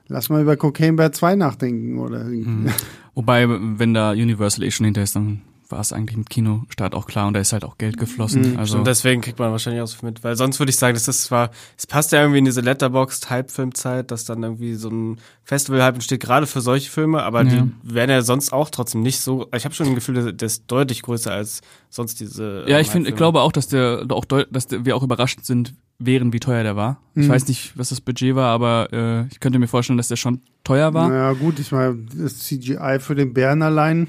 Lass 0.08 0.30
mal 0.30 0.42
über 0.42 0.56
Cocaine 0.56 0.96
Bear 0.96 1.12
2 1.12 1.36
nachdenken, 1.36 2.00
oder? 2.00 2.24
Mhm. 2.24 2.70
Wobei, 3.14 3.48
wenn 3.50 3.94
da 3.94 4.12
Universal 4.12 4.64
eh 4.64 4.72
schon 4.72 4.86
hinter 4.86 5.04
ist, 5.04 5.16
dann 5.16 5.42
war 5.70 5.80
es 5.80 5.94
eigentlich 5.94 6.18
mit 6.18 6.30
Kinostart 6.30 6.96
auch 6.96 7.06
klar 7.06 7.28
und 7.28 7.34
da 7.34 7.40
ist 7.40 7.54
halt 7.54 7.64
auch 7.64 7.78
Geld 7.78 7.98
geflossen. 7.98 8.54
Mhm. 8.54 8.60
Also 8.60 8.78
und 8.78 8.88
deswegen 8.88 9.22
kriegt 9.22 9.40
man 9.40 9.52
wahrscheinlich 9.52 9.82
auch 9.82 9.88
so 9.88 10.06
mit, 10.06 10.24
weil 10.24 10.36
sonst 10.36 10.60
würde 10.60 10.70
ich 10.70 10.76
sagen, 10.76 10.94
das 10.94 11.08
ist 11.08 11.24
zwar, 11.24 11.52
es 11.78 11.88
passt 11.88 12.12
ja 12.12 12.20
irgendwie 12.22 12.40
in 12.40 12.46
diese 12.46 12.62
Letterboxd 12.62 13.30
Hype-Filmzeit, 13.30 14.12
dass 14.12 14.26
dann 14.26 14.44
irgendwie 14.44 14.76
so 14.76 14.90
ein 14.90 15.20
Festival-Hype 15.44 15.96
entsteht, 15.96 16.22
gerade 16.22 16.48
für 16.48 16.62
solche 16.62 16.90
Filme, 16.90 17.24
aber 17.24 17.44
ja. 17.44 17.50
die 17.62 17.72
werden 17.84 18.12
ja 18.12 18.22
sonst 18.22 18.52
auch 18.54 18.70
trotzdem 18.70 19.02
nicht 19.02 19.20
so. 19.20 19.48
Ich 19.56 19.66
habe 19.66 19.74
schon 19.74 19.88
ein 19.88 19.96
Gefühl, 19.96 20.34
der 20.34 20.46
ist 20.46 20.64
deutlich 20.68 21.02
größer 21.02 21.32
als 21.32 21.62
sonst 21.90 22.20
diese. 22.20 22.66
Ja, 22.68 22.80
ich 22.80 22.90
finde, 22.90 23.10
ich 23.10 23.16
glaube 23.16 23.42
auch, 23.42 23.52
dass 23.52 23.68
der 23.68 24.06
auch, 24.10 24.26
dass 24.26 24.68
wir 24.70 24.96
auch 24.96 25.04
überrascht 25.04 25.40
sind, 25.44 25.74
wären, 26.00 26.34
wie 26.34 26.40
teuer 26.40 26.64
der 26.64 26.76
war. 26.76 27.02
Mhm. 27.14 27.24
Ich 27.24 27.30
weiß 27.30 27.48
nicht, 27.48 27.78
was 27.78 27.90
das 27.90 28.02
Budget 28.02 28.36
war, 28.36 28.50
aber 28.52 28.90
äh, 28.92 29.28
ich 29.32 29.40
könnte 29.40 29.60
mir 29.60 29.68
vorstellen, 29.68 29.98
dass 29.98 30.08
der 30.08 30.16
schon 30.16 30.42
teuer 30.64 30.94
war. 30.94 31.10
Naja, 31.10 31.34
gut, 31.34 31.60
ich 31.60 31.72
meine, 31.72 32.06
das 32.14 32.40
CGI 32.40 32.98
für 33.00 33.16
den 33.16 33.34
Bären 33.34 33.62
allein. 33.62 34.08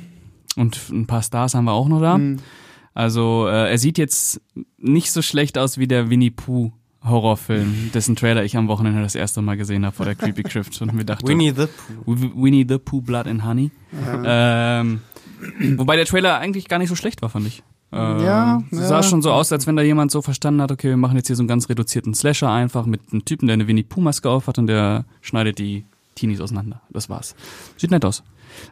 Und 0.59 0.91
ein 0.91 1.07
paar 1.07 1.23
Stars 1.23 1.55
haben 1.55 1.65
wir 1.65 1.73
auch 1.73 1.89
noch 1.89 2.01
da. 2.01 2.19
Mhm. 2.19 2.39
Also 2.95 3.47
äh, 3.47 3.71
er 3.71 3.79
sieht 3.79 3.97
jetzt 3.97 4.41
nicht 4.77 5.13
so 5.13 5.23
schlecht 5.23 5.57
aus 5.57 5.79
wie 5.79 5.87
der 5.87 6.11
Winnie 6.11 6.31
Pooh 6.31 6.73
Horrorfilm, 7.05 7.91
dessen 7.95 8.17
Trailer 8.17 8.45
ich 8.45 8.57
am 8.57 8.67
Wochenende 8.67 9.03
das 9.03 9.15
erste 9.15 9.41
Mal 9.41 9.57
gesehen 9.57 9.87
habe 9.87 9.95
vor 9.95 10.05
der 10.05 10.17
Creepy 10.17 10.43
Crypt 10.43 10.83
und 10.83 10.95
mir 10.95 11.05
dachte 11.05 11.29
Winnie 11.29 11.53
the 11.57 11.67
Pooh. 11.67 12.17
Winnie 12.35 12.67
the 12.69 12.79
Pooh 12.79 13.01
Blood 13.01 13.29
and 13.29 13.45
Honey. 13.45 13.71
Ja. 14.05 14.81
Ähm, 14.81 15.01
wobei 15.77 15.95
der 15.95 16.07
Trailer 16.07 16.39
eigentlich 16.39 16.69
gar 16.69 16.79
nicht 16.79 16.89
so 16.89 16.97
schlecht 16.97 17.23
war, 17.23 17.29
fand 17.29 17.47
ich. 17.47 17.63
Äh, 17.93 17.97
ja, 17.97 18.19
ja. 18.25 18.63
Sah 18.71 19.03
schon 19.03 19.23
so 19.23 19.31
aus, 19.31 19.53
als 19.53 19.67
wenn 19.67 19.77
da 19.77 19.83
jemand 19.83 20.11
so 20.11 20.21
verstanden 20.21 20.61
hat, 20.61 20.73
okay, 20.73 20.89
wir 20.89 20.97
machen 20.97 21.17
jetzt 21.17 21.29
hier 21.29 21.37
so 21.37 21.43
einen 21.43 21.49
ganz 21.49 21.69
reduzierten 21.69 22.15
Slasher 22.15 22.51
einfach 22.51 22.85
mit 22.85 23.01
einem 23.13 23.25
Typen, 23.25 23.47
der 23.47 23.55
eine 23.55 23.69
Winnie 23.69 23.85
Pooh 23.85 24.01
Maske 24.01 24.29
aufhat 24.29 24.59
und 24.59 24.67
der 24.67 25.05
schneidet 25.21 25.59
die 25.59 25.85
Teenies 26.17 26.41
auseinander. 26.41 26.83
Das 26.91 27.09
war's. 27.09 27.37
Sieht 27.77 27.93
nett 27.93 28.05
aus. 28.05 28.25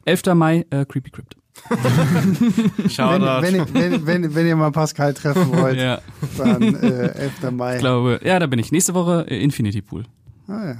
11. 0.04 0.34
Mai, 0.34 0.66
äh, 0.70 0.84
Creepy 0.84 1.10
Crypt. 1.10 1.36
Shoutout. 2.88 3.42
Wenn, 3.42 3.58
wenn, 3.58 3.74
wenn, 3.74 4.06
wenn, 4.06 4.34
wenn 4.34 4.46
ihr 4.46 4.56
mal 4.56 4.70
Pascal 4.70 5.14
treffen 5.14 5.50
wollt, 5.52 5.78
ja. 5.78 6.00
dann 6.38 6.62
äh, 6.62 7.08
11. 7.08 7.50
Mai. 7.52 7.74
Ich 7.74 7.80
glaube, 7.80 8.20
ja, 8.22 8.38
da 8.38 8.46
bin 8.46 8.58
ich. 8.58 8.72
Nächste 8.72 8.94
Woche 8.94 9.26
äh, 9.28 9.42
Infinity 9.42 9.82
Pool. 9.82 10.04
Ah 10.48 10.66
ja. 10.66 10.76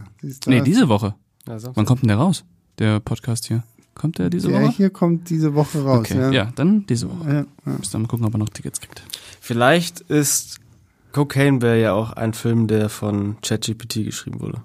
Nee, 0.46 0.60
diese 0.60 0.88
Woche. 0.88 1.14
Ja, 1.46 1.58
Wann 1.74 1.86
kommt 1.86 2.02
denn 2.02 2.08
der 2.08 2.18
raus? 2.18 2.44
Der 2.78 3.00
Podcast 3.00 3.46
hier. 3.46 3.62
Kommt 3.94 4.18
der 4.18 4.30
diese 4.30 4.48
der 4.48 4.58
Woche? 4.58 4.64
Ja, 4.64 4.70
hier 4.72 4.90
kommt 4.90 5.30
diese 5.30 5.54
Woche 5.54 5.82
raus. 5.82 6.00
Okay. 6.00 6.18
Ja. 6.18 6.30
ja, 6.30 6.52
dann 6.54 6.86
diese 6.86 7.08
Woche. 7.08 7.28
Ja, 7.28 7.70
ja. 7.72 7.78
Bis 7.78 7.90
dann 7.90 8.02
mal 8.02 8.08
gucken, 8.08 8.26
ob 8.26 8.34
er 8.34 8.38
noch 8.38 8.50
Tickets 8.50 8.80
kriegt. 8.80 9.02
Vielleicht 9.40 10.00
ist 10.00 10.60
Cocaine 11.12 11.58
Bear 11.58 11.76
ja 11.76 11.92
auch 11.94 12.12
ein 12.12 12.34
Film, 12.34 12.66
der 12.66 12.90
von 12.90 13.36
ChatGPT 13.40 14.04
geschrieben 14.04 14.40
wurde. 14.40 14.62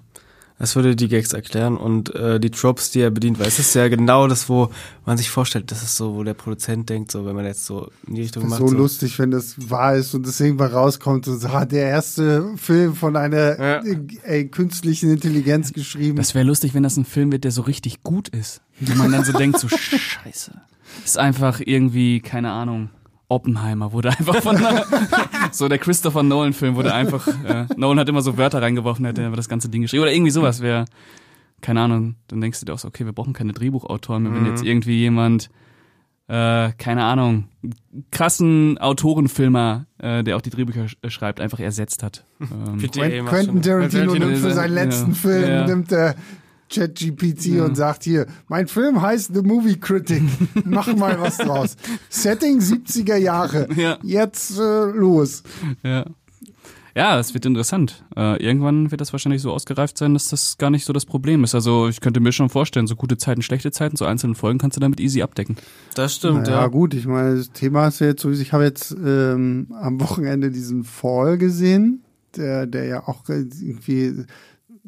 Das 0.62 0.76
würde 0.76 0.94
die 0.94 1.08
Gags 1.08 1.32
erklären 1.32 1.76
und 1.76 2.14
äh, 2.14 2.38
die 2.38 2.50
Tropes, 2.50 2.92
die 2.92 3.00
er 3.00 3.10
bedient, 3.10 3.40
weil 3.40 3.48
es 3.48 3.58
ist 3.58 3.74
ja 3.74 3.88
genau 3.88 4.28
das, 4.28 4.48
wo 4.48 4.70
man 5.04 5.18
sich 5.18 5.28
vorstellt, 5.28 5.72
das 5.72 5.82
ist 5.82 5.96
so, 5.96 6.14
wo 6.14 6.22
der 6.22 6.34
Produzent 6.34 6.88
denkt, 6.88 7.10
so 7.10 7.26
wenn 7.26 7.34
man 7.34 7.44
jetzt 7.44 7.66
so 7.66 7.90
in 8.06 8.14
die 8.14 8.20
Richtung 8.20 8.44
das 8.44 8.50
macht. 8.50 8.60
So, 8.60 8.68
so 8.68 8.74
lustig, 8.76 9.18
wenn 9.18 9.32
das 9.32 9.56
wahr 9.68 9.96
ist 9.96 10.14
und 10.14 10.24
das 10.24 10.38
irgendwann 10.38 10.70
rauskommt 10.70 11.26
und 11.26 11.40
sagt, 11.40 11.52
ah, 11.52 11.64
der 11.64 11.88
erste 11.88 12.54
Film 12.54 12.94
von 12.94 13.16
einer 13.16 13.58
ja. 13.58 13.82
ey, 14.22 14.46
künstlichen 14.46 15.10
Intelligenz 15.10 15.72
geschrieben. 15.72 16.14
Das 16.14 16.32
wäre 16.32 16.44
lustig, 16.44 16.74
wenn 16.74 16.84
das 16.84 16.96
ein 16.96 17.06
Film 17.06 17.32
wird, 17.32 17.42
der 17.42 17.50
so 17.50 17.62
richtig 17.62 18.04
gut 18.04 18.28
ist. 18.28 18.60
Wo 18.78 18.94
man 18.94 19.10
dann 19.10 19.24
so 19.24 19.32
denkt, 19.32 19.58
so 19.58 19.66
Scheiße. 19.76 20.52
Ist 21.04 21.18
einfach 21.18 21.58
irgendwie, 21.58 22.20
keine 22.20 22.52
Ahnung. 22.52 22.90
Oppenheimer 23.32 23.92
wurde 23.92 24.10
einfach 24.10 24.36
von 24.36 24.58
so 25.52 25.68
der 25.68 25.78
Christopher 25.78 26.22
Nolan 26.22 26.52
Film 26.52 26.76
wurde 26.76 26.94
einfach 26.94 27.26
äh, 27.44 27.66
Nolan 27.76 27.98
hat 27.98 28.08
immer 28.08 28.22
so 28.22 28.36
Wörter 28.36 28.62
reingeworfen, 28.62 29.06
hat 29.06 29.18
er 29.18 29.30
das 29.30 29.48
ganze 29.48 29.68
Ding 29.68 29.82
geschrieben 29.82 30.02
oder 30.02 30.12
irgendwie 30.12 30.30
sowas 30.30 30.60
wäre 30.60 30.84
keine 31.60 31.80
Ahnung, 31.80 32.16
dann 32.28 32.40
denkst 32.40 32.60
du 32.60 32.66
dir 32.66 32.74
auch 32.74 32.78
so, 32.78 32.88
okay, 32.88 33.04
wir 33.06 33.12
brauchen 33.12 33.32
keine 33.32 33.52
Drehbuchautoren 33.52 34.24
mehr, 34.24 34.34
wenn 34.34 34.46
jetzt 34.46 34.62
mhm. 34.62 34.68
irgendwie 34.68 34.98
jemand 34.98 35.48
äh, 36.28 36.72
keine 36.78 37.04
Ahnung, 37.04 37.48
krassen 38.10 38.78
Autorenfilmer, 38.78 39.86
äh, 39.98 40.22
der 40.24 40.36
auch 40.36 40.40
die 40.40 40.50
Drehbücher 40.50 40.88
sch 40.88 40.96
schreibt, 41.08 41.40
einfach 41.40 41.60
ersetzt 41.60 42.02
hat. 42.02 42.24
Ähm, 42.40 42.78
Quentin 43.26 43.62
Tarantino 43.62 44.14
nimmt 44.14 44.38
für 44.38 44.52
seinen 44.52 44.74
letzten 44.74 45.10
ja, 45.10 45.16
Film, 45.16 45.48
ja. 45.48 45.66
nimmt 45.66 45.92
er 45.92 46.16
ChatGPT 46.72 47.46
ja. 47.46 47.64
und 47.64 47.76
sagt 47.76 48.04
hier, 48.04 48.26
mein 48.48 48.66
Film 48.66 49.02
heißt 49.02 49.34
The 49.34 49.42
Movie 49.42 49.78
Critic, 49.78 50.22
mach 50.64 50.94
mal 50.96 51.20
was 51.20 51.36
draus. 51.36 51.76
Setting 52.08 52.60
70er 52.60 53.16
Jahre, 53.16 53.68
ja. 53.76 53.98
jetzt 54.02 54.58
äh, 54.58 54.84
los. 54.86 55.42
Ja. 55.82 56.06
Ja, 56.94 57.18
es 57.18 57.32
wird 57.32 57.46
interessant. 57.46 58.04
Äh, 58.16 58.42
irgendwann 58.42 58.90
wird 58.90 59.00
das 59.00 59.12
wahrscheinlich 59.12 59.40
so 59.40 59.50
ausgereift 59.50 59.96
sein, 59.96 60.12
dass 60.12 60.28
das 60.28 60.58
gar 60.58 60.68
nicht 60.68 60.84
so 60.84 60.92
das 60.92 61.06
Problem 61.06 61.42
ist. 61.42 61.54
Also 61.54 61.88
ich 61.88 62.00
könnte 62.00 62.20
mir 62.20 62.32
schon 62.32 62.50
vorstellen, 62.50 62.86
so 62.86 62.96
gute 62.96 63.16
Zeiten, 63.16 63.40
schlechte 63.40 63.70
Zeiten, 63.70 63.96
so 63.96 64.04
einzelne 64.04 64.34
Folgen 64.34 64.58
kannst 64.58 64.76
du 64.76 64.80
damit 64.80 65.00
easy 65.00 65.22
abdecken. 65.22 65.56
Das 65.94 66.16
stimmt, 66.16 66.46
naja, 66.46 66.60
ja. 66.60 66.66
gut, 66.66 66.92
ich 66.92 67.06
meine, 67.06 67.36
das 67.36 67.50
Thema 67.50 67.88
ist 67.88 68.00
ja 68.00 68.08
jetzt 68.08 68.20
so, 68.20 68.30
ich 68.30 68.52
habe 68.52 68.64
jetzt 68.64 68.92
ähm, 68.92 69.68
am 69.80 70.00
Wochenende 70.00 70.50
diesen 70.50 70.84
Fall 70.84 71.38
gesehen, 71.38 72.04
der, 72.36 72.66
der 72.66 72.84
ja 72.84 73.08
auch 73.08 73.26
irgendwie 73.28 74.26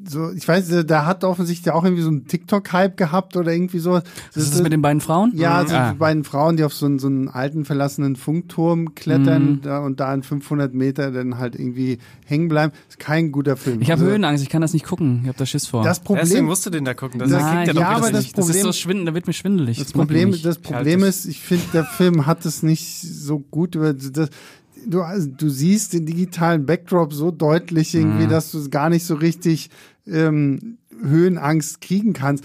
so, 0.03 0.33
ich 0.33 0.47
weiß, 0.47 0.85
da 0.87 1.07
hat 1.07 1.23
offensichtlich 1.23 1.73
auch 1.73 1.85
irgendwie 1.85 2.03
so 2.03 2.11
ein 2.11 2.27
TikTok-Hype 2.27 2.97
gehabt 2.97 3.37
oder 3.37 3.53
irgendwie 3.53 3.79
sowas. 3.79 4.03
Das 4.35 4.43
ist 4.43 4.55
das 4.55 4.63
mit 4.63 4.73
den 4.73 4.83
beiden 4.83 5.01
Frauen? 5.01 5.31
Ja, 5.37 5.63
mhm. 5.63 5.69
so 5.69 5.75
ah. 5.77 5.93
die 5.93 5.99
beiden 5.99 6.25
Frauen, 6.25 6.57
die 6.57 6.65
auf 6.65 6.75
so 6.75 6.87
einen, 6.87 6.99
so 6.99 7.07
einen 7.07 7.29
alten 7.29 7.65
verlassenen 7.65 8.17
Funkturm 8.17 8.97
klettern 8.97 9.45
mhm. 9.45 9.63
da, 9.63 9.79
und 9.79 10.01
da 10.01 10.13
in 10.13 10.25
500 10.25 10.75
Meter 10.75 11.13
dann 11.13 11.39
halt 11.39 11.55
irgendwie 11.55 11.99
hängen 12.27 12.49
bleiben. 12.49 12.73
ist 12.89 12.99
kein 12.99 13.31
guter 13.31 13.57
Film. 13.57 13.83
Ich 13.83 13.91
habe 13.93 14.01
also, 14.01 14.13
Höhenangst, 14.13 14.43
ich 14.43 14.51
kann 14.51 14.63
das 14.63 14.73
nicht 14.73 14.85
gucken. 14.85 15.21
Ich 15.23 15.29
habe 15.29 15.39
da 15.39 15.47
Schiss 15.47 15.69
vor. 15.69 15.85
Das 15.85 16.01
Problem, 16.01 16.27
Deswegen 16.27 16.47
musst 16.47 16.67
du 16.67 16.71
den 16.71 16.85
da 16.85 16.95
gucken. 16.95 17.21
Das 17.21 17.31
das, 17.31 17.43
Nein, 17.43 17.71
ja, 17.77 17.89
aber 17.91 18.11
das, 18.11 18.33
Problem, 18.33 18.47
das 18.49 18.57
ist 18.57 18.63
so 18.63 18.73
schwindend, 18.73 19.09
da 19.09 19.15
wird 19.15 19.29
mir 19.29 19.33
schwindelig. 19.33 19.79
Das, 19.79 19.87
das 19.87 19.93
Problem, 19.93 20.35
das 20.43 20.59
Problem 20.59 21.05
ist, 21.05 21.27
ich 21.27 21.41
finde, 21.41 21.65
der 21.73 21.85
Film 21.85 22.27
hat 22.27 22.45
es 22.45 22.65
nicht 22.65 23.01
so 23.01 23.39
gut 23.39 23.77
über 23.77 23.93
das, 23.93 24.29
du, 24.87 25.03
also, 25.03 25.29
du 25.29 25.49
siehst 25.49 25.92
den 25.92 26.07
digitalen 26.07 26.66
Backdrop 26.66 27.12
so 27.12 27.31
deutlich 27.31 27.94
irgendwie, 27.94 28.25
Mhm. 28.27 28.31
dass 28.31 28.51
du 28.53 28.59
es 28.59 28.70
gar 28.70 28.88
nicht 28.90 29.05
so 29.05 29.14
richtig 29.14 29.70
ähm, 30.07 30.79
Höhenangst 31.03 31.81
kriegen 31.81 32.12
kannst. 32.12 32.44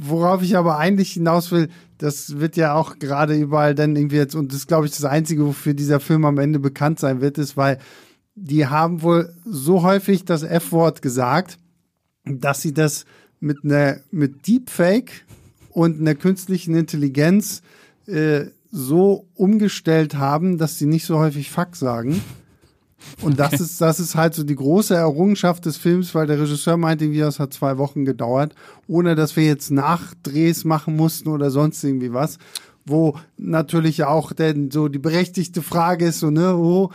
Worauf 0.00 0.42
ich 0.42 0.56
aber 0.56 0.78
eigentlich 0.78 1.12
hinaus 1.12 1.50
will, 1.50 1.68
das 1.98 2.38
wird 2.38 2.56
ja 2.56 2.74
auch 2.74 2.98
gerade 2.98 3.34
überall 3.36 3.74
dann 3.74 3.96
irgendwie 3.96 4.16
jetzt, 4.16 4.34
und 4.34 4.52
das 4.52 4.60
ist, 4.60 4.68
glaube 4.68 4.86
ich, 4.86 4.92
das 4.92 5.04
Einzige, 5.04 5.44
wofür 5.44 5.74
dieser 5.74 6.00
Film 6.00 6.24
am 6.24 6.38
Ende 6.38 6.58
bekannt 6.60 7.00
sein 7.00 7.20
wird, 7.20 7.38
ist, 7.38 7.56
weil 7.56 7.78
die 8.34 8.66
haben 8.66 9.02
wohl 9.02 9.34
so 9.44 9.82
häufig 9.82 10.24
das 10.24 10.44
F-Wort 10.44 11.02
gesagt, 11.02 11.58
dass 12.24 12.62
sie 12.62 12.72
das 12.72 13.04
mit 13.40 13.64
einer 13.64 13.98
mit 14.10 14.46
Deepfake 14.46 15.24
und 15.70 16.00
einer 16.00 16.14
künstlichen 16.14 16.74
Intelligenz 16.74 17.62
äh, 18.06 18.46
so 18.70 19.26
umgestellt 19.34 20.16
haben, 20.16 20.58
dass 20.58 20.78
sie 20.78 20.86
nicht 20.86 21.06
so 21.06 21.18
häufig 21.18 21.50
Fuck 21.50 21.76
sagen. 21.76 22.20
Und 23.22 23.38
das 23.38 23.60
ist 23.60 23.80
das 23.80 24.00
ist 24.00 24.16
halt 24.16 24.34
so 24.34 24.42
die 24.42 24.56
große 24.56 24.94
Errungenschaft 24.94 25.64
des 25.64 25.76
Films, 25.76 26.14
weil 26.14 26.26
der 26.26 26.40
Regisseur 26.40 26.76
meinte, 26.76 27.04
irgendwie, 27.04 27.20
das 27.20 27.38
hat 27.38 27.54
zwei 27.54 27.78
Wochen 27.78 28.04
gedauert, 28.04 28.54
ohne 28.86 29.14
dass 29.14 29.36
wir 29.36 29.44
jetzt 29.44 29.70
Nachdrehs 29.70 30.64
machen 30.64 30.96
mussten 30.96 31.28
oder 31.28 31.50
sonst 31.50 31.82
irgendwie 31.84 32.12
was. 32.12 32.38
Wo 32.84 33.16
natürlich 33.36 34.04
auch 34.04 34.32
denn 34.32 34.70
so 34.70 34.88
die 34.88 34.98
berechtigte 34.98 35.62
Frage 35.62 36.06
ist, 36.06 36.20
so, 36.20 36.30
ne, 36.30 36.56
oh, 36.56 36.90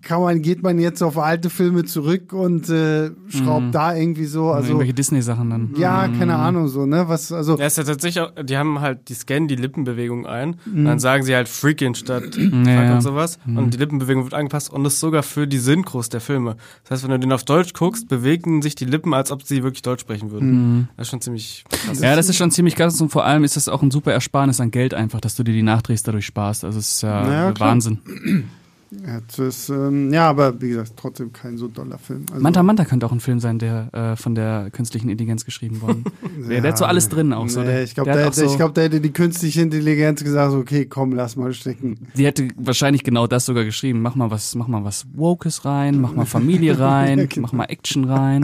kann 0.00 0.20
man, 0.20 0.42
geht 0.42 0.62
man 0.62 0.78
jetzt 0.78 1.02
auf 1.02 1.18
alte 1.18 1.48
Filme 1.50 1.84
zurück 1.84 2.32
und 2.32 2.68
äh, 2.68 3.10
schraubt 3.28 3.72
da 3.74 3.94
irgendwie 3.94 4.24
so, 4.24 4.50
Also 4.50 4.68
irgendwelche 4.70 4.94
Disney-Sachen 4.94 5.50
dann. 5.50 5.74
ja, 5.76 6.08
keine 6.08 6.36
Ahnung, 6.36 6.66
so, 6.68 6.86
ne? 6.86 7.04
Was, 7.08 7.30
also 7.30 7.56
Ja, 7.58 7.66
ist 7.66 7.78
ja 7.78 7.84
tatsächlich 7.84 8.22
auch, 8.24 8.32
die 8.42 8.56
haben 8.56 8.80
halt, 8.80 9.08
die 9.08 9.14
scannen 9.14 9.46
die 9.46 9.54
Lippenbewegung 9.54 10.26
ein 10.26 10.56
und 10.66 10.84
dann 10.84 10.98
sagen 10.98 11.22
sie 11.24 11.34
halt 11.34 11.48
Freaking 11.48 11.94
statt 11.94 12.24
Fuck 12.34 12.66
ja. 12.66 12.94
und 12.94 13.00
sowas 13.02 13.38
und 13.46 13.74
die 13.74 13.78
Lippenbewegung 13.78 14.24
wird 14.24 14.34
angepasst 14.34 14.72
und 14.72 14.82
das 14.82 14.98
sogar 14.98 15.22
für 15.22 15.46
die 15.46 15.58
Synchros 15.58 16.08
der 16.08 16.20
Filme. 16.20 16.56
Das 16.84 16.92
heißt, 16.92 17.04
wenn 17.04 17.10
du 17.12 17.18
den 17.20 17.32
auf 17.32 17.44
Deutsch 17.44 17.72
guckst, 17.72 18.08
bewegen 18.08 18.62
sich 18.62 18.74
die 18.74 18.84
Lippen, 18.84 19.14
als 19.14 19.30
ob 19.30 19.42
sie 19.44 19.62
wirklich 19.62 19.82
Deutsch 19.82 20.00
sprechen 20.00 20.30
würden. 20.32 20.88
Das 20.96 21.06
ist 21.06 21.10
schon 21.10 21.20
ziemlich 21.20 21.64
krass. 21.70 22.00
Ja, 22.00 22.16
das 22.16 22.28
ist 22.28 22.36
schon 22.36 22.50
ziemlich 22.50 22.74
krass 22.74 23.00
und 23.00 23.10
vor 23.10 23.24
allem 23.24 23.44
ist 23.44 23.56
das 23.56 23.68
auch 23.68 23.82
ein 23.82 23.90
super 23.92 24.12
Ersparnis 24.12 24.60
an 24.60 24.70
Geld 24.72 24.94
einfach, 24.94 25.20
dass 25.20 25.36
du 25.36 25.44
dir 25.44 25.52
die 25.52 25.62
Nachdrehs 25.62 26.02
dadurch 26.02 26.26
sparst. 26.26 26.64
Also 26.64 26.78
es 26.78 26.94
ist 26.94 27.02
ja, 27.02 27.22
Naja, 27.24 27.52
klar. 27.52 27.70
Wahnsinn. 27.70 27.98
ja, 29.06 29.20
das 29.26 29.38
ist, 29.38 29.68
ähm, 29.70 30.12
ja, 30.12 30.28
aber 30.28 30.60
wie 30.60 30.68
gesagt, 30.68 30.92
trotzdem 30.96 31.32
kein 31.32 31.56
so 31.56 31.66
doller 31.66 31.98
Film. 31.98 32.26
Also, 32.30 32.42
Manta 32.42 32.62
Manta 32.62 32.84
könnte 32.84 33.06
auch 33.06 33.12
ein 33.12 33.20
Film 33.20 33.40
sein, 33.40 33.58
der 33.58 33.88
äh, 33.94 34.16
von 34.16 34.34
der 34.34 34.68
künstlichen 34.70 35.08
Intelligenz 35.08 35.44
geschrieben 35.46 35.80
worden. 35.80 36.04
der, 36.48 36.60
der 36.60 36.72
hat 36.72 36.78
so 36.78 36.84
alles 36.84 37.08
drin 37.08 37.32
auch 37.32 37.48
so. 37.48 37.60
Nee, 37.60 37.66
Der, 37.66 37.82
ich 37.84 37.94
glaube, 37.94 38.10
der 38.12 38.22
der, 38.24 38.32
so, 38.32 38.44
ich 38.44 38.56
glaub, 38.56 38.74
der 38.74 38.84
hätte 38.84 39.00
die 39.00 39.10
künstliche 39.12 39.62
Intelligenz 39.62 40.22
gesagt, 40.22 40.52
so, 40.52 40.58
okay, 40.58 40.84
komm, 40.84 41.12
lass 41.14 41.36
mal 41.36 41.52
stecken. 41.54 42.06
die 42.16 42.26
hätte 42.26 42.48
wahrscheinlich 42.56 43.02
genau 43.02 43.26
das 43.26 43.46
sogar 43.46 43.64
geschrieben. 43.64 44.02
Mach 44.02 44.14
mal 44.14 44.30
was, 44.30 44.54
mach 44.54 44.68
mal 44.68 44.84
was 44.84 45.06
Wokes 45.14 45.64
rein, 45.64 46.00
mach 46.00 46.12
mal 46.14 46.26
Familie 46.26 46.78
rein, 46.78 47.28
genau. 47.28 47.46
mach 47.46 47.52
mal 47.52 47.64
Action 47.64 48.04
rein. 48.04 48.42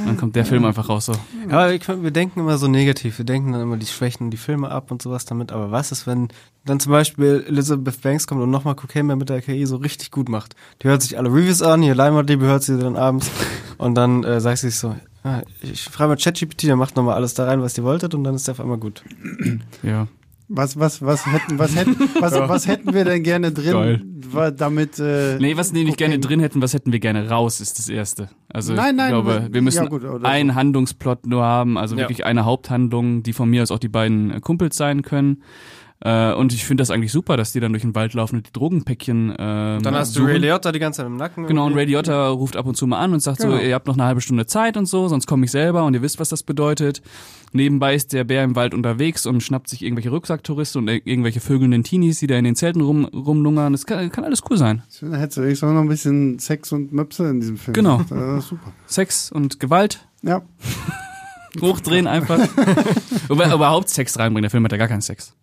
Und 0.00 0.06
dann 0.06 0.16
kommt 0.16 0.36
der 0.36 0.44
Film 0.44 0.64
einfach 0.64 0.88
raus 0.88 1.06
so. 1.06 1.12
Aber 1.50 1.70
wir, 1.70 1.78
können- 1.80 2.02
wir 2.04 2.10
denken 2.12 2.40
immer 2.40 2.56
so 2.58 2.68
negativ. 2.68 3.18
Wir 3.18 3.24
denken 3.24 3.52
dann 3.52 3.62
immer 3.62 3.76
die 3.76 3.86
Schwächen, 3.86 4.30
die 4.30 4.36
Filme 4.36 4.70
ab 4.70 4.90
und 4.90 5.02
sowas 5.02 5.24
damit. 5.24 5.50
Aber 5.52 5.70
was 5.70 5.90
ist, 5.92 6.06
wenn 6.06 6.28
dann 6.68 6.80
zum 6.80 6.92
Beispiel 6.92 7.44
Elizabeth 7.48 8.00
Banks 8.02 8.26
kommt 8.26 8.42
und 8.42 8.50
nochmal 8.50 8.74
Cocaine 8.74 9.04
Man 9.04 9.18
mit 9.18 9.28
der 9.28 9.42
KI 9.42 9.66
so 9.66 9.76
richtig 9.76 10.10
gut 10.10 10.28
macht? 10.28 10.54
Die 10.82 10.88
hört 10.88 11.02
sich 11.02 11.18
alle 11.18 11.28
Reviews 11.28 11.62
an, 11.62 11.82
hier 11.82 11.94
Leinwandliebe 11.94 12.44
hört 12.46 12.62
sie 12.62 12.78
dann 12.78 12.96
abends 12.96 13.30
und 13.78 13.94
dann 13.94 14.24
äh, 14.24 14.40
sagt 14.40 14.58
sie 14.58 14.70
sich 14.70 14.78
so, 14.78 14.94
ah, 15.24 15.42
ich 15.62 15.82
frage 15.84 16.08
mal 16.10 16.16
ChatGPT, 16.16 16.64
der 16.64 16.76
macht 16.76 16.96
nochmal 16.96 17.14
alles 17.14 17.34
da 17.34 17.44
rein, 17.44 17.60
was 17.62 17.76
ihr 17.78 17.84
wolltet 17.84 18.14
und 18.14 18.24
dann 18.24 18.34
ist 18.34 18.46
der 18.46 18.52
auf 18.52 18.60
einmal 18.60 18.78
gut. 18.78 19.02
Ja. 19.82 20.06
Was, 20.50 20.78
was, 20.80 21.02
was 21.02 21.26
hätten, 21.26 21.58
was 21.58 21.76
hätten, 21.76 21.94
was, 22.20 22.32
was 22.32 22.66
hätten 22.66 22.94
wir 22.94 23.04
denn 23.04 23.22
gerne 23.22 23.52
drin, 23.52 23.72
Geil. 23.72 24.02
wa- 24.32 24.50
damit, 24.50 24.98
äh, 24.98 25.36
Nee, 25.38 25.58
was 25.58 25.74
wir 25.74 25.84
nicht 25.84 25.98
gerne 25.98 26.18
drin 26.20 26.40
hätten, 26.40 26.62
was 26.62 26.72
hätten 26.72 26.90
wir 26.90 27.00
gerne 27.00 27.28
raus, 27.28 27.60
ist 27.60 27.78
das 27.78 27.90
Erste. 27.90 28.30
Also 28.48 28.72
Nein, 28.72 28.96
nein, 28.96 29.08
ich 29.08 29.12
glaube, 29.12 29.42
wir- 29.42 29.52
wir 29.52 29.60
müssen 29.60 29.82
ja 29.84 29.88
gut, 29.90 30.24
einen 30.24 30.54
Handlungsplot 30.54 31.26
nur 31.26 31.42
haben, 31.44 31.76
also 31.76 31.96
Ja. 31.96 32.00
wirklich 32.04 32.24
eine 32.24 32.46
Haupthandlung, 32.46 33.22
die 33.22 33.34
von 33.34 33.50
mir 33.50 33.62
aus 33.62 33.70
auch 33.70 33.78
die 33.78 33.90
beiden 33.90 34.40
Kumpels 34.40 34.78
sein 34.78 35.02
können. 35.02 35.42
Äh, 36.00 36.32
und 36.32 36.52
ich 36.52 36.64
finde 36.64 36.82
das 36.82 36.90
eigentlich 36.92 37.10
super, 37.10 37.36
dass 37.36 37.50
die 37.50 37.58
dann 37.58 37.72
durch 37.72 37.82
den 37.82 37.94
Wald 37.96 38.14
laufen 38.14 38.36
und 38.36 38.46
die 38.46 38.52
Drogenpäckchen 38.52 39.34
ähm, 39.36 39.82
Dann 39.82 39.94
hast 39.96 40.14
du 40.14 40.20
suchen. 40.20 40.30
Ray 40.30 40.38
Liotta 40.38 40.70
die 40.70 40.78
ganze 40.78 40.98
Zeit 40.98 41.06
im 41.06 41.16
Nacken. 41.16 41.46
Genau, 41.48 41.66
und. 41.66 41.74
Ray 41.74 41.86
Liotta 41.86 42.28
ruft 42.28 42.56
ab 42.56 42.66
und 42.66 42.76
zu 42.76 42.86
mal 42.86 42.98
an 43.00 43.12
und 43.14 43.20
sagt 43.20 43.38
Genau. 43.40 43.56
so, 43.56 43.58
ihr 43.62 43.74
habt 43.74 43.88
noch 43.88 43.94
eine 43.94 44.04
halbe 44.04 44.20
Stunde 44.20 44.46
Zeit 44.46 44.76
und 44.76 44.86
so, 44.86 45.08
sonst 45.08 45.26
komme 45.26 45.44
ich 45.44 45.50
selber 45.50 45.84
und 45.84 45.94
ihr 45.94 46.02
wisst, 46.02 46.20
was 46.20 46.28
das 46.28 46.44
bedeutet. 46.44 47.02
Nebenbei 47.52 47.96
ist 47.96 48.12
der 48.12 48.22
Bär 48.22 48.44
im 48.44 48.54
Wald 48.54 48.74
unterwegs 48.74 49.26
und 49.26 49.42
schnappt 49.42 49.68
sich 49.68 49.82
irgendwelche 49.82 50.10
Rucksacktouristen 50.10 50.82
und 50.82 50.88
ir- 50.88 51.02
irgendwelche 51.04 51.40
vögelnden 51.40 51.82
Teenies, 51.82 52.20
die 52.20 52.28
da 52.28 52.36
in 52.36 52.44
den 52.44 52.54
Zelten 52.54 52.80
rum, 52.82 53.04
rumlungern. 53.06 53.72
Das 53.72 53.84
kann, 53.84 54.12
kann 54.12 54.22
alles 54.24 54.42
cool 54.48 54.56
sein. 54.56 54.82
ich 54.90 54.98
finde, 54.98 55.14
da 55.16 55.20
hättest 55.20 55.62
du 55.62 55.66
auch 55.66 55.72
noch 55.72 55.80
ein 55.80 55.88
bisschen 55.88 56.38
Sex 56.38 56.70
und 56.70 56.92
Möpse 56.92 57.28
in 57.28 57.40
diesem 57.40 57.56
Film. 57.56 57.72
Genau. 57.74 58.02
Das 58.08 58.44
ist 58.44 58.50
super. 58.50 58.72
Sex 58.86 59.32
und 59.32 59.58
Gewalt, 59.58 60.06
Ja. 60.22 60.42
hochdrehen 61.60 62.06
einfach. 62.06 62.38
Über, 63.30 63.52
überhaupt 63.52 63.88
Sex 63.88 64.18
reinbringen, 64.18 64.42
der 64.44 64.50
Film 64.50 64.64
hat 64.64 64.72
ja 64.72 64.78
gar 64.78 64.88
keinen 64.88 65.00
Sex. 65.00 65.34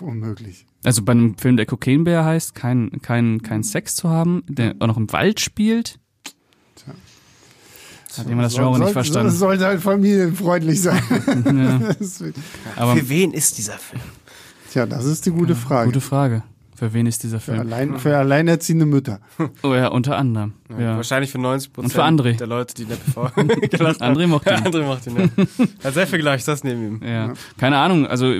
Unmöglich. 0.00 0.66
Also 0.84 1.02
bei 1.02 1.12
einem 1.12 1.36
Film, 1.38 1.56
der 1.56 1.66
Cocaine 1.66 2.04
Bear 2.04 2.24
heißt, 2.24 2.54
kein, 2.54 2.90
kein, 3.02 3.42
kein 3.42 3.62
Sex 3.62 3.94
zu 3.96 4.08
haben, 4.10 4.42
der 4.48 4.74
auch 4.80 4.86
noch 4.86 4.96
im 4.96 5.10
Wald 5.12 5.40
spielt. 5.40 5.98
Hat 8.16 8.28
jemand 8.28 8.46
das 8.46 8.54
Genre 8.54 8.76
Soll- 8.76 8.84
nicht 8.84 8.92
verstanden. 8.92 9.28
Es 9.28 9.38
sollte 9.38 9.66
halt 9.66 9.80
familienfreundlich 9.80 10.80
sein. 10.80 11.02
Ja, 12.76 12.94
Für 12.94 13.08
wen 13.08 13.32
ist 13.32 13.58
dieser 13.58 13.72
Film? 13.78 14.02
Tja, 14.70 14.86
das 14.86 15.04
ist 15.04 15.26
die 15.26 15.30
gute 15.30 15.54
Frage. 15.56 15.86
gute 15.86 16.00
Frage. 16.00 16.42
Für 16.76 16.92
wen 16.92 17.06
ist 17.06 17.22
dieser 17.22 17.38
für, 17.40 17.52
Film? 17.52 17.60
allein, 17.60 17.98
für 17.98 18.16
alleinerziehende 18.16 18.86
Mütter. 18.86 19.20
Oh 19.62 19.74
ja, 19.74 19.88
unter 19.88 20.16
anderem. 20.16 20.54
Ja. 20.78 20.96
Wahrscheinlich 20.96 21.30
für 21.32 21.38
90 21.38 21.70
Und 21.78 21.92
für 21.92 22.04
André. 22.04 22.36
der 22.36 22.46
Leute, 22.48 22.74
die 22.74 22.82
in 22.82 22.88
der 22.88 22.96
PV 22.96 23.30
gelassen 23.70 24.02
haben. 24.02 24.16
André 24.16 24.26
mochte 24.28 24.50
Ja, 24.50 24.58
ihn. 24.58 24.64
André 24.64 24.86
macht 24.86 25.06
ihn, 25.06 25.16
ja. 25.16 25.46
Hat 25.84 25.94
sehr 25.94 26.06
viel 26.06 26.18
gleich, 26.20 26.44
das 26.44 26.62
neben 26.64 26.98
ihm. 26.98 27.00
Ja. 27.04 27.32
Keine 27.58 27.78
Ahnung, 27.78 28.06
also 28.06 28.32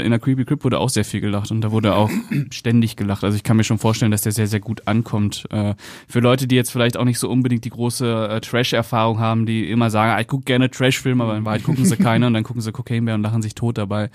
in 0.00 0.10
der 0.10 0.18
Creepy 0.18 0.44
Crip 0.44 0.64
wurde 0.64 0.78
auch 0.78 0.88
sehr 0.88 1.04
viel 1.04 1.20
gelacht 1.20 1.50
und 1.50 1.60
da 1.60 1.70
wurde 1.70 1.94
auch 1.94 2.10
ständig 2.50 2.96
gelacht. 2.96 3.24
Also 3.24 3.36
ich 3.36 3.42
kann 3.42 3.56
mir 3.56 3.64
schon 3.64 3.78
vorstellen, 3.78 4.10
dass 4.10 4.22
der 4.22 4.32
sehr, 4.32 4.46
sehr 4.46 4.60
gut 4.60 4.86
ankommt. 4.86 5.46
Äh, 5.50 5.74
für 6.08 6.20
Leute, 6.20 6.46
die 6.46 6.56
jetzt 6.56 6.70
vielleicht 6.70 6.96
auch 6.96 7.04
nicht 7.04 7.18
so 7.18 7.28
unbedingt 7.28 7.64
die 7.64 7.70
große 7.70 8.28
äh, 8.30 8.40
Trash-Erfahrung 8.40 9.20
haben, 9.20 9.46
die 9.46 9.70
immer 9.70 9.90
sagen, 9.90 10.12
ah, 10.12 10.20
ich 10.20 10.28
gucke 10.28 10.44
gerne 10.44 10.70
Trash-Filme, 10.70 11.22
aber 11.24 11.36
in 11.36 11.44
Wahrheit 11.44 11.64
gucken 11.64 11.84
sie 11.84 11.96
keine 11.96 12.26
und 12.26 12.34
dann 12.34 12.44
gucken 12.44 12.62
sie 12.62 12.72
Cocaine 12.72 13.04
Bear 13.04 13.14
und 13.16 13.22
lachen 13.22 13.42
sich 13.42 13.54
tot 13.54 13.78
dabei. 13.78 14.10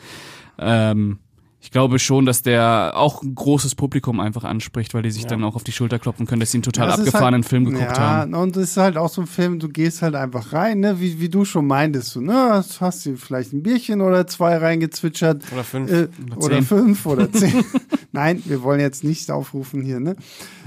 Ähm, 0.59 1.19
ich 1.59 1.71
glaube 1.71 1.97
schon, 1.99 2.25
dass 2.25 2.43
der 2.43 2.93
auch 2.95 3.23
ein 3.23 3.33
großes 3.33 3.75
Publikum 3.75 4.19
einfach 4.19 4.43
anspricht, 4.43 4.93
weil 4.93 5.01
die 5.01 5.11
sich 5.11 5.25
dann 5.25 5.43
auch 5.43 5.55
auf 5.55 5.63
die 5.63 5.71
Schulter 5.71 5.97
klopfen 5.99 6.25
können, 6.27 6.39
dass 6.39 6.51
sie 6.51 6.57
einen 6.57 6.63
total 6.63 6.87
Das 6.87 6.99
ist 6.99 7.07
abgefahrenen 7.07 7.41
halt, 7.41 7.49
Film 7.49 7.65
geguckt 7.65 7.97
ja, 7.97 7.99
haben. 7.99 8.33
und 8.35 8.55
es 8.55 8.71
ist 8.71 8.77
halt 8.77 8.95
auch 8.95 9.09
so 9.09 9.21
ein 9.21 9.27
Film, 9.27 9.59
du 9.59 9.67
gehst 9.67 10.01
halt 10.03 10.15
einfach 10.15 10.53
rein, 10.53 10.79
ne, 10.79 11.01
wie, 11.01 11.19
wie 11.19 11.29
du 11.29 11.45
schon 11.45 11.65
meintest, 11.67 12.11
so, 12.11 12.21
ne, 12.21 12.63
hast 12.79 13.05
du 13.05 13.17
vielleicht 13.17 13.53
ein 13.53 13.63
Bierchen 13.63 14.01
oder 14.01 14.27
zwei 14.27 14.55
reingezwitschert. 14.57 15.43
Oder 15.51 15.63
fünf. 15.63 15.91
Äh, 15.91 16.07
oder 16.35 16.55
zehn. 16.57 16.63
fünf 16.63 17.05
oder 17.05 17.31
zehn. 17.33 17.65
Nein, 18.11 18.41
wir 18.45 18.63
wollen 18.63 18.79
jetzt 18.79 19.03
nicht 19.03 19.29
aufrufen 19.31 19.81
hier, 19.81 19.99
ne? 19.99 20.15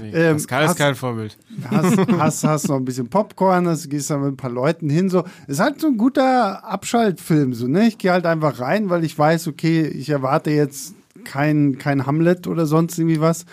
ähm, 0.03 0.35
Pascal 0.35 0.63
ist 0.63 0.69
hast- 0.71 0.77
kein 0.77 0.95
Vorbild. 0.95 1.37
Hast, 1.69 1.97
hast, 2.19 2.43
hast 2.43 2.67
noch 2.69 2.75
ein 2.77 2.85
bisschen 2.85 3.07
Popcorn, 3.09 3.67
hast, 3.67 3.89
gehst 3.89 4.09
dann 4.09 4.21
mit 4.21 4.33
ein 4.33 4.37
paar 4.37 4.51
Leuten 4.51 4.89
hin, 4.89 5.09
so. 5.09 5.23
Ist 5.47 5.59
halt 5.59 5.79
so 5.81 5.87
ein 5.87 5.97
guter 5.97 6.63
Abschaltfilm, 6.65 7.53
so, 7.53 7.67
ne? 7.67 7.87
Ich 7.87 7.97
gehe 7.97 8.11
halt 8.11 8.25
einfach 8.25 8.59
rein, 8.59 8.89
weil 8.89 9.03
ich 9.03 9.17
weiß, 9.17 9.47
okay, 9.47 9.87
ich 9.87 10.09
erwarte 10.09 10.51
jetzt 10.51 10.90
kein, 11.23 11.77
kein 11.77 12.05
Hamlet 12.05 12.47
oder 12.47 12.65
sonst 12.65 12.97
irgendwie 12.99 13.19
was. 13.21 13.45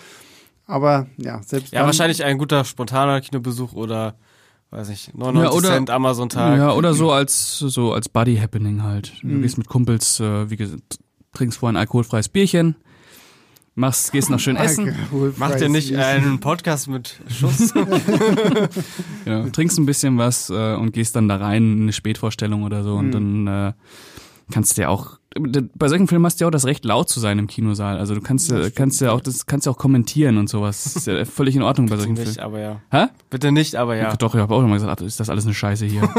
Aber 0.67 1.07
ja, 1.17 1.41
selbst 1.43 1.73
Ja, 1.73 1.81
dann, 1.81 1.87
wahrscheinlich 1.87 2.23
ein 2.25 2.37
guter 2.39 2.65
spontaner 2.65 3.21
Kinobesuch 3.23 3.73
oder, 3.73 4.17
weiß 4.71 4.91
ich, 4.91 5.15
99 5.15 5.43
Ja, 5.53 5.57
oder- 5.57 5.69
Cent 5.77 5.91
Amazon-Tag. 5.91 6.59
Ja, 6.59 6.73
oder 6.73 6.93
so 6.95 7.11
als 7.11 7.59
so 7.59 7.93
als 7.93 8.09
Buddy 8.09 8.37
Happening 8.37 8.83
halt. 8.83 9.15
Du 9.23 9.29
Mhm. 9.29 9.43
gehst 9.43 9.57
mit 9.59 9.67
Kumpels, 9.69 10.21
äh, 10.21 10.51
wie 10.51 10.57
gesagt, 10.57 10.99
trinkst 11.35 11.59
vorher 11.59 11.73
ein 11.75 11.81
alkoholfreies 11.81 12.29
Bierchen, 12.29 12.77
machst, 13.75 14.13
gehst 14.13 14.29
noch 14.29 14.41
schön 14.41 14.57
essen, 14.57 14.95
Macht 15.37 15.61
ihr 15.63 15.69
nicht 15.71 15.95
einen 15.97 16.41
Podcast 16.41 16.89
mit 16.89 17.19
Schuss? 17.29 17.73
ja, 19.25 19.49
trinkst 19.51 19.79
ein 19.79 19.87
bisschen 19.87 20.19
was 20.19 20.51
äh, 20.51 20.75
und 20.75 20.93
gehst 20.93 21.17
dann 21.17 21.29
da 21.29 21.37
rein 21.37 21.73
in 21.73 21.83
eine 21.83 21.93
Spätvorstellung 21.93 22.63
oder 22.65 22.83
so 22.83 22.95
und 22.97 23.07
Mhm. 23.09 23.45
dann 23.47 23.47
äh, 23.47 23.73
kannst 24.53 24.77
du 24.77 24.83
ja 24.83 24.89
auch 24.89 25.18
bei 25.39 25.89
solchen 25.89 26.07
Filmen 26.09 26.25
hast 26.25 26.41
du 26.41 26.45
ja 26.45 26.49
auch 26.49 26.53
das 26.53 26.65
Recht 26.65 26.85
laut 26.85 27.09
zu 27.09 27.21
sein 27.21 27.39
im 27.39 27.47
Kinosaal. 27.47 27.99
Also 27.99 28.15
du 28.15 28.21
kannst 28.21 28.51
ja, 28.51 28.71
kannst 28.71 29.01
ja 29.01 29.13
auch 29.13 29.21
das 29.21 29.47
kannst 29.47 29.67
ja 29.67 29.73
auch 29.73 29.79
kommentieren 29.79 30.37
und 30.39 30.49
sowas. 30.49 30.85
Das 30.85 30.97
ist 30.97 31.07
ja 31.07 31.25
völlig 31.27 31.57
in 31.57 31.63
Ordnung 31.63 31.87
bei 31.89 31.97
solchen 31.97 32.15
nicht, 32.15 32.23
Filmen. 32.35 32.41
aber 32.41 32.61
ja. 32.61 32.81
Hä? 32.91 33.07
Bitte 33.31 33.53
nicht, 33.53 33.77
aber 33.77 33.97
ja. 33.97 34.15
Doch, 34.17 34.35
ich 34.35 34.41
habe 34.41 34.55
auch 34.55 34.63
immer 34.63 34.75
gesagt, 34.75 35.01
ach, 35.01 35.05
ist 35.07 35.21
das 35.21 35.31
alles 35.31 35.45
eine 35.45 35.55
Scheiße 35.55 35.87
hier. 35.87 36.09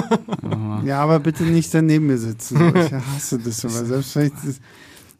Ja, 0.85 1.01
aber 1.01 1.19
bitte 1.19 1.43
nicht 1.43 1.73
daneben 1.73 2.07
mir 2.07 2.17
sitzen. 2.17 2.57
Ich 2.75 2.91
hasse 2.93 3.37
das 3.39 3.63
immer. 3.63 3.85
Selbst 3.85 4.15
wenn 4.15 4.27
ich 4.27 4.33
das, 4.33 4.59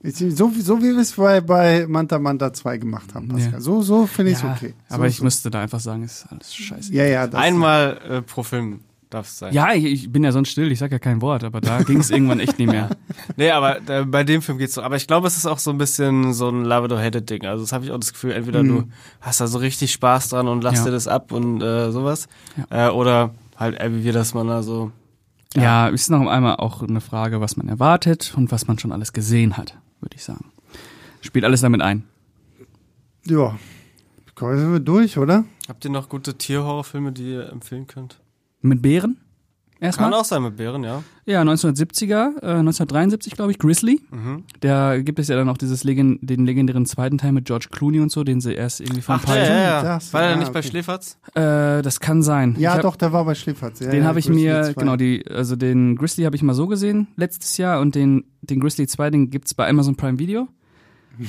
ich, 0.02 0.36
so, 0.38 0.56
wie- 0.56 0.62
so 0.62 0.78
wie 0.80 0.84
wir 0.94 1.00
es 1.00 1.12
bei, 1.12 1.42
bei 1.42 1.86
Manta 1.88 2.18
Manta 2.18 2.54
2 2.54 2.78
gemacht 2.78 3.14
haben, 3.14 3.28
Pascal. 3.28 3.52
Ja. 3.54 3.60
So, 3.62 3.82
so 3.82 4.08
finde 4.08 4.32
ich 4.32 4.38
es 4.38 4.44
Ja, 4.44 4.54
okay. 4.54 4.74
So, 4.88 4.96
aber 4.96 5.08
ich 5.08 5.18
so. 5.18 5.24
müsste 5.26 5.52
da 5.52 5.60
einfach 5.62 5.82
sagen, 5.82 6.04
ist 6.04 6.26
alles 6.30 6.56
scheiße. 6.56 6.94
Ja, 6.94 7.04
ja. 7.04 7.28
Das, 7.28 7.40
Einmal 7.42 8.00
äh, 8.10 8.22
pro 8.22 8.44
Film 8.44 8.80
darf 9.10 9.28
es 9.28 9.40
sein. 9.40 9.54
Ja, 9.54 9.74
ich, 9.74 9.86
ich 9.86 10.12
bin 10.12 10.24
ja 10.24 10.32
sonst 10.32 10.50
still, 10.50 10.72
ich 10.72 10.80
sag 10.80 10.92
ja 10.92 11.00
kein 11.00 11.22
Wort, 11.22 11.44
aber 11.44 11.62
da 11.62 11.82
ging 11.84 12.00
es 12.00 12.10
irgendwann 12.12 12.40
echt 12.40 12.60
nicht 12.60 12.70
mehr. 12.72 12.90
Nee, 13.38 13.52
aber 13.52 13.80
äh, 13.90 14.06
bei 14.06 14.24
dem 14.24 14.42
Film 14.42 14.58
geht's 14.58 14.74
so. 14.76 14.82
Aber 14.84 14.96
ich 14.96 15.08
glaube, 15.08 15.28
es 15.28 15.36
ist 15.38 15.46
auch 15.46 15.60
so 15.60 15.72
ein 15.72 15.78
bisschen 15.78 16.34
so 16.34 16.50
ein 16.50 16.64
Love 16.64 16.86
it 16.86 16.92
or 16.92 17.02
hate 17.02 17.18
it 17.18 17.30
Ding. 17.30 17.46
Also 17.46 17.64
das 17.64 17.72
habe 17.74 17.86
ich 17.86 17.92
auch 17.92 17.98
das 18.00 18.14
Gefühl, 18.14 18.32
entweder 18.32 18.64
du 18.64 18.84
hast 19.22 19.42
da 19.42 19.48
so 19.48 19.58
richtig 19.58 19.92
Spaß 19.92 20.30
dran 20.30 20.48
und 20.48 20.64
lass 20.64 20.80
Ja. 20.80 20.86
dir 20.86 20.92
das 20.92 21.08
ab 21.08 21.32
und 21.32 21.62
äh, 21.62 21.92
sowas. 21.92 22.28
Äh, 22.70 22.90
oder 22.90 23.34
halt, 23.58 23.80
äh, 23.80 23.94
wie 23.94 24.04
wir 24.04 24.14
das 24.14 24.34
mal 24.34 24.46
da 24.46 24.62
so. 24.64 24.92
Ja, 25.56 25.88
ist 25.88 26.12
noch 26.12 26.28
einmal 26.28 26.58
auch 26.58 26.84
eine 26.84 27.02
Frage, 27.02 27.42
was 27.42 27.58
man 27.58 27.68
erwartet 27.70 28.34
und 28.38 28.52
was 28.52 28.68
man 28.68 28.78
schon 28.78 28.92
alles 28.92 29.14
gesehen 29.14 29.58
hat, 29.58 29.76
würde 30.00 30.16
ich 30.16 30.24
sagen. 30.24 30.52
Spielt 31.22 31.44
alles 31.46 31.62
damit 31.62 31.82
ein. 31.82 32.04
Ja. 33.26 33.58
Sind 34.40 34.72
wir 34.72 34.80
durch, 34.80 35.18
oder? 35.18 35.44
Habt 35.68 35.84
ihr 35.84 35.92
noch 35.92 36.08
gute 36.08 36.38
Tierhorrorfilme, 36.38 37.12
die 37.12 37.32
ihr 37.34 37.50
empfehlen 37.52 37.88
könnt? 37.88 38.22
Mit 38.62 38.82
Bären? 38.82 39.18
Erstmal? 39.82 40.12
Kann 40.12 40.20
auch 40.20 40.26
sein 40.26 40.44
mit 40.44 40.58
Bären, 40.58 40.84
ja. 40.84 41.04
Ja, 41.26 41.42
1970er, 41.42 42.42
äh, 42.42 42.60
1973 42.60 43.34
glaube 43.34 43.52
ich, 43.52 43.60
Grizzly. 43.60 44.02
Mhm. 44.12 44.44
Da 44.60 44.98
gibt 45.02 45.20
es 45.20 45.30
ja 45.30 45.38
dann 45.38 45.48
auch 45.48 45.58
dieses 45.58 45.86
Legen 45.86 46.20
den 46.22 46.46
legendären 46.46 46.86
zweiten 46.86 47.18
Teil 47.18 47.32
mit 47.32 47.46
George 47.46 47.68
Clooney 47.72 48.02
und 48.02 48.12
so, 48.12 48.26
den 48.26 48.42
sie 48.42 48.54
erst 48.54 48.82
irgendwie 48.82 49.02
vor 49.02 49.16
ein 49.16 49.22
Ach, 49.24 49.36
ja, 49.36 49.46
ja, 49.46 49.60
ja. 49.60 49.82
das, 49.82 50.14
War 50.14 50.22
der 50.22 50.32
ja, 50.32 50.36
nicht 50.36 50.52
bei 50.52 50.60
okay. 50.60 50.68
Schläferz? 50.68 51.18
Äh, 51.34 51.82
das 51.82 52.02
kann 52.02 52.24
sein. 52.24 52.56
Ja, 52.60 52.74
hab, 52.74 52.82
doch, 52.82 52.98
der 52.98 53.14
war 53.14 53.24
bei 53.24 53.36
Schläferz. 53.36 53.80
Ja, 53.80 53.90
Den 53.90 54.02
ja, 54.02 54.08
habe 54.08 54.20
ich 54.20 54.26
Grizzly 54.26 54.44
mir, 54.44 54.64
2. 54.64 54.74
genau, 54.74 54.96
die, 54.98 55.26
also 55.30 55.56
den 55.56 55.96
Grizzly 55.96 56.26
habe 56.26 56.36
ich 56.36 56.42
mal 56.44 56.56
so 56.56 56.68
gesehen 56.68 57.08
letztes 57.16 57.56
Jahr 57.56 57.80
und 57.80 57.96
den, 57.96 58.26
den 58.42 58.60
Grizzly 58.60 58.86
2, 58.86 59.12
den 59.12 59.30
gibt's 59.30 59.54
bei 59.54 59.70
Amazon 59.70 59.96
Prime 59.96 60.20
Video. 60.20 60.50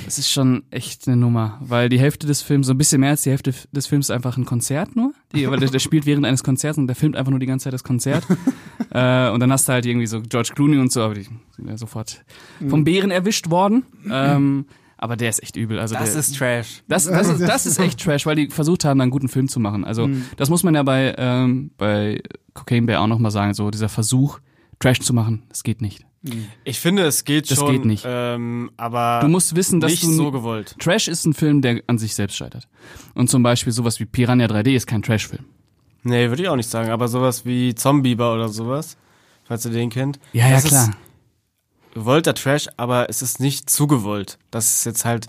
Das 0.05 0.19
ist 0.19 0.31
schon 0.31 0.63
echt 0.71 1.09
eine 1.09 1.17
Nummer, 1.17 1.59
weil 1.61 1.89
die 1.89 1.99
Hälfte 1.99 2.27
des 2.27 2.43
Films, 2.43 2.69
so 2.69 2.75
ein 2.75 2.79
bisschen 2.79 3.01
mehr 3.01 3.11
als 3.11 3.23
die 3.23 3.31
Hälfte 3.31 3.53
des 3.73 3.87
Films 3.87 4.07
ist 4.07 4.11
einfach 4.11 4.37
ein 4.37 4.45
Konzert 4.45 4.95
nur. 4.95 5.13
Die, 5.35 5.49
weil 5.49 5.61
der, 5.61 5.71
der 5.71 5.79
spielt 5.79 6.07
während 6.07 6.27
eines 6.27 6.43
Konzerts 6.43 6.77
und 6.77 6.87
der 6.89 6.97
filmt 6.97 7.17
einfach 7.17 7.31
nur 7.31 7.39
die 7.39 7.47
ganze 7.47 7.65
Zeit 7.65 7.73
das 7.73 7.85
Konzert. 7.85 8.27
äh, 8.91 9.31
und 9.31 9.41
dann 9.41 9.53
hast 9.53 9.69
du 9.69 9.73
halt 9.73 9.87
irgendwie 9.87 10.07
so 10.07 10.21
George 10.23 10.51
Clooney 10.55 10.79
und 10.79 10.91
so, 10.91 11.03
aber 11.03 11.15
die 11.15 11.23
sind 11.23 11.69
ja 11.69 11.77
sofort 11.77 12.25
vom 12.69 12.83
Bären 12.85 13.11
erwischt 13.11 13.49
worden. 13.51 13.85
Ähm, 14.11 14.67
aber 14.97 15.17
der 15.17 15.31
ist 15.31 15.43
echt 15.43 15.57
übel. 15.57 15.79
Also 15.79 15.95
Das 15.95 16.13
der, 16.13 16.21
ist 16.21 16.37
Trash. 16.37 16.83
das, 16.89 17.07
das, 17.07 17.29
ist, 17.29 17.41
das 17.41 17.65
ist 17.65 17.79
echt 17.79 18.01
Trash, 18.01 18.27
weil 18.27 18.37
die 18.37 18.49
versucht 18.49 18.85
haben, 18.85 19.01
einen 19.01 19.11
guten 19.11 19.29
Film 19.29 19.49
zu 19.49 19.59
machen. 19.61 19.85
Also 19.85 20.11
das 20.37 20.51
muss 20.51 20.63
man 20.63 20.75
ja 20.75 20.83
bei, 20.83 21.15
ähm, 21.17 21.71
bei 21.79 22.21
Cocaine 22.53 22.87
Bear 22.87 23.01
auch 23.01 23.07
nochmal 23.07 23.31
sagen, 23.31 23.55
so 23.55 23.71
dieser 23.71 23.89
Versuch, 23.89 24.41
Trash 24.79 25.01
zu 25.01 25.15
machen, 25.15 25.45
das 25.49 25.63
geht 25.63 25.81
nicht. 25.81 26.05
Ich 26.65 26.79
finde, 26.81 27.05
es 27.05 27.25
geht 27.25 27.51
Das 27.51 27.59
schon. 27.59 27.73
geht 27.73 27.85
nicht. 27.87 28.05
Ähm, 28.07 28.71
aber 28.77 29.21
Du 29.23 29.29
musst 29.29 29.57
wissen, 29.57 29.81
dass 29.81 29.91
nicht 29.93 30.03
du 30.05 30.13
so 30.13 30.31
gewollt. 30.31 30.77
Trash 30.79 31.09
ist 31.09 31.25
ein 31.25 31.33
Film, 31.33 31.63
der 31.63 31.83
an 31.87 31.97
sich 31.99 32.15
selbst 32.15 32.37
scheitert. 32.37 32.69
Und 33.15 33.31
zum 33.31 33.43
Beispiel 33.43 33.73
sowas 33.73 34.01
wie 34.01 34.05
Piranha 34.05 34.45
3D 34.47 34.75
ist 34.75 34.87
kein 34.87 35.03
Trash-Film. 35.03 35.45
Nee, 36.03 36.29
würde 36.29 36.43
ich 36.43 36.49
auch 36.49 36.57
nicht 36.57 36.69
sagen. 36.69 36.91
Aber 36.91 37.09
sowas 37.09 37.47
wie 37.47 37.75
Zombieber 37.75 38.35
oder 38.35 38.49
sowas, 38.49 38.97
falls 39.45 39.65
ihr 39.65 39.71
den 39.73 39.89
kennt. 39.91 40.19
Ja, 40.33 40.49
ja, 40.49 40.57
das 40.57 40.65
klar. 40.65 40.89
Ist 40.91 41.95
gewollter 41.95 42.35
Trash, 42.35 42.69
aber 42.77 43.09
es 43.09 43.23
ist 43.23 43.41
nicht 43.41 43.71
zu 43.71 43.87
gewollt. 43.87 44.39
Das 44.51 44.75
ist 44.75 44.85
jetzt 44.85 45.05
halt. 45.05 45.27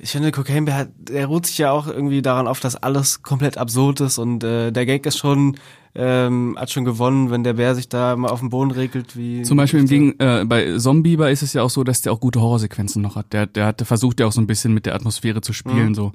Ich 0.00 0.12
finde, 0.12 0.30
Cocaine 0.30 0.64
Bear, 0.66 0.86
der 0.96 1.26
ruht 1.26 1.46
sich 1.46 1.58
ja 1.58 1.72
auch 1.72 1.88
irgendwie 1.88 2.22
daran 2.22 2.46
auf, 2.46 2.60
dass 2.60 2.76
alles 2.76 3.24
komplett 3.24 3.58
absurd 3.58 4.00
ist 4.00 4.18
und 4.18 4.44
äh, 4.44 4.70
der 4.70 4.86
Gag 4.86 5.04
ist 5.06 5.18
schon, 5.18 5.58
ähm, 5.94 6.56
hat 6.58 6.70
schon 6.70 6.84
gewonnen, 6.84 7.30
wenn 7.30 7.44
der 7.44 7.54
Bär 7.54 7.74
sich 7.74 7.88
da 7.88 8.16
mal 8.16 8.28
auf 8.28 8.40
den 8.40 8.50
Boden 8.50 8.70
regelt, 8.70 9.16
wie. 9.16 9.42
Zum 9.42 9.56
Beispiel 9.56 9.80
im 9.80 9.86
Gegen, 9.86 10.18
äh, 10.18 10.44
bei 10.46 10.76
Zombieber 10.78 11.30
ist 11.30 11.42
es 11.42 11.52
ja 11.52 11.62
auch 11.62 11.70
so, 11.70 11.84
dass 11.84 12.02
der 12.02 12.12
auch 12.12 12.20
gute 12.20 12.40
Horrorsequenzen 12.40 13.02
noch 13.02 13.16
hat. 13.16 13.32
Der, 13.32 13.46
der 13.46 13.66
hat, 13.66 13.82
versucht 13.82 14.20
ja 14.20 14.26
auch 14.26 14.32
so 14.32 14.40
ein 14.40 14.46
bisschen 14.46 14.74
mit 14.74 14.86
der 14.86 14.94
Atmosphäre 14.94 15.40
zu 15.40 15.52
spielen, 15.52 15.94
so. 15.94 16.12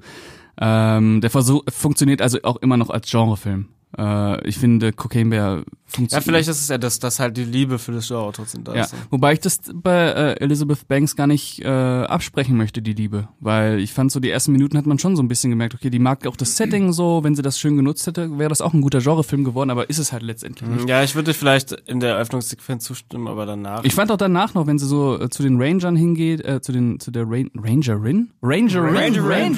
Ähm, 0.60 1.20
der 1.20 1.30
Versuch 1.30 1.64
funktioniert 1.68 2.22
also 2.22 2.38
auch 2.44 2.56
immer 2.56 2.76
noch 2.76 2.90
als 2.90 3.10
Genrefilm. 3.10 3.66
Äh, 3.98 4.48
ich 4.48 4.58
finde, 4.58 4.92
Cocaine 4.92 5.30
Bear 5.30 5.56
Ja, 5.58 5.62
funktioniert. 5.86 6.24
vielleicht 6.24 6.48
ist 6.48 6.60
es 6.60 6.68
ja 6.68 6.78
das, 6.78 6.98
dass 6.98 7.20
halt 7.20 7.36
die 7.36 7.44
Liebe 7.44 7.78
für 7.78 7.92
das 7.92 8.08
Genre 8.08 8.32
trotzdem 8.32 8.64
da 8.64 8.74
Ja, 8.74 8.82
ist. 8.84 8.94
wobei 9.10 9.34
ich 9.34 9.40
das 9.40 9.60
bei 9.72 10.06
äh, 10.08 10.40
Elizabeth 10.40 10.88
Banks 10.88 11.14
gar 11.14 11.26
nicht 11.28 11.60
äh, 11.60 11.68
absprechen 11.68 12.56
möchte, 12.56 12.82
die 12.82 12.92
Liebe. 12.94 13.28
Weil 13.40 13.78
ich 13.78 13.92
fand 13.92 14.10
so, 14.10 14.18
die 14.20 14.30
ersten 14.30 14.52
Minuten 14.52 14.76
hat 14.76 14.86
man 14.86 14.98
schon 14.98 15.14
so 15.14 15.22
ein 15.22 15.28
bisschen 15.28 15.50
gemerkt, 15.50 15.74
okay, 15.74 15.90
die 15.90 15.98
mag 16.00 16.26
auch 16.26 16.36
das 16.36 16.56
Setting 16.56 16.92
so, 16.92 17.20
wenn 17.22 17.34
sie 17.36 17.42
das 17.42 17.58
schön 17.60 17.76
genutzt 17.76 18.06
hätte, 18.06 18.38
wäre 18.38 18.48
das 18.48 18.60
auch 18.60 18.74
ein 18.74 18.80
guter 18.80 19.00
Genrefilm 19.00 19.44
geworden, 19.44 19.70
aber 19.70 19.88
ist 19.88 19.98
es 19.98 20.12
halt 20.12 20.22
letztendlich 20.22 20.68
nicht. 20.68 20.88
Ja, 20.88 21.02
ich 21.04 21.14
würde 21.14 21.32
vielleicht 21.34 21.72
in 21.72 22.00
der 22.00 22.14
Eröffnungssequenz 22.14 22.84
zustimmen, 22.84 23.28
aber 23.28 23.46
danach. 23.46 23.84
Ich 23.84 23.94
fand 23.94 24.10
auch 24.10 24.16
danach 24.16 24.54
noch, 24.54 24.66
wenn 24.66 24.78
sie 24.78 24.86
so 24.86 25.20
äh, 25.20 25.28
zu 25.30 25.42
den 25.42 25.60
Rangern 25.62 25.94
hingeht, 25.96 26.44
äh, 26.44 26.60
zu 26.60 26.72
den 26.72 26.98
zu 26.98 27.10
der 27.10 27.24
Rain 27.28 27.50
Rangerin, 27.54 28.30
Rangerin, 28.42 28.96
Rangerin. 28.96 29.54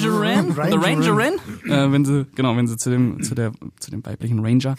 Rangerin, 0.55 1.01
the 1.01 1.09
Rangerin, 1.09 1.33
äh, 1.69 1.91
wenn 1.91 2.05
sie 2.05 2.25
genau, 2.35 2.55
wenn 2.57 2.67
sie 2.67 2.77
zu 2.77 2.89
dem 2.89 3.23
zu 3.23 3.33
der 3.33 3.51
zu 3.79 3.91
dem 3.91 4.05
weiblichen 4.05 4.26
Ranger, 4.33 4.75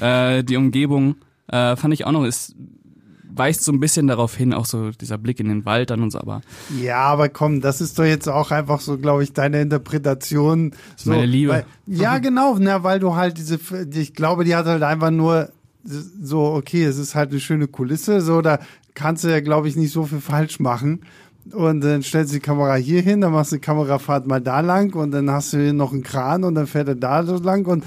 äh, 0.00 0.44
die 0.44 0.56
Umgebung 0.56 1.16
äh, 1.48 1.76
fand 1.76 1.94
ich 1.94 2.06
auch 2.06 2.12
noch 2.12 2.24
ist 2.24 2.54
weist 3.34 3.64
so 3.64 3.72
ein 3.72 3.80
bisschen 3.80 4.06
darauf 4.06 4.36
hin, 4.36 4.52
auch 4.52 4.66
so 4.66 4.90
dieser 4.90 5.18
Blick 5.18 5.40
in 5.40 5.48
den 5.48 5.64
Wald 5.64 5.90
dann 5.90 6.02
und 6.02 6.10
so, 6.10 6.18
aber 6.18 6.42
Ja, 6.80 7.00
aber 7.00 7.28
komm, 7.28 7.60
das 7.60 7.80
ist 7.80 7.98
doch 7.98 8.04
jetzt 8.04 8.28
auch 8.28 8.50
einfach 8.50 8.80
so, 8.80 8.98
glaube 8.98 9.22
ich, 9.22 9.32
deine 9.32 9.60
Interpretation. 9.60 10.72
So, 10.96 11.10
meine 11.10 11.26
Liebe. 11.26 11.52
Weil, 11.52 11.64
ja, 11.86 12.18
genau, 12.18 12.56
na, 12.58 12.82
weil 12.82 12.98
du 12.98 13.14
halt 13.14 13.38
diese, 13.38 13.58
ich 13.94 14.14
glaube, 14.14 14.44
die 14.44 14.54
hat 14.54 14.66
halt 14.66 14.82
einfach 14.82 15.10
nur 15.10 15.50
so, 15.84 16.44
okay, 16.52 16.84
es 16.84 16.98
ist 16.98 17.14
halt 17.14 17.30
eine 17.30 17.40
schöne 17.40 17.66
Kulisse, 17.66 18.20
so, 18.20 18.40
da 18.40 18.60
kannst 18.94 19.24
du 19.24 19.28
ja, 19.28 19.40
glaube 19.40 19.68
ich, 19.68 19.76
nicht 19.76 19.92
so 19.92 20.04
viel 20.04 20.20
falsch 20.20 20.60
machen. 20.60 21.00
Und 21.52 21.80
dann 21.80 22.04
stellst 22.04 22.32
du 22.32 22.36
die 22.36 22.42
Kamera 22.42 22.76
hier 22.76 23.02
hin, 23.02 23.20
dann 23.20 23.32
machst 23.32 23.50
du 23.50 23.56
die 23.56 23.60
Kamerafahrt 23.60 24.28
mal 24.28 24.40
da 24.40 24.60
lang 24.60 24.94
und 24.94 25.10
dann 25.10 25.28
hast 25.28 25.52
du 25.52 25.58
hier 25.58 25.72
noch 25.72 25.92
einen 25.92 26.04
Kran 26.04 26.44
und 26.44 26.54
dann 26.54 26.68
fährt 26.68 26.86
er 26.86 26.94
da 26.94 27.24
so 27.24 27.36
lang 27.36 27.66
und 27.66 27.82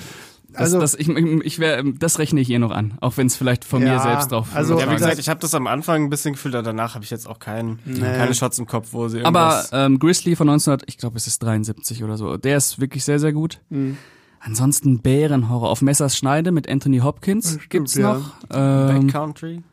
also, 0.58 0.80
das, 0.80 0.96
ich, 0.96 1.08
ich 1.10 1.60
wär, 1.60 1.84
das 1.84 2.20
rechne 2.20 2.42
ich 2.42 2.50
ihr 2.50 2.60
noch 2.60 2.72
an, 2.72 2.98
auch 3.02 3.18
wenn 3.18 3.28
es 3.28 3.36
vielleicht 3.36 3.66
von 3.66 3.82
Ja, 3.82 3.94
mir 3.96 4.00
selbst 4.00 4.32
drauf 4.32 4.48
also, 4.54 4.80
ja, 4.80 4.90
wie 4.90 4.96
gesagt, 4.96 5.20
ich 5.20 5.30
habe 5.30 5.40
das 5.40 5.54
am 5.54 5.68
Anfang 5.68 6.04
ein 6.06 6.10
bisschen 6.10 6.34
gefühlt, 6.34 6.56
aber 6.56 6.64
danach 6.64 6.96
habe 6.96 7.04
ich 7.04 7.10
jetzt 7.12 7.28
auch 7.28 7.40
keinen, 7.40 7.80
keine 8.00 8.34
Shots 8.34 8.60
im 8.60 8.66
Kopf, 8.66 8.90
wo 8.92 9.08
sie 9.08 9.24
Aber 9.24 9.64
irgendwas... 9.64 9.70
ähm, 9.74 10.00
Grizzly 10.00 10.36
von 10.36 10.50
1900, 10.50 10.84
ich 10.90 10.98
glaube, 10.98 11.18
es 11.18 11.28
ist 11.28 11.40
73 11.44 12.04
oder 12.04 12.18
so. 12.18 12.38
Der 12.38 12.58
ist 12.58 12.80
wirklich 12.80 13.04
sehr, 13.04 13.20
sehr 13.20 13.34
gut. 13.34 13.60
Mhm. 13.70 13.98
Ansonsten 14.40 15.00
Bärenhorror 15.00 15.70
auf 15.70 15.82
Messers 15.82 16.16
Schneide 16.18 16.52
mit 16.52 16.70
Anthony 16.70 17.00
Hopkins 17.00 17.50
Stimmt, 17.54 17.70
gibt's 17.70 17.96
ja. 17.96 18.14
noch. 18.14 18.34
Ähm, 18.54 19.08
Backcountry? 19.08 19.64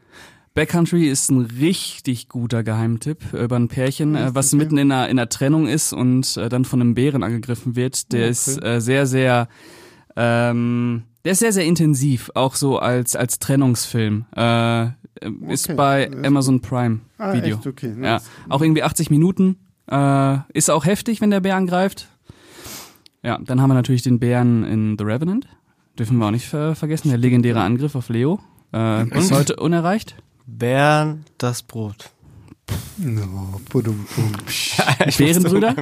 Backcountry 0.55 1.09
ist 1.09 1.31
ein 1.31 1.41
richtig 1.61 2.29
guter 2.29 2.63
Geheimtipp 2.63 3.33
über 3.33 3.57
ein 3.57 3.69
Pärchen, 3.69 4.15
äh, 4.17 4.35
was 4.35 4.53
mitten 4.53 4.77
in 4.77 4.93
einer, 4.93 5.09
in 5.09 5.19
einer 5.19 5.29
Trennung 5.29 5.67
ist 5.67 5.93
und 5.95 6.37
äh, 6.37 6.49
dann 6.51 6.65
von 6.67 6.81
einem 6.81 6.95
Bären 6.95 7.23
angegriffen 7.23 7.75
wird. 7.75 8.13
Der 8.13 8.23
Okay. 8.23 8.31
ist 8.31 8.63
äh, 8.65 8.81
sehr, 8.81 9.07
sehr, 9.07 9.49
ähm, 10.17 11.03
der 11.25 11.33
ist 11.33 11.39
sehr, 11.39 11.53
sehr 11.53 11.65
intensiv, 11.65 12.31
auch 12.35 12.55
so 12.55 12.79
als 12.79 13.15
als 13.17 13.39
Trennungsfilm. 13.39 14.27
Äh, 14.35 14.87
ist 15.49 15.67
Okay, 15.67 15.75
bei 15.75 16.11
Amazon 16.25 16.61
Prime 16.61 17.01
ah, 17.19 17.33
Video. 17.33 17.57
echt, 17.57 17.67
okay. 17.67 17.95
Ja, 18.03 18.21
auch 18.49 18.61
irgendwie 18.61 18.83
80 18.83 19.11
Minuten. 19.11 19.57
Äh, 19.91 20.39
ist 20.53 20.71
auch 20.71 20.85
heftig, 20.85 21.21
wenn 21.21 21.31
der 21.31 21.41
Bär 21.41 21.57
angreift. 21.57 22.09
Ja, 23.23 23.39
dann 23.39 23.61
haben 23.61 23.71
wir 23.71 23.75
natürlich 23.75 24.03
den 24.03 24.19
Bären 24.19 24.65
in 24.65 24.97
The 24.99 25.05
Revenant. 25.05 25.47
Dürfen 25.99 26.17
wir 26.19 26.27
auch 26.27 26.31
nicht 26.31 26.49
ver 26.49 26.75
vergessen. 26.75 27.09
Der 27.11 27.19
legendäre 27.19 27.61
Angriff 27.61 27.95
auf 27.95 28.09
Leo. 28.09 28.41
Äh, 28.73 29.05
bis 29.05 29.31
heute 29.31 29.57
unerreicht. 29.57 30.17
Bären, 30.47 31.25
das 31.39 31.63
Brot. 31.63 32.11
No, 32.99 33.61
budum, 33.71 34.07
bum. 34.15 34.33
Bärenbrüder. 35.19 35.75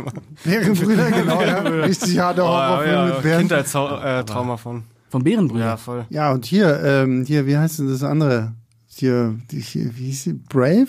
Bärenbrüder, 0.44 1.10
genau, 1.10 1.42
ja. 1.42 1.58
Richtig 1.84 2.18
harter 2.18 2.44
Horrorfilm 2.44 3.08
mit 3.08 3.22
Bären. 3.22 3.40
Kindheitstrauma 3.40 4.54
äh, 4.54 4.58
von. 4.58 4.84
Vom 5.10 5.24
Bärenbrüder. 5.24 5.64
Ja, 5.64 5.76
voll. 5.76 6.06
Ja, 6.08 6.32
und 6.32 6.46
hier, 6.46 6.80
ähm, 6.82 7.24
hier, 7.26 7.46
wie 7.46 7.58
heißt 7.58 7.80
denn 7.80 7.88
das 7.88 8.02
andere? 8.02 8.54
Hier, 8.86 9.36
die, 9.50 9.60
hier 9.60 9.96
wie 9.96 10.06
hieß 10.06 10.24
sie? 10.24 10.32
Brave? 10.34 10.88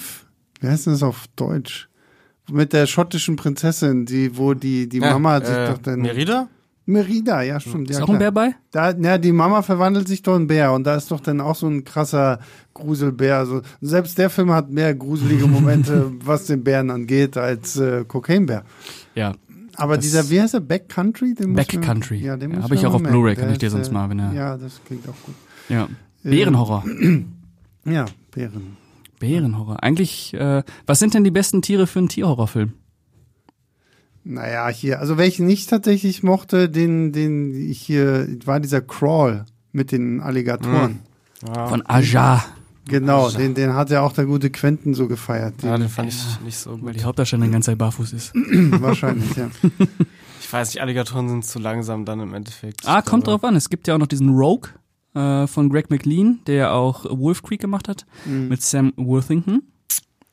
Wie 0.59 0.67
heißt 0.67 0.85
denn 0.85 0.93
das 0.93 1.03
auf 1.03 1.25
Deutsch? 1.35 1.89
Mit 2.49 2.73
der 2.73 2.85
schottischen 2.85 3.35
Prinzessin, 3.35 4.05
die, 4.05 4.37
wo 4.37 4.53
die, 4.53 4.87
die 4.87 4.99
Mama 4.99 5.39
sich 5.41 5.55
äh, 5.55 5.67
doch 5.67 5.77
dann. 5.79 6.01
Merida? 6.01 6.47
Merida, 6.85 7.41
ja, 7.43 7.59
stimmt. 7.59 7.89
Ist 7.89 7.97
ja, 7.99 8.03
auch 8.03 8.09
ein. 8.09 8.17
Bär 8.19 8.31
bei? 8.31 8.55
Da, 8.71 8.91
ja, 8.91 9.17
die 9.17 9.31
Mama 9.31 9.61
verwandelt 9.61 10.07
sich 10.07 10.23
doch 10.23 10.35
in 10.35 10.47
Bär 10.47 10.73
und 10.73 10.83
da 10.85 10.95
ist 10.95 11.11
doch 11.11 11.19
dann 11.19 11.39
auch 11.39 11.55
so 11.55 11.67
ein 11.67 11.83
krasser 11.83 12.39
Gruselbär. 12.73 13.37
Also 13.37 13.61
selbst 13.81 14.17
der 14.17 14.29
Film 14.29 14.51
hat 14.51 14.71
mehr 14.71 14.93
gruselige 14.95 15.47
Momente, 15.47 16.11
was 16.25 16.45
den 16.47 16.63
Bären 16.63 16.89
angeht, 16.89 17.37
als 17.37 17.77
äh, 17.77 18.03
Cocaine 18.05 18.45
Bär. 18.47 18.63
Ja. 19.15 19.33
Aber 19.75 19.97
dieser, 19.97 20.29
wie 20.29 20.41
heißt 20.41 20.55
der? 20.55 20.59
Backcountry? 20.59 21.33
Den 21.33 21.53
Backcountry. 21.53 22.17
Ja, 22.17 22.35
den 22.35 22.49
Ja, 22.51 22.55
muss 22.57 22.65
hab 22.65 22.71
ich 22.73 22.85
auch 22.85 22.93
auf. 22.93 23.01
Blu-ray, 23.03 23.35
kann 23.35 23.51
ich 23.51 23.57
dir 23.59 23.69
sonst 23.69 23.87
äh, 23.89 23.93
mal, 23.93 24.09
wenn 24.09 24.19
er- 24.19 24.33
Ja, 24.33 24.57
das 24.57 24.81
klingt 24.85 25.07
auch 25.07 25.15
gut. 25.25 25.35
Ja. 25.69 25.87
Bärenhorror. 26.23 26.83
Ja, 27.83 28.05
Bären. 28.31 28.77
Bärenhorror. 29.19 29.81
Eigentlich, 29.81 30.35
äh, 30.35 30.61
was 30.85 30.99
sind 30.99 31.15
denn 31.15 31.23
die 31.23 31.31
besten 31.31 31.63
Tiere 31.63 31.87
für 31.87 31.97
einen 31.97 32.09
Tierhorrorfilm? 32.09 32.73
Naja, 34.23 34.67
hier, 34.69 34.99
also 34.99 35.17
welchen 35.17 35.49
ich 35.49 35.65
tatsächlich 35.65 36.21
mochte, 36.23 36.69
den, 36.69 37.11
den 37.11 37.53
ich 37.55 37.81
hier, 37.81 38.27
war 38.45 38.59
dieser 38.59 38.81
Crawl 38.81 39.45
mit 39.71 39.91
den 39.91 40.21
Alligatoren. 40.21 40.99
Ja. 41.47 41.67
Von 41.67 41.81
Aja. 41.87 42.43
Genau, 42.87 43.29
den, 43.29 43.53
den 43.53 43.73
hat 43.73 43.89
ja 43.89 44.01
auch 44.01 44.11
der 44.13 44.25
gute 44.25 44.49
Quentin 44.49 44.93
so 44.93 45.07
gefeiert. 45.07 45.55
ja, 45.63 45.71
Den, 45.73 45.81
den 45.81 45.89
fand 45.89 46.09
ich 46.09 46.23
nicht 46.43 46.57
so 46.57 46.71
Weil 46.81 46.93
gut. 46.93 46.95
die 46.95 47.03
Hauptdarstellerin 47.03 47.49
die 47.49 47.53
ganze 47.53 47.71
Zeit 47.71 47.77
barfuß 47.77 48.13
ist. 48.13 48.33
wahrscheinlich, 48.35 49.35
ja. 49.35 49.49
Ich 50.41 50.51
weiß 50.51 50.73
nicht, 50.73 50.81
Alligatoren 50.81 51.29
sind 51.29 51.45
zu 51.45 51.59
langsam 51.59 52.03
dann 52.03 52.19
im 52.19 52.33
Endeffekt. 52.33 52.81
Ah, 52.85 53.01
kommt 53.01 53.27
drauf 53.27 53.43
an. 53.45 53.55
Es 53.55 53.69
gibt 53.69 53.87
ja 53.87 53.93
auch 53.95 53.99
noch 53.99 54.07
diesen 54.07 54.29
Rogue. 54.29 54.69
äh, 55.13 55.47
von 55.47 55.69
Greg 55.69 55.89
McLean, 55.89 56.39
der 56.47 56.73
auch 56.73 57.05
Wolf 57.09 57.41
Creek 57.43 57.61
gemacht 57.61 57.87
hat, 57.87 58.05
Mhm. 58.25 58.47
mit 58.49 58.61
Sam 58.61 58.91
Worthington. 58.97 59.61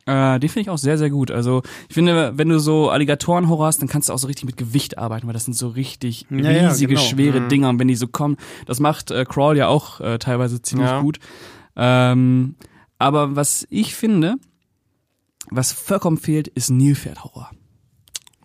Äh, 0.08 0.40
den 0.40 0.48
finde 0.48 0.62
ich 0.62 0.70
auch 0.70 0.78
sehr, 0.78 0.96
sehr 0.96 1.10
gut. 1.10 1.30
Also 1.30 1.62
ich 1.88 1.94
finde, 1.94 2.32
wenn 2.36 2.48
du 2.48 2.58
so 2.58 2.88
Alligatoren-Horror 2.88 3.66
hast, 3.66 3.82
dann 3.82 3.88
kannst 3.88 4.08
du 4.08 4.14
auch 4.14 4.18
so 4.18 4.26
richtig 4.26 4.46
mit 4.46 4.56
Gewicht 4.56 4.96
arbeiten, 4.96 5.26
weil 5.26 5.34
das 5.34 5.44
sind 5.44 5.52
so 5.54 5.68
richtig 5.68 6.24
Ja, 6.30 6.50
ja, 6.50 6.68
riesige, 6.68 6.94
genau. 6.94 7.04
schwere 7.06 7.40
Mhm. 7.40 7.48
Dinger. 7.50 7.68
Und 7.68 7.78
wenn 7.78 7.88
die 7.88 7.94
so 7.94 8.06
kommen, 8.08 8.38
das 8.64 8.80
macht 8.80 9.10
äh, 9.10 9.24
Crawl 9.28 9.56
ja 9.58 9.68
auch 9.68 10.00
äh, 10.00 10.18
teilweise 10.18 10.62
ziemlich 10.62 10.88
Ja. 10.88 11.00
gut. 11.02 11.18
Ähm, 11.76 12.54
aber 12.98 13.36
was 13.36 13.66
ich 13.68 13.94
finde, 13.94 14.36
was 15.50 15.72
vollkommen 15.72 16.16
fehlt, 16.16 16.48
ist 16.48 16.70
Nilpferd-Horror. 16.70 17.50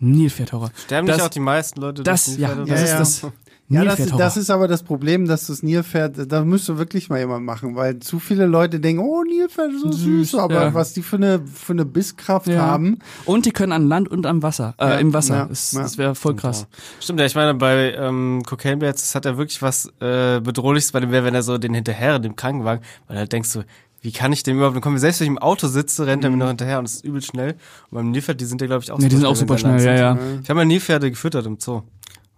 Nilpferd-Horror. 0.00 0.70
Sterben 0.84 1.06
Das- 1.06 1.16
nicht 1.16 1.26
auch 1.26 1.30
die 1.30 1.40
meisten 1.40 1.80
Leute 1.80 2.02
Das, 2.02 2.26
durch 2.26 2.38
ja, 2.38 2.54
Nilpferde? 2.54 2.70
das 2.70 2.90
Ja, 2.90 3.00
ist 3.00 3.22
ja. 3.22 3.28
das. 3.28 3.34
Ja, 3.68 3.82
das, 3.84 4.06
das 4.06 4.36
ist 4.36 4.50
aber 4.50 4.68
das 4.68 4.82
Problem, 4.82 5.26
dass 5.26 5.46
das 5.46 5.62
Nilpferd, 5.62 6.30
da 6.30 6.44
müsste 6.44 6.76
wirklich 6.76 7.08
mal 7.08 7.18
jemand 7.18 7.46
machen, 7.46 7.74
weil 7.74 7.98
zu 7.98 8.18
viele 8.18 8.44
Leute 8.44 8.78
denken, 8.78 9.02
oh, 9.02 9.22
Nilpferd 9.22 9.72
ist 9.72 9.80
so 9.80 9.90
süß, 9.90 10.30
Süß, 10.30 10.34
aber 10.34 10.54
ja. 10.54 10.74
was 10.74 10.92
die 10.92 11.02
für 11.02 11.16
eine, 11.16 11.40
für 11.46 11.72
eine 11.72 11.86
Bisskraft 11.86 12.46
Ja. 12.46 12.60
haben. 12.60 12.98
Und 13.24 13.46
die 13.46 13.52
können 13.52 13.72
an 13.72 13.88
Land 13.88 14.08
und 14.10 14.26
am 14.26 14.42
Wasser, 14.42 14.74
äh, 14.78 14.84
Ja, 14.84 14.94
im 14.96 15.14
Wasser. 15.14 15.34
ja, 15.36 15.46
das 15.46 15.72
ja. 15.72 15.80
das 15.82 15.96
wäre 15.96 16.14
voll 16.14 16.36
krass. 16.36 16.66
Stimmt, 17.00 17.20
ja, 17.20 17.26
ich 17.26 17.34
meine, 17.34 17.54
bei 17.54 17.94
ähm, 17.94 18.42
Cocaine 18.46 18.76
Bears, 18.76 18.96
das 18.96 19.14
hat 19.14 19.24
ja 19.24 19.38
wirklich 19.38 19.62
was 19.62 19.86
äh, 20.00 20.40
Bedrohliches 20.40 20.92
bei 20.92 21.00
dem 21.00 21.10
wäre, 21.10 21.24
wenn 21.24 21.34
er 21.34 21.42
so 21.42 21.56
den 21.56 21.72
hinterher 21.72 22.16
in 22.16 22.22
dem 22.22 22.36
Krankenwagen, 22.36 22.84
weil 23.08 23.16
da 23.16 23.24
denkst 23.26 23.52
du, 23.54 23.62
wie 24.02 24.12
kann 24.12 24.34
ich 24.34 24.42
dem 24.42 24.58
überhaupt 24.58 24.78
kommen? 24.82 24.98
Selbst 24.98 25.20
wenn 25.20 25.24
ich 25.28 25.30
im 25.30 25.38
Auto 25.38 25.66
sitze, 25.66 26.06
rennt 26.06 26.22
er 26.24 26.28
mir 26.30 26.36
noch 26.36 26.48
hinterher 26.48 26.78
und 26.78 26.84
es 26.84 26.96
ist 26.96 27.04
übel 27.06 27.22
schnell. 27.22 27.52
Und 27.90 27.92
beim 27.96 28.10
Nilpferd, 28.10 28.38
die 28.38 28.44
sind 28.44 28.60
ja, 28.60 28.66
glaube 28.66 28.82
ich, 28.84 28.92
auch 28.92 29.00
Ja, 29.00 29.08
die 29.08 29.16
sind 29.16 29.24
auch 29.24 29.34
super 29.34 29.56
schnell, 29.56 29.82
ja, 29.82 29.94
ja. 29.94 30.18
Ich 30.42 30.50
habe 30.50 30.58
mal 30.58 30.66
Nilpferde 30.66 31.10
gefüttert 31.10 31.46
im 31.46 31.58
Zoo. 31.58 31.80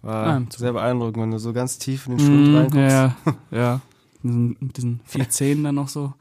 War 0.01 0.25
Ah, 0.27 0.41
sehr 0.55 0.73
beeindruckend, 0.73 1.17
wenn 1.23 1.31
du 1.31 1.39
so 1.39 1.53
ganz 1.53 1.77
tief 1.79 2.07
in 2.07 2.13
den 2.13 2.19
Schlund 2.19 2.47
Mhm, 2.49 2.55
reinguckst. 2.55 2.77
ja, 2.77 3.15
ja, 3.25 3.35
ja. 3.51 3.81
Mit 4.21 4.23
diesen, 4.23 4.57
mit 4.59 4.77
diesen 4.77 4.99
vier 5.05 5.29
Zähnen 5.29 5.63
dann 5.63 5.75
noch 5.75 5.87
so. 5.89 6.13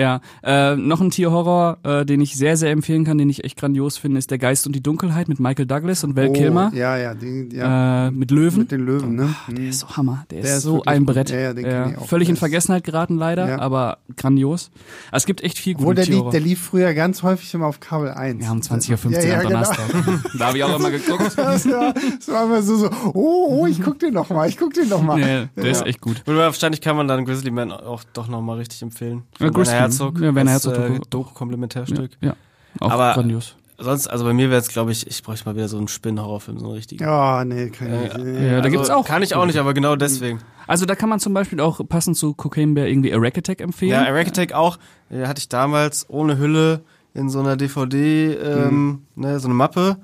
Ja, 0.00 0.20
äh, 0.42 0.76
noch 0.76 1.00
ein 1.02 1.10
Tierhorror, 1.10 1.76
äh, 1.82 2.06
den 2.06 2.20
ich 2.22 2.34
sehr, 2.36 2.56
sehr 2.56 2.70
empfehlen 2.70 3.04
kann, 3.04 3.18
den 3.18 3.28
ich 3.28 3.44
echt 3.44 3.58
grandios 3.58 3.98
finde, 3.98 4.18
ist 4.18 4.30
Der 4.30 4.38
Geist 4.38 4.66
und 4.66 4.74
die 4.74 4.82
Dunkelheit 4.82 5.28
mit 5.28 5.40
Michael 5.40 5.66
Douglas 5.66 6.04
und 6.04 6.16
Val 6.16 6.28
oh, 6.28 6.32
Kilmer. 6.32 6.72
Ja, 6.74 6.96
ja, 6.96 7.12
die, 7.14 7.50
ja. 7.52 8.06
Äh, 8.06 8.10
mit 8.10 8.30
Löwen. 8.30 8.60
mit 8.60 8.72
den 8.72 8.86
Löwen, 8.86 9.14
ne? 9.14 9.34
Der 9.48 9.68
ist 9.68 9.80
so 9.80 9.88
Hammer. 9.96 10.24
Der, 10.30 10.40
Der 10.40 10.50
ist 10.52 10.56
ist 10.58 10.62
so 10.62 10.82
ein. 10.84 11.04
Brett. 11.04 11.28
Ja, 11.30 11.38
ja, 11.38 11.52
den 11.52 11.66
Ja, 11.66 11.90
ich 11.90 11.98
auch. 11.98 12.06
völlig 12.06 12.26
Der 12.26 12.30
in 12.30 12.34
ist- 12.34 12.38
Vergessenheit 12.40 12.84
geraten 12.84 13.16
leider, 13.18 13.46
Ja. 13.48 13.58
aber 13.58 13.98
grandios. 14.16 14.70
Also 15.10 15.22
es 15.24 15.26
gibt 15.26 15.42
echt 15.42 15.58
viel 15.58 15.74
gute 15.74 15.96
der 15.96 16.04
Tierhorror. 16.06 16.30
der 16.30 16.40
lief 16.40 16.60
früher 16.62 16.94
ganz 16.94 17.22
häufig 17.22 17.52
immer 17.52 17.66
auf 17.66 17.80
Kabel 17.80 18.10
1. 18.10 18.42
ja, 18.44 18.52
um 18.52 18.60
20.15 18.60 19.06
Uhr 19.06 19.12
ja, 19.12 19.28
ja, 19.28 19.34
am 19.34 19.40
genau. 19.48 19.50
Donnerstag. 19.62 19.86
da 20.38 20.46
habe 20.46 20.56
ich 20.58 20.64
auch 20.64 20.78
immer 20.78 20.90
geguckt. 20.90 21.36
Das 21.36 21.66
war, 21.68 21.92
das 21.94 22.28
war 22.28 22.44
immer 22.44 22.62
so, 22.62 22.76
so, 22.76 22.90
oh, 23.12 23.46
oh, 23.62 23.66
ich 23.66 23.82
guck 23.82 23.98
den 23.98 24.14
noch 24.14 24.30
mal, 24.30 24.48
ich 24.48 24.56
guck 24.56 24.72
den 24.72 24.88
noch 24.88 25.02
mal. 25.02 25.18
Nee, 25.18 25.48
der 25.56 25.70
ist 25.70 25.80
Ja. 25.80 25.86
echt 25.86 26.00
gut. 26.00 26.22
Und 26.26 26.36
wahrscheinlich 26.36 26.80
kann 26.80 26.96
man 26.96 27.06
dann 27.08 27.24
Grizzly 27.24 27.50
Man 27.50 27.70
auch 27.72 28.02
doch 28.12 28.28
nochmal 28.28 28.58
richtig 28.58 28.80
empfehlen. 28.82 29.22
Ja, 29.38 29.48
Grizzly. 29.50 29.74
Herzog. 29.90 30.20
Ja, 30.20 30.34
Werner 30.34 30.50
Herzog, 30.52 30.74
Äh, 30.76 30.88
Doku. 30.88 31.00
Doku-Komplementärstück. 31.10 32.12
Ja, 32.20 32.36
auch 32.80 32.90
Aber- 32.90 33.14
grandios. 33.14 33.56
Sonst, 33.82 34.08
also 34.08 34.26
bei 34.26 34.34
mir 34.34 34.50
wäre 34.50 34.60
es, 34.60 34.68
glaube 34.68 34.92
ich, 34.92 35.06
ich 35.06 35.22
bräuchte 35.22 35.46
mal 35.48 35.54
wieder 35.56 35.66
so 35.66 35.78
einen 35.78 35.88
Spinnenhorrorfilm, 35.88 36.58
so 36.58 36.66
einen 36.66 36.74
richtigen. 36.74 37.02
Ja, 37.02 37.42
nee, 37.46 37.70
kann 37.70 37.88
ich 38.04 38.12
Ja, 38.12 38.18
nicht. 38.18 38.40
Ja, 38.42 38.48
da 38.50 38.56
Also, 38.58 38.70
gibt's 38.70 38.90
auch. 38.90 39.06
Kann 39.06 39.22
ich 39.22 39.34
auch 39.34 39.46
nicht, 39.46 39.56
aber 39.56 39.72
genau 39.72 39.96
deswegen. 39.96 40.40
Also 40.66 40.84
da 40.84 40.94
kann 40.94 41.08
man 41.08 41.18
zum 41.18 41.32
Beispiel 41.32 41.60
auch 41.60 41.80
passend 41.88 42.18
zu 42.18 42.34
Cocaine 42.34 42.74
Bear 42.74 42.86
irgendwie 42.88 43.08
Erect 43.08 43.38
Attack 43.38 43.62
empfehlen. 43.62 43.92
Ja, 43.92 44.02
Eric 44.04 44.28
Attack 44.28 44.52
auch, 44.52 44.78
äh, 45.10 45.26
hatte 45.26 45.38
ich 45.38 45.48
damals 45.48 46.04
ohne 46.10 46.36
Hülle 46.36 46.82
in 47.14 47.30
so 47.30 47.40
einer 47.40 47.56
DVD, 47.56 48.34
ähm, 48.34 49.06
ne, 49.14 49.40
so 49.40 49.46
eine 49.48 49.54
Mappe. 49.54 49.96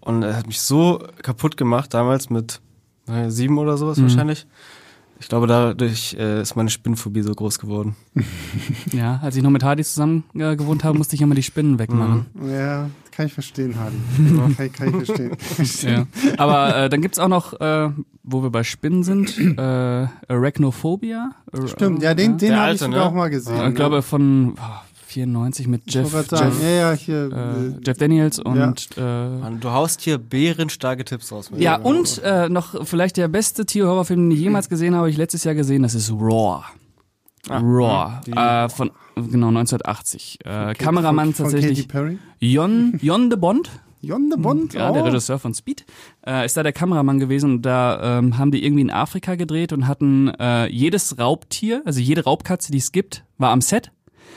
Und 0.00 0.22
er 0.22 0.34
hat 0.34 0.46
mich 0.46 0.62
so 0.62 1.02
kaputt 1.22 1.58
gemacht, 1.58 1.92
damals 1.92 2.30
mit 2.30 2.62
äh, 3.08 3.28
sieben 3.28 3.58
oder 3.58 3.76
sowas 3.76 3.98
Mhm. 3.98 4.02
wahrscheinlich. 4.04 4.46
Ich 5.20 5.28
glaube, 5.28 5.46
dadurch 5.46 6.14
äh, 6.18 6.42
ist 6.42 6.54
meine 6.56 6.70
Spinnenphobie 6.70 7.22
so 7.22 7.34
groß 7.34 7.58
geworden. 7.58 7.96
Ja, 8.92 9.18
als 9.22 9.34
ich 9.36 9.42
noch 9.42 9.50
mit 9.50 9.64
Hardy 9.64 9.82
zusammen 9.84 10.24
äh, 10.34 10.54
gewohnt 10.56 10.84
habe, 10.84 10.96
musste 10.96 11.16
ich 11.16 11.22
immer 11.22 11.34
die 11.34 11.42
Spinnen 11.42 11.78
wegmachen. 11.78 12.26
Ja, 12.48 12.88
kann 13.10 13.26
ich 13.26 13.32
verstehen, 13.34 13.74
Hardy. 13.78 13.96
kann, 14.56 14.66
ich- 14.66 14.72
kann 14.72 15.00
ich 15.00 15.06
verstehen. 15.06 15.36
Ja. 15.90 16.06
Aber 16.38 16.76
äh, 16.76 16.88
dann 16.88 17.02
gibt's 17.02 17.18
auch 17.18 17.28
noch, 17.28 17.52
äh, 17.60 17.90
wo 18.22 18.42
wir 18.42 18.50
bei 18.50 18.62
Spinnen 18.62 19.02
sind, 19.02 19.36
äh, 19.38 20.06
Arachnophobia. 20.28 21.32
Stimmt, 21.66 22.02
ja, 22.02 22.14
den, 22.14 22.38
den 22.38 22.50
Der 22.50 22.60
habe 22.60 22.72
ich 22.74 22.78
sogar 22.80 22.98
ne? 23.00 23.04
auch 23.06 23.12
mal 23.12 23.28
gesehen. 23.30 23.68
Ich 23.70 23.74
glaube 23.74 24.02
von 24.02 24.54
oh, 24.56 24.87
94 25.08 25.66
mit 25.66 25.82
Jeff, 25.92 26.12
Jeff, 26.12 26.62
ja, 26.62 26.68
ja, 26.68 26.92
hier. 26.92 27.30
äh, 27.32 27.66
äh, 27.68 27.72
Jeff 27.86 27.96
Daniels 27.96 28.38
und 28.38 28.56
Ja. 28.96 29.26
äh, 29.26 29.38
Mann, 29.38 29.60
du 29.60 29.70
haust 29.70 30.02
hier 30.02 30.18
bärenstarke 30.18 31.04
Tipps 31.04 31.32
raus. 31.32 31.50
ja, 31.56 31.76
und 31.76 32.20
äh, 32.22 32.48
noch 32.48 32.86
vielleicht 32.86 33.16
der 33.16 33.28
beste 33.28 33.64
Tierhorrorfilm, 33.64 34.28
den 34.28 34.30
ich 34.36 34.40
jemals 34.42 34.68
gesehen 34.68 34.92
habe, 34.94 34.98
habe 35.02 35.10
ich 35.10 35.16
letztes 35.16 35.44
Jahr 35.44 35.54
gesehen, 35.54 35.82
das 35.82 35.94
ist 35.94 36.10
Raw. 36.12 36.62
Ah, 37.48 37.58
Raw, 37.60 38.20
äh, 38.30 38.68
von 38.68 38.90
genau 39.16 39.48
1980. 39.48 40.40
Äh, 40.44 40.74
Kameramann 40.74 41.32
von, 41.32 41.46
von 41.46 41.52
tatsächlich 41.54 41.88
Katy 41.88 41.88
Perry. 41.88 42.18
Jon, 42.40 42.98
Jon 43.02 43.30
de 43.30 43.38
Bond, 43.38 43.70
Jon 44.02 44.28
de 44.28 44.38
Bond. 44.38 44.74
ja, 44.74 44.92
der 44.92 45.02
oh. 45.02 45.06
Regisseur 45.06 45.38
von 45.38 45.54
Speed, 45.54 45.86
äh, 46.26 46.44
ist 46.44 46.56
da 46.56 46.62
der 46.62 46.72
Kameramann 46.74 47.18
gewesen 47.18 47.52
und 47.52 47.62
da 47.62 48.18
ähm, 48.18 48.36
haben 48.36 48.50
die 48.50 48.62
irgendwie 48.64 48.82
in 48.82 48.90
Afrika 48.90 49.36
gedreht 49.36 49.72
und 49.72 49.86
hatten 49.86 50.28
äh, 50.38 50.66
jedes 50.66 51.18
Raubtier, 51.18 51.80
also 51.86 52.00
jede 52.00 52.24
Raubkatze, 52.24 52.70
die 52.72 52.78
es 52.78 52.92
gibt, 52.92 53.24
war 53.38 53.50
am 53.50 53.62
Set. 53.62 53.90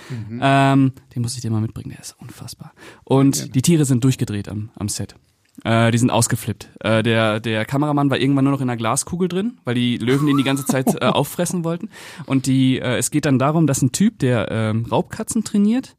Mhm. 0.09 0.39
Ähm, 0.41 0.91
den 1.15 1.21
muss 1.21 1.35
ich 1.35 1.41
dir 1.41 1.51
mal 1.51 1.61
mitbringen, 1.61 1.91
der 1.91 1.99
ist 1.99 2.15
unfassbar. 2.19 2.73
Und 3.03 3.55
die 3.55 3.61
Tiere 3.61 3.85
sind 3.85 4.03
durchgedreht 4.03 4.49
am, 4.49 4.69
am 4.75 4.89
Set. 4.89 5.15
Äh, 5.63 5.91
die 5.91 5.97
sind 5.97 6.09
ausgeflippt. 6.09 6.69
Äh, 6.79 7.03
der, 7.03 7.39
der 7.39 7.65
Kameramann 7.65 8.09
war 8.09 8.17
irgendwann 8.17 8.45
nur 8.45 8.53
noch 8.53 8.61
in 8.61 8.69
einer 8.69 8.77
Glaskugel 8.77 9.27
drin, 9.27 9.59
weil 9.63 9.75
die 9.75 9.97
Löwen 9.97 10.27
ihn 10.27 10.37
die 10.37 10.43
ganze 10.43 10.65
Zeit 10.65 11.01
äh, 11.01 11.05
auffressen 11.05 11.63
wollten. 11.63 11.89
Und 12.25 12.47
die, 12.47 12.79
äh, 12.79 12.97
es 12.97 13.11
geht 13.11 13.25
dann 13.25 13.37
darum, 13.37 13.67
dass 13.67 13.81
ein 13.81 13.91
Typ, 13.91 14.19
der 14.19 14.49
ähm, 14.49 14.85
Raubkatzen 14.89 15.43
trainiert, 15.43 15.95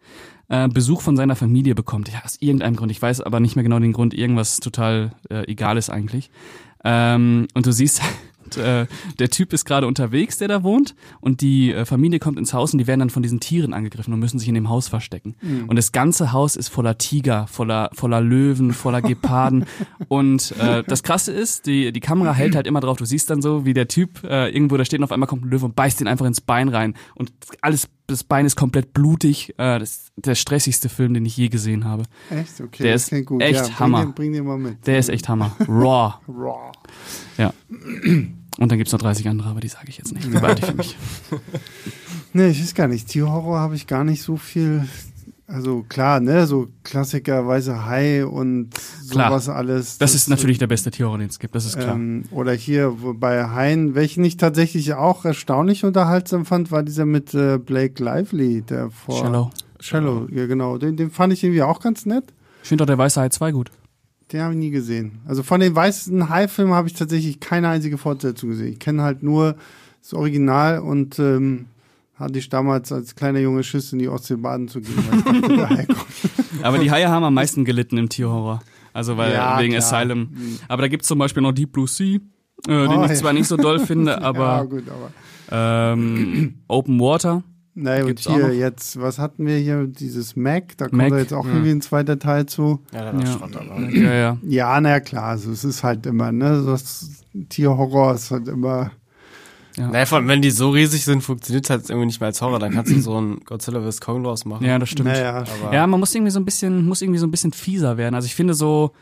äh, 0.48 0.68
Besuch 0.68 1.00
von 1.03 1.16
seiner 1.16 1.36
Familie 1.36 1.74
bekommt. 1.74 2.11
Ja, 2.11 2.22
aus 2.24 2.36
irgendeinem 2.40 2.76
Grund. 2.76 2.90
Ich 2.90 3.00
weiß 3.00 3.20
aber 3.20 3.40
nicht 3.40 3.55
mehr 3.55 3.62
genau 3.62 3.78
den 3.78 3.92
Grund. 3.92 4.14
Irgendwas 4.14 4.57
total 4.57 5.12
äh, 5.30 5.50
Egales 5.50 5.90
eigentlich. 5.90 6.30
Ähm, 6.84 7.46
und 7.55 7.66
du 7.66 7.72
siehst, 7.72 8.03
äh, 8.57 8.86
der 9.18 9.28
Typ 9.30 9.53
ist 9.53 9.64
gerade 9.64 9.86
unterwegs, 9.86 10.38
der 10.38 10.48
da 10.48 10.62
wohnt, 10.62 10.94
und 11.20 11.40
die 11.40 11.72
äh, 11.72 11.84
Familie 11.84 12.18
kommt 12.18 12.38
ins 12.38 12.55
Haus 12.55 12.72
und 12.72 12.78
die 12.78 12.86
werden 12.86 13.00
dann 13.00 13.11
von 13.11 13.22
diesen 13.22 13.40
Tieren 13.40 13.72
angegriffen 13.72 14.12
und 14.12 14.20
müssen 14.20 14.38
sich 14.38 14.48
in 14.48 14.55
dem 14.55 14.68
Haus 14.68 14.88
verstecken. 14.88 15.34
Und 15.66 15.76
das 15.76 15.92
ganze 15.92 16.32
Haus 16.32 16.57
ist 16.57 16.68
voller 16.68 16.98
Tiger, 16.98 17.46
voller, 17.46 17.90
voller 17.92 18.20
Löwen, 18.20 18.72
voller 18.72 19.03
Geparden. 19.03 19.64
und 20.09 20.55
äh, 20.59 20.82
das 20.86 21.03
Krasse 21.03 21.32
ist, 21.32 21.66
die, 21.66 21.92
die 21.92 22.00
Kamera 22.00 22.32
hält 22.32 22.55
halt 22.55 22.66
immer 22.66 22.80
drauf. 22.80 22.96
Du 22.96 23.05
siehst 23.05 23.30
dann 23.30 23.42
so, 23.42 23.64
wie 23.64 23.74
der 23.74 23.88
Typ 23.88 24.22
äh, 24.24 24.48
irgendwo 24.48 24.76
da 24.76 24.84
steht 24.84 25.00
und 25.00 25.05
auf 25.05 25.12
einmal 25.12 25.26
kommt 25.26 25.44
ein 25.44 25.50
Löwe 25.50 25.66
und 25.66 25.76
beißt 25.76 26.00
ihn 26.00 26.07
einfach 26.09 26.26
ins 26.26 26.40
Bein 26.40 26.68
rein. 26.68 26.94
Und 27.14 27.32
alles, 27.61 27.88
das 28.07 28.24
Bein 28.24 28.46
ist 28.46 28.57
komplett 28.57 28.92
blutig. 28.92 29.50
Äh, 29.59 29.78
das 29.78 29.90
ist 29.90 30.12
der 30.16 30.34
stressigste 30.34 30.88
Film, 30.88 31.14
den 31.14 31.24
ich 31.24 31.36
je 31.36 31.48
gesehen 31.48 31.84
habe. 31.84 32.05
Echt? 32.30 32.61
Okay, 32.61 32.82
Der 32.84 32.92
das 32.92 33.11
ist 33.11 33.26
gut. 33.26 33.42
echt 33.42 33.68
ja, 33.68 33.78
Hammer. 33.80 33.98
Bring 33.98 34.09
den, 34.09 34.14
bring 34.14 34.32
den 34.32 34.44
mal 34.46 34.59
mit. 34.59 34.86
Der 34.86 34.98
ist 34.98 35.09
echt 35.09 35.28
Hammer. 35.28 35.57
Raw. 35.68 36.14
Raw. 36.28 36.72
Ja. 37.38 37.53
Und 38.59 38.70
dann 38.70 38.78
gibt's 38.78 38.92
noch 38.92 39.00
30 39.00 39.28
andere, 39.28 39.48
aber 39.48 39.61
die 39.61 39.68
sage 39.68 39.86
ich 39.88 39.98
jetzt 39.98 40.12
nicht. 40.12 40.26
Die 40.26 40.30
behalte 40.30 40.62
ich 40.62 40.66
für 40.66 40.76
mich. 40.76 40.96
Nee, 42.34 42.48
ich 42.48 42.62
weiß 42.62 42.74
gar 42.74 42.88
nicht. 42.88 43.09
Tierhorror 43.09 43.59
habe 43.59 43.74
ich 43.74 43.86
gar 43.86 44.05
nicht 44.05 44.22
so 44.22 44.36
viel. 44.38 44.88
Also 45.46 45.84
klar, 45.86 46.18
ne, 46.20 46.46
so 46.46 46.68
Klassiker, 46.82 47.46
Weiße 47.46 47.84
Hai 47.84 48.24
und 48.24 48.70
Klar. 49.11 49.28
sowas 49.28 49.50
alles. 49.50 49.98
Das 49.98 50.14
ist 50.14 50.30
natürlich 50.30 50.57
der 50.57 50.66
beste 50.66 50.90
Tierhorror, 50.90 51.18
den 51.18 51.28
es 51.28 51.38
gibt, 51.38 51.55
das 51.55 51.66
ist 51.66 51.78
klar. 51.78 51.94
Ähm, 51.94 52.24
oder 52.30 52.53
hier 52.53 52.96
bei 53.16 53.50
Haien, 53.50 53.94
welchen 53.94 54.24
ich 54.24 54.38
tatsächlich 54.38 54.94
auch 54.94 55.26
erstaunlich 55.26 55.84
unterhaltsam 55.84 56.46
fand, 56.46 56.70
war 56.70 56.82
dieser 56.82 57.05
mit 57.05 57.34
äh, 57.34 57.59
Blake 57.59 58.03
Lively, 58.03 58.62
der 58.62 58.90
vor 58.90 59.18
Shallow. 59.18 59.50
Shallow, 59.78 60.26
ja 60.32 60.46
genau. 60.46 60.78
Den, 60.78 60.96
den 60.96 61.11
fand 61.11 61.34
ich 61.34 61.44
irgendwie 61.44 61.62
auch 61.62 61.80
ganz 61.80 62.07
nett. 62.07 62.24
Ich 62.62 62.70
finde 62.70 62.84
auch 62.84 62.86
der 62.86 62.96
Weiße 62.96 63.20
Hai 63.20 63.28
2 63.28 63.53
gut. 63.53 63.70
Den 64.33 64.41
habe 64.41 64.55
ich 64.55 64.59
nie 64.61 64.70
gesehen. 64.70 65.20
Also 65.26 65.43
von 65.43 65.61
den 65.61 65.74
weißen 65.74 66.28
Hai-Filmen 66.30 66.72
habe 66.74 66.89
ich 66.89 66.95
tatsächlich 66.95 67.39
keine 67.41 67.68
einzige 67.68 67.99
Fortsetzung 67.99 68.51
gesehen. 68.51 68.72
Ich 68.72 68.78
kenne 68.78 69.03
halt 69.03 69.22
nur 69.22 69.57
das 70.01 70.14
Original 70.14 70.78
und 70.78 71.18
ähm, 71.18 71.66
hatte 72.14 72.39
ich 72.39 72.49
damals 72.49 72.91
als 72.93 73.14
kleiner 73.14 73.41
Junge 73.41 73.62
Schiss 73.62 73.93
in 73.93 73.99
die 73.99 74.09
Ostsee 74.09 74.37
baden 74.37 74.68
zu 74.68 74.80
gehen, 74.80 74.95
weil 74.97 75.80
ich 75.80 75.87
dachte. 75.87 75.97
Aber 76.62 76.78
die 76.78 76.91
Haie 76.91 77.09
haben 77.09 77.24
am 77.24 77.35
meisten 77.35 77.64
gelitten 77.64 77.99
im 77.99 78.09
Tierhorror. 78.09 78.62
Also 78.95 79.16
weil 79.16 79.33
Ja, 79.35 79.59
wegen 79.61 79.74
klar. 79.74 79.83
Asylum. 79.85 80.28
Aber 80.68 80.83
da 80.83 80.89
gibt's 80.89 81.09
zum 81.09 81.18
Beispiel 81.18 81.43
noch 81.43 81.53
Deep 81.53 81.72
Blue 81.72 81.89
Sea, 81.89 82.16
äh, 82.16 82.18
den 82.68 82.89
Oh, 82.89 83.05
ich 83.05 83.11
ja. 83.11 83.14
zwar 83.16 83.33
nicht 83.33 83.49
so 83.49 83.57
doll 83.57 83.80
finde, 83.80 84.12
ja, 84.20 84.20
aber 84.22 84.66
gut, 84.66 84.85
aber. 84.89 85.11
ähm, 85.93 86.55
Open 86.68 87.01
Water. 87.01 87.43
Naja, 87.75 88.03
und 88.03 88.09
Gibt's 88.09 88.27
hier 88.27 88.55
jetzt, 88.55 89.01
was 89.01 89.18
hatten 89.18 89.47
wir 89.47 89.57
hier? 89.57 89.87
Dieses 89.87 90.37
Mac, 90.37 90.77
da 90.77 90.89
kommt 90.89 90.99
Mac, 90.99 91.11
da 91.11 91.18
jetzt 91.18 91.33
auch 91.33 91.47
ja. 91.47 91.53
irgendwie 91.53 91.70
ein 91.70 91.81
zweiter 91.81 92.18
Teil 92.18 92.45
zu. 92.47 92.81
Ja, 92.93 93.03
der 93.05 93.14
war 93.14 93.25
Ja. 93.25 93.33
Schrott, 93.33 93.57
aber. 93.57 93.81
Ja, 93.91 94.12
ja. 94.14 94.39
Ja, 94.47 94.81
na 94.81 94.91
ja, 94.91 95.01
klar, 95.01 95.25
also 95.25 95.51
es 95.51 95.64
ist 95.64 95.83
halt 95.83 96.05
immer, 96.05 96.33
ne, 96.33 96.62
das 96.66 97.23
Tierhorror 97.49 98.14
ist 98.14 98.31
halt 98.31 98.49
immer, 98.49 98.91
Naja, 99.79 100.05
vor 100.05 100.18
allem, 100.18 100.29
wenn 100.29 100.43
die 100.43 100.51
so 100.51 100.68
riesig 100.68 101.03
sind, 101.05 101.23
funktioniert 101.23 101.70
halt 101.70 101.89
irgendwie 101.89 102.07
nicht 102.07 102.20
mehr 102.20 102.27
als 102.27 102.43
Horror. 102.43 102.59
Dann 102.59 102.73
kannst 102.73 102.93
du 102.93 103.01
so 103.01 103.18
ein 103.18 103.41
Godzilla 103.47 103.81
vs. 103.81 104.03
Kong 104.03 104.23
draus 104.23 104.45
machen. 104.45 104.66
Ja, 104.66 104.79
das 104.79 104.91
stimmt. 104.91 105.09
naja, 105.09 105.43
Aber 105.62 105.73
Ja, 105.75 105.87
man 105.87 105.99
muss 105.99 106.14
irgendwie 106.14 106.31
so 106.31 106.41
ein 106.41 106.45
bisschen, 106.45 106.85
muss 106.85 107.01
irgendwie 107.01 107.18
so 107.20 107.27
ein 107.27 107.31
bisschen 107.31 107.53
fieser 107.55 107.97
werden. 107.97 108.14
Also 108.14 108.27
ich 108.27 108.35
finde 108.35 108.53
so, 108.53 108.93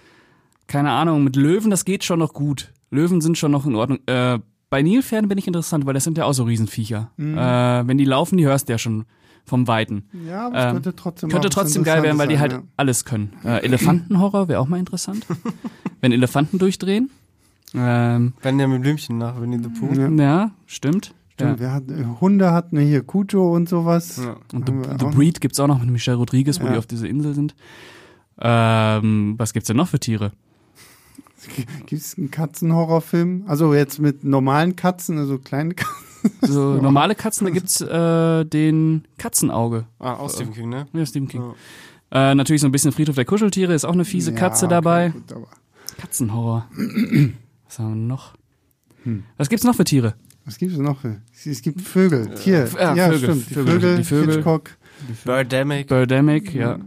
keine 0.69 0.93
Ahnung, 0.93 1.25
mit 1.25 1.35
Löwen, 1.35 1.71
das 1.71 1.85
geht 1.85 2.05
schon 2.05 2.21
noch 2.21 2.33
gut. 2.33 2.73
Löwen 2.93 3.21
sind 3.21 3.37
schon 3.37 3.51
noch 3.51 3.67
in 3.67 3.75
Ordnung. 3.75 3.99
Äh, 4.07 4.39
bei 4.71 4.83
Nilpferden 4.83 5.29
bin 5.29 5.37
ich 5.39 5.47
interessant, 5.47 5.85
weil 5.87 5.95
das 5.95 6.05
sind 6.05 6.17
ja 6.17 6.25
auch 6.25 6.33
so 6.33 6.45
Riesenviecher. 6.45 7.11
Mhm. 7.17 7.37
Äh, 7.37 7.87
wenn 7.89 7.99
die 7.99 8.05
laufen, 8.05 8.39
die 8.39 8.47
hörst 8.47 8.69
du 8.69 8.73
ja 8.73 8.79
schon 8.79 9.05
vom 9.45 9.67
Weiten. 9.67 10.05
Ja, 10.29 10.47
aber 10.47 10.59
es 10.59 10.65
Ähm, 10.65 10.73
könnte 10.75 10.97
trotzdem 10.97 11.31
Könnte 11.31 11.51
trotzdem 11.51 11.83
geil 11.83 12.03
werden, 12.03 12.19
weil 12.19 12.29
die 12.29 12.39
halt 12.39 12.53
Interessantes 12.53 12.75
alles 12.79 13.05
können. 13.05 13.33
Äh, 13.45 13.65
Elefantenhorror 13.65 14.49
wäre 14.49 14.61
auch 14.61 14.69
mal 14.69 14.79
interessant. 14.79 15.27
wenn 16.01 16.13
Elefanten 16.13 16.59
durchdrehen. 16.59 17.11
Ähm, 17.75 18.33
Benjamin 18.43 18.81
Blümchen 18.81 19.19
nach 19.19 19.41
Winnie 19.41 19.59
the 19.63 19.69
Pooh. 19.69 19.93
Ja. 19.95 20.09
ja, 20.09 20.51
stimmt. 20.67 21.15
Stimmt, 21.35 21.59
wir 21.59 21.73
hatten, 21.73 22.21
Hunde 22.21 22.53
hatten 22.53 22.77
wir 22.77 22.85
hier 22.85 23.03
Cujo 23.03 23.55
und 23.55 23.69
sowas. 23.69 24.21
Ja. 24.23 24.37
Und 24.53 24.69
The, 24.69 24.75
The 24.99 25.07
auch 25.07 25.11
Breed 25.15 25.41
gibt's 25.41 25.59
auch 25.59 25.69
noch 25.69 25.81
mit 25.81 25.89
Michelle 25.91 26.17
Rodriguez, 26.19 26.61
wo 26.61 26.67
Ja. 26.67 26.73
die 26.73 26.79
auf 26.79 26.87
dieser 26.87 27.09
Insel 27.09 27.35
sind. 27.35 27.55
Ähm, 28.39 29.35
was 29.39 29.53
gibt's 29.53 29.67
denn 29.67 29.77
noch 29.77 29.89
für 29.89 29.99
Tiere? 30.01 30.33
Gibt 31.87 32.03
es 32.03 32.17
einen 32.19 32.31
Katzenhorrorfilm? 32.31 33.45
Also 33.47 33.75
jetzt 33.75 33.99
mit 33.99 34.25
normalen 34.25 34.77
Katzen, 34.77 35.19
also 35.19 35.39
kleine 35.39 35.75
Katzen. 35.75 35.97
So 36.43 36.75
normale 36.83 37.15
Katzen, 37.15 37.47
da 37.47 37.51
gibt's 37.53 37.81
äh, 37.81 38.45
den 38.45 39.05
Katzenauge. 39.19 39.87
Ah, 39.99 40.15
aus 40.15 40.35
Stephen 40.35 40.53
King, 40.55 40.69
ne? 40.69 40.87
Ja, 40.93 41.07
Stephen 41.07 41.29
King. 41.29 41.43
Äh, 42.13 42.35
natürlich 42.35 42.61
so 42.61 42.69
ein 42.69 42.73
bisschen 42.73 42.93
Friedhof 42.93 43.15
der 43.15 43.25
Kuscheltiere, 43.25 43.73
ist 43.73 43.85
auch 43.85 43.93
eine 43.93 44.05
fiese 44.05 44.33
Ja, 44.33 44.37
Katze 44.37 44.67
okay, 44.67 44.75
dabei. 44.75 45.09
gut, 45.11 45.33
aber 45.33 45.49
Katzenhorror. 45.99 46.67
Was 47.67 47.79
haben 47.79 47.91
wir 47.91 47.97
noch? 47.97 48.35
Hm. 49.05 49.23
Was 49.37 49.49
gibt's 49.49 49.65
noch 49.65 49.75
für 49.75 49.85
Tiere? 49.85 50.15
was 50.47 50.59
gibt 50.59 50.73
es 50.73 50.79
noch? 50.79 51.01
für- 51.01 51.21
Es 51.45 51.63
gibt 51.63 51.81
Vögel. 51.81 52.35
Tier. 52.35 52.69
Ja, 52.75 52.95
Ja, 52.95 53.05
Vögel, 53.11 53.19
stimmt. 53.19 53.51
Die 53.51 53.55
Vögel, 53.55 53.73
Vögel, 53.81 53.97
die 53.99 54.05
Vögel. 54.05 54.35
Hitchcock. 54.35 54.71
Birdemic. 55.25 55.87
Birdemic, 55.87 56.55
ja. 56.55 56.79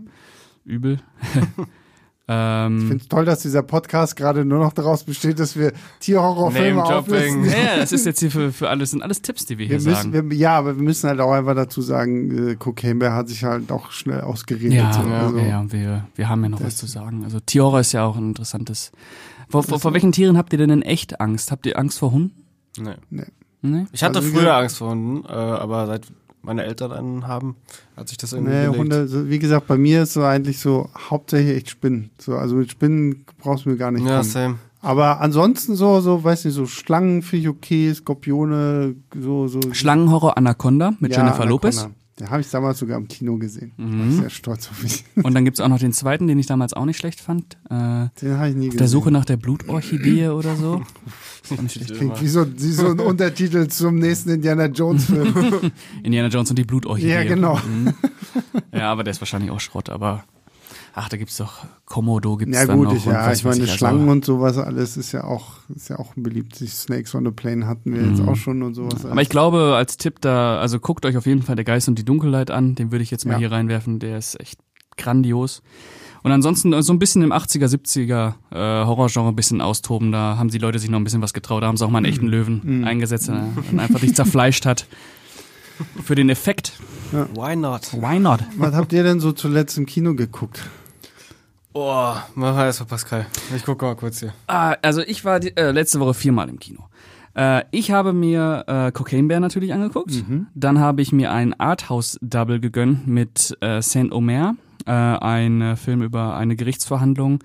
Übel. 0.66 1.00
Ich 2.26 2.34
ähm, 2.34 2.80
finde 2.88 2.98
es 3.04 3.08
toll, 3.10 3.26
dass 3.26 3.42
dieser 3.42 3.64
Podcast 3.64 4.16
gerade 4.16 4.46
nur 4.46 4.60
noch 4.60 4.72
daraus 4.72 5.04
besteht, 5.04 5.40
dass 5.40 5.58
wir 5.58 5.74
Tierhorrorfilme 6.00 6.82
auflisten. 6.82 7.44
ja, 7.44 7.76
das 7.78 7.92
ist 7.92 8.06
jetzt 8.06 8.22
hier 8.22 8.32
für, 8.32 8.54
für 8.54 8.70
alles, 8.70 8.92
sind 8.92 9.02
alles 9.04 9.22
Tipps, 9.22 9.46
die 9.46 9.58
wir 9.58 9.66
hier 9.66 9.84
Wir 9.84 9.90
müssen, 9.92 10.14
sagen. 10.14 10.30
wir, 10.32 10.38
ja, 10.38 10.58
aber 10.58 10.78
wir 10.78 10.84
müssen 10.84 11.10
halt 11.10 11.20
auch 11.20 11.34
einfach 11.34 11.54
dazu 11.54 11.82
sagen, 11.82 12.52
äh, 12.52 12.56
Cocaine 12.56 12.96
Bear 12.96 13.14
hat 13.14 13.28
sich 13.28 13.44
halt 13.44 13.70
auch 13.74 13.92
schnell 13.92 14.22
ausgeredet. 14.22 14.72
Ja, 14.72 14.94
so. 14.94 15.02
ja, 15.02 15.20
also, 15.20 15.38
ja, 15.38 15.66
wir, 15.72 16.08
wir 16.16 16.30
haben 16.30 16.44
ja 16.44 16.50
noch 16.50 16.60
Das- 16.60 16.68
was 16.68 16.78
zu 16.78 16.86
sagen. 16.88 17.26
Also 17.26 17.42
Tierhorror 17.42 17.82
ist 17.82 17.92
ja 17.92 18.06
auch 18.06 18.16
ein 18.16 18.30
interessantes. 18.30 18.94
Vor, 19.50 19.64
vor, 19.64 19.82
vor 19.82 19.92
welchen 19.94 20.14
Tieren 20.14 20.38
habt 20.38 20.54
ihr 20.54 20.60
denn 20.60 20.70
in 20.70 20.82
echt 20.82 21.20
Angst? 21.20 21.52
Habt 21.52 21.66
ihr 21.66 21.78
Angst 21.78 22.00
vor 22.00 22.12
Hunden? 22.14 22.32
Nee. 22.80 23.26
Nee? 23.62 23.86
Ich 23.92 24.02
hatte 24.02 24.20
Also, 24.20 24.32
früher 24.32 24.56
Angst 24.56 24.78
vor 24.78 24.92
Hunden, 24.92 25.26
äh, 25.26 25.32
aber 25.32 25.88
seit 25.88 26.08
meine 26.44 26.64
Eltern 26.64 26.92
einen 26.92 27.28
haben, 27.28 27.56
hat 27.98 28.10
sich 28.10 28.18
das 28.18 28.34
irgendwie 28.34 28.54
Nee, 28.54 28.62
gelegt. 28.66 28.80
Hunde, 28.80 29.08
so, 29.08 29.30
wie 29.30 29.40
gesagt, 29.40 29.66
bei 29.68 29.78
mir 29.78 30.04
ist 30.04 30.14
so 30.14 30.24
eigentlich 30.24 30.60
so 30.60 30.90
hauptsächlich 31.10 31.56
echt 31.58 31.70
Spinnen. 31.70 32.10
So, 32.20 32.36
also 32.36 32.56
mit 32.56 32.70
Spinnen 32.70 33.26
brauchst 33.40 33.66
du 33.66 33.70
mir 33.70 33.78
gar 33.78 33.92
nicht 33.92 34.06
Ja, 34.06 34.18
kommen. 34.18 34.24
same. 34.30 34.56
Aber 34.82 35.22
ansonsten 35.22 35.76
so, 35.78 36.02
so, 36.02 36.24
weiß 36.24 36.44
nicht, 36.44 36.54
so 36.56 36.66
Schlangen 36.68 37.22
finde 37.22 37.44
ich 37.44 37.50
okay, 37.50 37.94
Skorpione, 37.94 38.96
so, 39.18 39.48
so. 39.48 39.60
Schlangenhorror 39.72 40.38
Anaconda 40.38 40.94
mit 41.00 41.12
Ja, 41.14 41.20
Jennifer 41.20 41.44
Anaconda. 41.44 41.50
Lopez. 41.50 41.88
Den 42.20 42.30
habe 42.30 42.42
ich 42.42 42.50
damals 42.52 42.78
sogar 42.78 42.98
im 42.98 43.08
Kino 43.08 43.38
gesehen. 43.38 43.72
War 43.78 43.88
Mhm. 43.88 44.10
ich 44.12 44.16
sehr 44.18 44.30
stolz 44.30 44.70
auf 44.70 44.84
mich. 44.84 45.04
Und 45.16 45.34
dann 45.34 45.46
gibt's 45.46 45.60
auch 45.60 45.68
noch 45.68 45.80
den 45.80 45.94
zweiten, 45.94 46.28
den 46.28 46.38
ich 46.38 46.46
damals 46.46 46.74
auch 46.74 46.86
nicht 46.86 46.98
schlecht 46.98 47.20
fand. 47.20 47.56
Äh, 47.72 48.10
Den 48.22 48.38
habe 48.38 48.50
ich 48.50 48.56
nie 48.56 48.68
auf 48.68 48.74
gesehen. 48.74 48.78
der 48.78 48.88
Suche 48.88 49.10
nach 49.12 49.26
der 49.26 49.38
Blutorchidee 49.38 50.28
oder 50.30 50.56
so. 50.56 50.84
Klingt 51.48 52.22
wie 52.22 52.28
so, 52.28 52.46
wie 52.56 52.72
so 52.72 52.88
ein 52.90 53.00
Untertitel 53.00 53.68
zum 53.68 53.96
nächsten 53.96 54.30
Indiana 54.30 54.66
Jones 54.68 55.06
Film. 55.06 55.34
Indiana 56.04 56.28
Jones 56.28 56.50
und 56.52 56.60
die 56.60 56.64
Blutorchidee. 56.64 57.10
Ja, 57.14 57.24
genau. 57.24 57.58
Mhm. 57.58 57.94
Ja, 58.72 58.92
aber 58.92 59.04
der 59.04 59.12
ist 59.12 59.22
wahrscheinlich 59.22 59.50
auch 59.52 59.60
Schrott, 59.60 59.90
aber 59.90 60.24
ach, 60.94 61.10
da 61.10 61.18
gibt's 61.18 61.38
doch 61.38 61.66
Komodo 61.86 62.38
gibt's 62.38 62.56
ja 62.56 62.66
dann 62.66 62.78
gut, 62.78 62.88
noch. 62.90 62.96
ich, 62.96 63.06
und 63.08 63.14
ja, 63.14 63.28
was 63.28 63.40
ich 63.40 63.44
meine 63.46 63.62
also- 63.62 63.74
Schlangen 63.74 64.10
und 64.10 64.26
sowas 64.26 64.58
alles 64.58 64.96
ist 64.98 65.12
ja 65.12 65.24
auch, 65.24 65.54
ist 65.76 65.90
ja 65.90 65.98
auch 66.00 66.14
beliebt. 66.16 66.60
Die 66.60 66.68
Snakes 66.68 67.14
on 67.16 67.26
the 67.26 67.32
Plane 67.32 67.68
hatten 67.68 67.94
wir 67.94 68.02
jetzt 68.04 68.22
Mhm. 68.22 68.30
auch 68.30 68.36
schon 68.36 68.62
und 68.64 68.74
sowas. 68.76 69.06
Aber 69.06 69.22
ich 69.22 69.30
glaube, 69.30 69.74
als 69.76 69.98
Tipp 69.98 70.22
da, 70.22 70.60
also 70.60 70.80
guckt 70.80 71.06
euch 71.06 71.18
auf 71.18 71.26
jeden 71.26 71.42
Fall 71.42 71.56
Der 71.56 71.66
Geist 71.66 71.88
und 71.88 71.98
die 72.00 72.06
Dunkelheit 72.06 72.52
an, 72.52 72.76
den 72.76 72.92
würde 72.92 73.04
ich 73.04 73.12
jetzt 73.12 73.26
mal 73.26 73.34
Ja. 73.34 73.40
hier 73.40 73.52
reinwerfen, 73.52 74.00
der 74.00 74.18
ist 74.18 74.40
echt 74.40 74.60
grandios. 74.98 75.62
Und 76.22 76.32
ansonsten 76.32 76.72
äh, 76.72 76.82
so 76.82 76.94
ein 76.94 77.00
bisschen 77.00 77.22
im 77.22 77.34
80er, 77.34 77.68
70er 77.68 78.36
äh, 78.52 78.86
Horrorgenre 78.86 79.28
ein 79.28 79.36
bisschen 79.36 79.60
austoben, 79.60 80.12
da 80.14 80.38
haben 80.38 80.50
die 80.50 80.58
Leute 80.58 80.80
sich 80.80 80.90
noch 80.90 81.00
ein 81.00 81.04
bisschen 81.04 81.22
was 81.22 81.34
getraut, 81.34 81.64
da 81.64 81.68
haben 81.68 81.76
sie 81.76 81.86
auch 81.86 81.90
mal 81.90 81.98
einen 81.98 82.06
echten 82.06 82.28
Löwen 82.28 82.62
Mhm. 82.64 82.84
eingesetzt, 82.86 83.28
der 83.28 83.44
dann 83.72 83.80
einfach 83.80 84.00
dich 84.00 84.16
zerfleischt 84.16 84.66
hat. 84.66 84.88
Für 86.04 86.16
den 86.16 86.30
Effekt. 86.30 86.74
Why 87.12 87.56
not? 87.56 87.92
Why 87.94 88.20
not? 88.20 88.40
Was 88.58 88.74
habt 88.74 88.94
ihr 88.94 89.04
denn 89.04 89.20
so 89.20 89.32
zuletzt 89.34 89.78
im 89.78 89.86
Kino 89.86 90.14
geguckt? 90.16 90.62
Oh, 91.74 92.14
mach 92.36 92.56
mal 92.56 92.66
erstmal 92.66 92.88
Pascal. 92.88 93.26
Ich 93.56 93.66
gucke 93.66 93.86
mal 93.86 93.96
kurz 93.96 94.20
hier. 94.20 94.34
Ah, 94.48 94.76
also 94.84 95.02
ich 95.02 95.26
war 95.26 95.40
die, 95.40 95.56
äh, 95.58 95.72
letzte 95.72 96.00
Woche 96.00 96.14
viermal 96.14 96.48
im 96.50 96.60
Kino. 96.60 96.88
Äh, 97.36 97.64
ich 97.72 97.90
habe 97.92 98.14
mir 98.14 98.64
äh, 98.68 98.92
Cocaine 98.92 99.28
Bear 99.28 99.40
natürlich 99.40 99.74
angeguckt. 99.74 100.24
Dann 100.54 100.80
habe 100.80 101.02
ich 101.02 101.12
mir 101.12 101.32
ein 101.32 101.60
Arthouse-Double 101.60 102.60
gegönnt 102.60 103.08
mit 103.08 103.58
äh, 103.62 103.82
Saint-Omer. 103.82 104.56
Äh, 104.86 104.92
ein 104.92 105.62
äh, 105.62 105.76
Film 105.76 106.02
über 106.04 106.36
eine 106.36 106.58
Gerichtsverhandlung, 106.58 107.40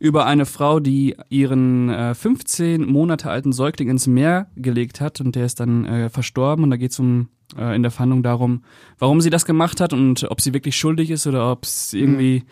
über 0.00 0.26
eine 0.26 0.44
Frau, 0.44 0.80
die 0.80 1.16
ihren 1.28 1.88
äh, 1.88 2.14
15 2.14 2.84
Monate 2.84 3.30
alten 3.30 3.52
Säugling 3.52 3.88
ins 3.90 4.08
Meer 4.08 4.48
gelegt 4.56 5.00
hat 5.00 5.20
und 5.20 5.36
der 5.36 5.46
ist 5.46 5.60
dann 5.60 5.86
äh, 5.86 6.10
verstorben 6.10 6.64
und 6.64 6.70
da 6.70 6.76
geht 6.76 6.90
es 6.90 6.98
um 6.98 7.28
äh, 7.56 7.76
in 7.76 7.82
der 7.82 7.92
Verhandlung 7.92 8.24
darum, 8.24 8.64
warum 8.98 9.20
sie 9.20 9.30
das 9.30 9.44
gemacht 9.44 9.80
hat 9.80 9.92
und 9.92 10.28
ob 10.30 10.40
sie 10.40 10.52
wirklich 10.52 10.76
schuldig 10.76 11.10
ist 11.10 11.28
oder 11.28 11.52
ob 11.52 11.64
es 11.64 11.92
irgendwie 11.94 12.42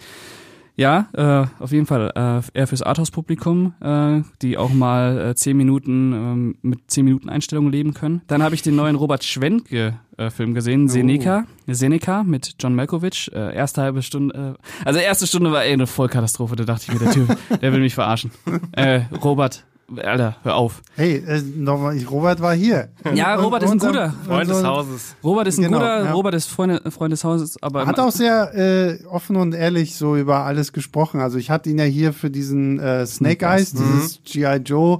ja, 0.78 1.08
äh, 1.12 1.62
auf 1.62 1.72
jeden 1.72 1.86
Fall. 1.86 2.12
Äh, 2.14 2.58
eher 2.58 2.66
fürs 2.68 2.82
Arthouse-Publikum, 2.82 3.74
äh, 3.80 4.22
die 4.42 4.56
auch 4.56 4.72
mal 4.72 5.30
äh, 5.30 5.34
zehn 5.34 5.56
Minuten 5.56 6.12
ähm, 6.12 6.54
mit 6.62 6.88
zehn 6.88 7.04
Minuten 7.04 7.28
Einstellungen 7.28 7.72
leben 7.72 7.94
können. 7.94 8.22
Dann 8.28 8.44
habe 8.44 8.54
ich 8.54 8.62
den 8.62 8.76
neuen 8.76 8.94
Robert 8.94 9.24
Schwentke-Film 9.24 10.54
gesehen, 10.54 10.88
Seneca, 10.88 11.46
Seneca 11.66 12.22
mit 12.22 12.54
John 12.60 12.76
Malkovich. 12.76 13.28
Äh, 13.34 13.56
erste 13.56 13.82
halbe 13.82 14.02
Stunde, 14.02 14.56
äh, 14.56 14.86
also 14.86 15.00
erste 15.00 15.26
Stunde 15.26 15.50
war 15.50 15.64
eh 15.64 15.72
eine 15.72 15.88
Vollkatastrophe. 15.88 16.54
Da 16.54 16.62
dachte 16.62 16.84
ich 16.86 16.92
mir, 16.92 17.04
der 17.04 17.12
Typ, 17.12 17.36
der 17.60 17.72
will 17.72 17.80
mich 17.80 17.96
verarschen. 17.96 18.30
Äh, 18.70 19.00
Robert, 19.24 19.64
Alter, 19.97 20.36
hör 20.43 20.57
auf. 20.57 20.82
Hey, 20.97 21.16
äh, 21.26 21.41
nochmal, 21.57 21.99
Robert 22.11 22.43
war 22.43 22.55
hier. 22.55 22.89
Ja, 23.14 23.36
Und- 23.36 23.45
Robert 23.45 23.62
ist 23.62 23.70
ein 23.70 23.78
guter. 23.78 24.12
Freund 24.26 24.51
des 24.51 24.62
Hauses. 24.62 25.16
Robert 25.24 25.49
ist 25.49 25.59
ein 25.59 25.62
Genau, 25.64 25.78
guter, 25.78 26.05
ja. 26.05 26.12
Robert 26.12 26.34
ist 26.34 26.51
Freund, 26.51 26.80
Freund 26.93 27.12
des 27.12 27.24
Hauses, 27.24 27.62
aber 27.62 27.86
Hat 27.86 27.99
auch 27.99 28.12
sehr 28.12 28.55
äh, 28.55 29.05
offen 29.07 29.36
und 29.36 29.55
ehrlich 29.55 29.97
so 29.97 30.14
über 30.16 30.41
alles 30.45 30.72
gesprochen. 30.74 31.20
Also 31.20 31.39
ich 31.39 31.51
hatte 31.51 31.70
ihn 31.70 31.78
ja 31.78 31.84
hier 31.84 32.12
für 32.12 32.30
diesen 32.30 32.78
äh, 32.78 33.07
Snake 33.07 33.47
Eyes, 33.47 33.72
dieses 33.72 34.20
G.I. 34.24 34.57
Joe 34.64 34.99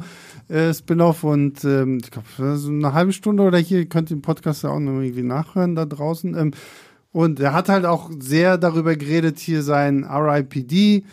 äh, 0.49 0.72
Spin-off 0.72 1.22
und 1.22 1.62
ähm, 1.64 1.99
ich 2.03 2.11
glaube, 2.11 2.57
so 2.57 2.70
eine 2.70 2.95
halbe 2.95 3.12
Stunde 3.12 3.43
oder 3.43 3.59
hier, 3.59 3.80
ihr 3.80 3.89
könnt 3.91 4.09
den 4.09 4.22
Podcast 4.22 4.62
ja 4.62 4.70
auch 4.70 4.78
noch 4.80 5.03
irgendwie 5.03 5.22
nachhören 5.22 5.74
da 5.74 5.84
draußen. 5.84 6.34
Ähm, 6.34 6.53
und 7.12 7.41
er 7.41 7.53
hat 7.53 7.68
halt 7.68 7.84
auch 7.84 8.11
sehr 8.20 8.57
darüber 8.57 8.97
geredet, 8.97 9.39
hier 9.39 9.62
sein 9.62 10.05
RIPD 10.05 11.05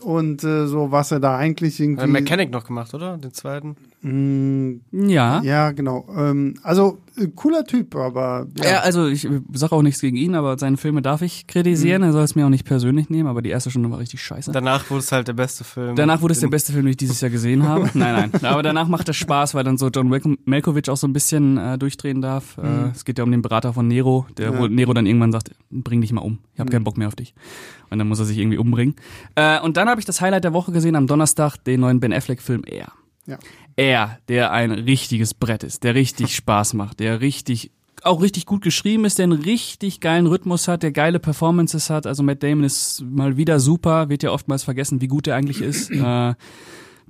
und 0.00 0.44
äh, 0.44 0.66
so, 0.66 0.90
was 0.90 1.10
er 1.10 1.20
da 1.20 1.36
eigentlich 1.36 1.80
irgendwie. 1.80 2.02
Hat 2.02 2.10
Mechanic 2.10 2.50
noch 2.50 2.66
gemacht, 2.66 2.92
oder? 2.94 3.16
Den 3.16 3.32
zweiten? 3.32 3.76
Mm, 4.00 4.74
ja. 4.92 5.42
ja, 5.42 5.72
genau. 5.72 6.06
Ähm, 6.16 6.54
also 6.62 6.98
äh, 7.16 7.26
cooler 7.34 7.64
Typ, 7.64 7.96
aber 7.96 8.46
Ja, 8.62 8.70
ja. 8.70 8.78
also 8.80 9.06
ich 9.08 9.26
sage 9.52 9.72
auch 9.74 9.82
nichts 9.82 10.00
gegen 10.00 10.16
ihn, 10.16 10.36
aber 10.36 10.56
seine 10.56 10.76
Filme 10.76 11.02
darf 11.02 11.20
ich 11.22 11.48
kritisieren. 11.48 12.04
Er 12.04 12.12
soll 12.12 12.22
es 12.22 12.36
mir 12.36 12.46
auch 12.46 12.50
nicht 12.50 12.64
persönlich 12.64 13.10
nehmen, 13.10 13.28
aber 13.28 13.42
die 13.42 13.50
erste 13.50 13.70
Stunde 13.70 13.90
war 13.90 13.98
richtig 13.98 14.22
scheiße. 14.22 14.52
Danach 14.52 14.88
wurde 14.90 15.00
es 15.00 15.10
halt 15.10 15.26
der 15.26 15.32
beste 15.32 15.64
Film. 15.64 15.96
Danach 15.96 16.22
wurde 16.22 16.32
es 16.32 16.38
der 16.40 16.46
beste 16.48 16.72
Film, 16.72 16.84
den 16.84 16.90
ich 16.90 16.96
dieses 16.96 17.20
Jahr 17.20 17.30
gesehen 17.30 17.64
habe. 17.64 17.90
Nein, 17.94 18.30
nein. 18.32 18.44
Aber 18.44 18.62
danach 18.62 18.86
macht 18.86 19.08
es 19.08 19.16
Spaß, 19.16 19.54
weil 19.54 19.64
dann 19.64 19.78
so 19.78 19.88
John 19.88 20.08
Malko- 20.08 20.38
Malkovich 20.44 20.88
auch 20.90 20.96
so 20.96 21.08
ein 21.08 21.12
bisschen 21.12 21.58
äh, 21.58 21.76
durchdrehen 21.76 22.20
darf. 22.22 22.56
Äh, 22.58 22.90
es 22.94 23.04
geht 23.04 23.18
ja 23.18 23.24
um 23.24 23.32
den 23.32 23.42
Berater 23.42 23.72
von 23.72 23.88
Nero, 23.88 24.26
der 24.36 24.52
Ja. 24.52 24.58
wo 24.58 24.68
Nero 24.68 24.94
dann 24.94 25.06
irgendwann 25.06 25.32
sagt, 25.32 25.50
bring 25.72 26.00
dich 26.02 26.12
mal 26.12 26.20
um. 26.20 26.38
Ich 26.54 26.60
habe 26.60 26.70
keinen 26.70 26.84
Bock 26.84 26.96
mehr 26.98 27.08
auf 27.08 27.16
dich. 27.16 27.34
Und 27.90 27.98
dann 27.98 28.06
muss 28.06 28.20
er 28.20 28.26
sich 28.26 28.38
irgendwie 28.38 28.58
umbringen. 28.58 28.94
Äh, 29.34 29.60
und 29.60 29.76
dann 29.76 29.88
habe 29.88 29.98
ich 30.00 30.04
das 30.06 30.20
Highlight 30.20 30.44
der 30.44 30.52
Woche 30.52 30.70
gesehen 30.70 30.94
am 30.94 31.06
Donnerstag, 31.08 31.56
den 31.64 31.80
neuen 31.80 31.98
Ben 31.98 32.12
Affleck-Film 32.12 32.62
Er. 32.64 32.92
Ja. 33.28 33.38
Er, 33.76 34.18
der 34.28 34.50
ein 34.50 34.72
richtiges 34.72 35.34
Brett 35.34 35.62
ist, 35.62 35.84
der 35.84 35.94
richtig 35.94 36.34
Spaß 36.34 36.74
macht, 36.74 36.98
der 37.00 37.20
richtig 37.20 37.70
auch 38.04 38.22
richtig 38.22 38.46
gut 38.46 38.62
geschrieben 38.62 39.04
ist, 39.04 39.18
der 39.18 39.24
einen 39.24 39.42
richtig 39.42 40.00
geilen 40.00 40.28
Rhythmus 40.28 40.68
hat, 40.68 40.84
der 40.84 40.92
geile 40.92 41.18
Performances 41.18 41.90
hat. 41.90 42.06
Also 42.06 42.22
Matt 42.22 42.44
Damon 42.44 42.62
ist 42.62 43.02
mal 43.02 43.36
wieder 43.36 43.58
super, 43.58 44.08
wird 44.08 44.22
ja 44.22 44.30
oftmals 44.30 44.62
vergessen, 44.62 45.00
wie 45.00 45.08
gut 45.08 45.26
er 45.26 45.34
eigentlich 45.34 45.60
ist. 45.60 45.90
äh, 45.90 46.34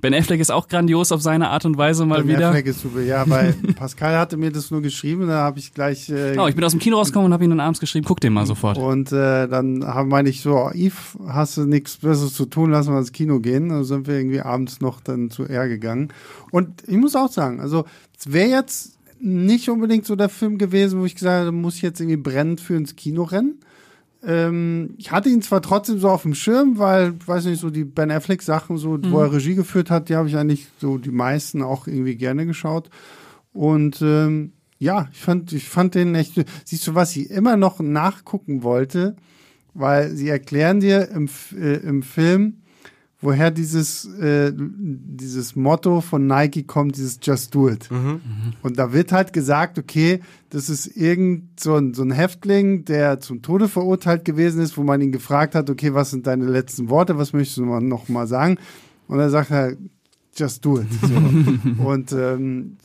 ben 0.01 0.13
Affleck 0.13 0.39
ist 0.39 0.51
auch 0.51 0.67
grandios 0.67 1.11
auf 1.11 1.21
seine 1.21 1.49
Art 1.49 1.65
und 1.65 1.77
Weise 1.77 2.05
mal 2.05 2.23
Ben 2.23 2.37
wieder. 2.37 2.49
Affleck 2.49 2.67
ist 2.67 2.81
super. 2.81 3.01
Ja, 3.01 3.29
weil 3.29 3.53
Pascal 3.75 4.17
hatte 4.17 4.37
mir 4.37 4.51
das 4.51 4.71
nur 4.71 4.81
geschrieben, 4.81 5.27
da 5.27 5.39
habe 5.39 5.59
ich 5.59 5.73
gleich 5.73 6.09
äh, 6.09 6.31
Genau, 6.31 6.47
ich 6.47 6.55
bin 6.55 6.63
aus 6.63 6.71
dem 6.71 6.79
Kino 6.79 6.97
rausgekommen 6.97 7.27
und 7.27 7.33
habe 7.33 7.43
ihn 7.43 7.49
dann 7.49 7.59
abends 7.59 7.79
geschrieben, 7.79 8.05
guck 8.07 8.19
den 8.19 8.33
mal 8.33 8.45
sofort. 8.45 8.77
Und 8.77 9.11
äh, 9.11 9.47
dann 9.47 9.79
meine 10.07 10.29
ich 10.29 10.41
so, 10.41 10.55
oh, 10.55 10.71
Yves, 10.73 11.17
hast 11.27 11.57
du 11.57 11.65
nichts 11.65 11.97
Besseres 11.97 12.33
zu 12.33 12.45
tun, 12.45 12.71
lass 12.71 12.87
mal 12.87 12.99
ins 12.99 13.11
Kino 13.11 13.39
gehen. 13.39 13.71
Also 13.71 13.95
sind 13.95 14.07
wir 14.07 14.15
irgendwie 14.15 14.41
abends 14.41 14.81
noch 14.81 15.01
dann 15.01 15.29
zu 15.29 15.43
R 15.43 15.67
gegangen. 15.67 16.09
Und 16.51 16.83
ich 16.87 16.97
muss 16.97 17.15
auch 17.15 17.31
sagen, 17.31 17.59
also 17.59 17.85
es 18.17 18.31
wäre 18.31 18.49
jetzt 18.49 18.99
nicht 19.19 19.69
unbedingt 19.69 20.05
so 20.05 20.15
der 20.15 20.29
Film 20.29 20.57
gewesen, 20.57 20.99
wo 20.99 21.05
ich 21.05 21.15
gesagt 21.15 21.45
habe, 21.45 21.51
muss 21.51 21.75
ich 21.75 21.81
jetzt 21.81 21.99
irgendwie 21.99 22.17
brennend 22.17 22.61
für 22.61 22.75
ins 22.75 22.95
Kino 22.95 23.23
rennen. 23.23 23.59
Ähm, 24.25 24.95
ich 24.97 25.11
hatte 25.11 25.29
ihn 25.29 25.41
zwar 25.41 25.61
trotzdem 25.61 25.99
so 25.99 26.09
auf 26.09 26.23
dem 26.23 26.33
Schirm, 26.33 26.77
weil, 26.77 27.13
weiß 27.25 27.45
nicht, 27.45 27.59
so 27.59 27.69
die 27.69 27.85
Ben 27.85 28.11
Affleck 28.11 28.41
Sachen, 28.41 28.77
so, 28.77 28.99
wo 29.11 29.19
er 29.19 29.31
Regie 29.31 29.55
geführt 29.55 29.89
hat, 29.89 30.09
die 30.09 30.15
habe 30.15 30.27
ich 30.27 30.35
eigentlich 30.35 30.67
so 30.79 30.97
die 30.97 31.11
meisten 31.11 31.61
auch 31.61 31.87
irgendwie 31.87 32.15
gerne 32.15 32.45
geschaut. 32.45 32.89
Und 33.53 34.01
ähm, 34.01 34.53
ja, 34.77 35.07
ich 35.11 35.19
fand, 35.19 35.51
ich 35.53 35.67
fand 35.67 35.95
den 35.95 36.15
echt. 36.15 36.43
Siehst 36.65 36.87
du, 36.87 36.95
was 36.95 37.15
ich 37.15 37.29
immer 37.29 37.57
noch 37.57 37.79
nachgucken 37.79 38.63
wollte, 38.63 39.15
weil 39.73 40.11
sie 40.11 40.29
erklären 40.29 40.79
dir 40.79 41.09
im, 41.09 41.29
äh, 41.55 41.77
im 41.77 42.03
Film, 42.03 42.61
woher 43.21 43.51
dieses, 43.51 44.05
äh, 44.05 44.53
dieses 44.55 45.55
Motto 45.55 46.01
von 46.01 46.25
Nike 46.25 46.63
kommt, 46.63 46.95
dieses 46.97 47.19
Just 47.21 47.53
Do 47.53 47.69
It. 47.69 47.89
Und 48.61 48.79
da 48.79 48.93
wird 48.93 49.11
halt 49.11 49.33
gesagt, 49.33 49.77
okay, 49.77 50.21
das 50.49 50.69
ist 50.69 50.87
irgend 50.95 51.59
so 51.59 51.75
ein, 51.75 51.93
so 51.93 52.01
ein 52.03 52.11
Häftling, 52.11 52.85
der 52.85 53.19
zum 53.19 53.41
Tode 53.41 53.67
verurteilt 53.67 54.23
gewesen 54.25 54.61
ist, 54.61 54.77
wo 54.77 54.83
man 54.83 55.01
ihn 55.01 55.11
gefragt 55.11 55.53
hat, 55.55 55.69
okay, 55.69 55.93
was 55.93 56.11
sind 56.11 56.27
deine 56.27 56.45
letzten 56.45 56.89
Worte, 56.89 57.17
was 57.17 57.33
möchtest 57.33 57.57
du 57.57 57.65
noch- 57.65 58.07
mal 58.09 58.27
sagen? 58.27 58.57
Und 59.07 59.19
er 59.19 59.29
sagt 59.29 59.51
er, 59.51 59.73
just 60.39 60.63
do 60.65 60.79
it. 60.79 60.87
So. 61.01 61.83
Und 61.85 62.11
ähm, 62.11 62.77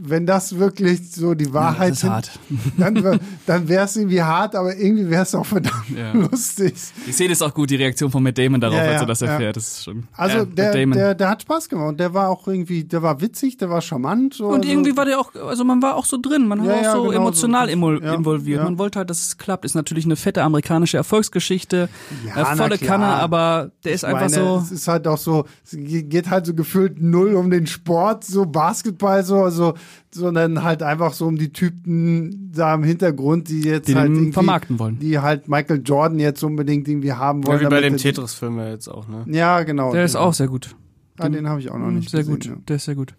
wenn 0.00 0.26
das 0.26 0.58
wirklich 0.58 1.10
so 1.12 1.34
die 1.34 1.52
Wahrheit 1.52 1.92
das 1.92 2.04
ist 2.04 2.10
dann, 2.78 3.20
dann 3.46 3.68
wäre 3.68 3.84
es 3.84 3.96
irgendwie 3.96 4.22
hart, 4.22 4.54
aber 4.54 4.76
irgendwie 4.76 5.08
wäre 5.10 5.22
es 5.22 5.34
auch 5.34 5.46
verdammt 5.46 5.90
Ja. 5.96 6.12
lustig. 6.12 6.74
Die 7.06 7.12
Szene 7.12 7.32
ist 7.32 7.42
auch 7.42 7.52
gut, 7.54 7.70
die 7.70 7.76
Reaktion 7.76 8.10
von 8.10 8.22
Matt 8.22 8.38
Damon 8.38 8.60
darauf, 8.60 8.76
Ja, 8.78 8.82
als 8.84 8.92
ja, 8.94 9.00
er 9.00 9.06
das 9.06 9.20
ja. 9.20 9.26
erfährt. 9.28 9.56
Das 9.56 9.66
ist 9.68 9.84
schon. 9.84 10.04
Also 10.14 10.38
ja, 10.38 10.44
der, 10.44 10.72
der, 10.86 11.14
der 11.14 11.28
hat 11.28 11.42
Spaß 11.42 11.68
gemacht 11.68 11.88
und 11.88 12.00
der 12.00 12.14
war 12.14 12.28
auch 12.28 12.46
irgendwie, 12.48 12.84
der 12.84 13.02
war 13.02 13.20
witzig, 13.20 13.56
der 13.56 13.70
war 13.70 13.80
charmant. 13.80 14.34
So, 14.34 14.46
Und 14.48 14.60
also- 14.60 14.68
irgendwie 14.70 14.96
war 14.96 15.04
der 15.04 15.18
auch, 15.20 15.34
also 15.34 15.64
man 15.64 15.82
war 15.82 15.96
auch 15.96 16.04
so 16.04 16.18
drin, 16.20 16.46
man 16.46 16.64
Ja, 16.64 16.70
war 16.70 16.78
auch 16.78 16.82
ja, 16.82 16.92
so 16.92 17.02
genau 17.04 17.20
emotional 17.22 17.66
so. 17.70 17.90
Ja, 18.00 18.14
involviert. 18.14 18.58
ja. 18.58 18.64
Man 18.64 18.78
wollte 18.78 18.98
halt, 19.00 19.10
dass 19.10 19.24
es 19.26 19.38
klappt. 19.38 19.64
Ist 19.64 19.74
natürlich 19.74 20.04
eine 20.04 20.16
fette 20.16 20.42
amerikanische 20.42 20.96
Erfolgsgeschichte, 20.96 21.88
Ja, 22.26 22.52
äh, 22.52 22.56
volle. 22.56 22.78
Kanne, 22.78 23.06
aber 23.06 23.70
der 23.84 23.92
ist 23.92 24.02
Ich 24.02 24.08
einfach 24.08 24.20
meine, 24.30 24.34
so. 24.34 24.62
Es 24.64 24.70
ist 24.72 24.88
halt 24.88 25.06
auch 25.06 25.18
so, 25.18 25.44
geht 25.72 26.30
halt 26.30 26.46
so 26.46 26.54
gefühlt 26.54 27.00
null 27.02 27.34
um 27.34 27.50
den 27.50 27.66
Sport, 27.66 28.24
so 28.24 28.46
Basketball, 28.46 29.22
so, 29.24 29.42
also, 29.42 29.74
sondern 30.10 30.62
halt 30.62 30.82
einfach 30.82 31.12
so 31.12 31.26
um 31.26 31.36
die 31.36 31.52
Typen 31.52 32.50
da 32.54 32.74
im 32.74 32.84
Hintergrund, 32.84 33.48
die 33.48 33.62
jetzt 33.62 33.88
Die 33.88 33.94
halt 33.96 34.08
den 34.08 34.14
irgendwie, 34.14 34.32
vermarkten 34.32 34.78
wollen. 34.78 34.98
die 34.98 35.18
halt 35.18 35.48
Michael 35.48 35.82
Jordan 35.84 36.18
jetzt 36.18 36.42
unbedingt 36.42 36.88
irgendwie 36.88 37.12
haben 37.12 37.46
wollen. 37.46 37.60
Ja, 37.60 37.66
wie 37.66 37.70
bei 37.70 37.80
dem 37.80 37.96
Tetris-Film 37.96 38.58
ja 38.58 38.68
jetzt 38.70 38.88
auch, 38.88 39.08
ne? 39.08 39.24
Ja, 39.28 39.62
genau. 39.62 39.92
Der 39.92 40.04
ist 40.04 40.16
auch 40.16 40.34
sehr 40.34 40.48
gut. 40.48 40.74
Ah, 41.18 41.28
den 41.28 41.48
habe 41.48 41.60
ich 41.60 41.70
auch 41.70 41.78
noch 41.78 41.90
nicht 41.90 42.10
sehr 42.10 42.20
gesehen, 42.20 42.56
gut. 42.56 42.68
Der 42.68 42.76
ist 42.76 42.84
sehr 42.84 42.94
gut. 42.94 43.14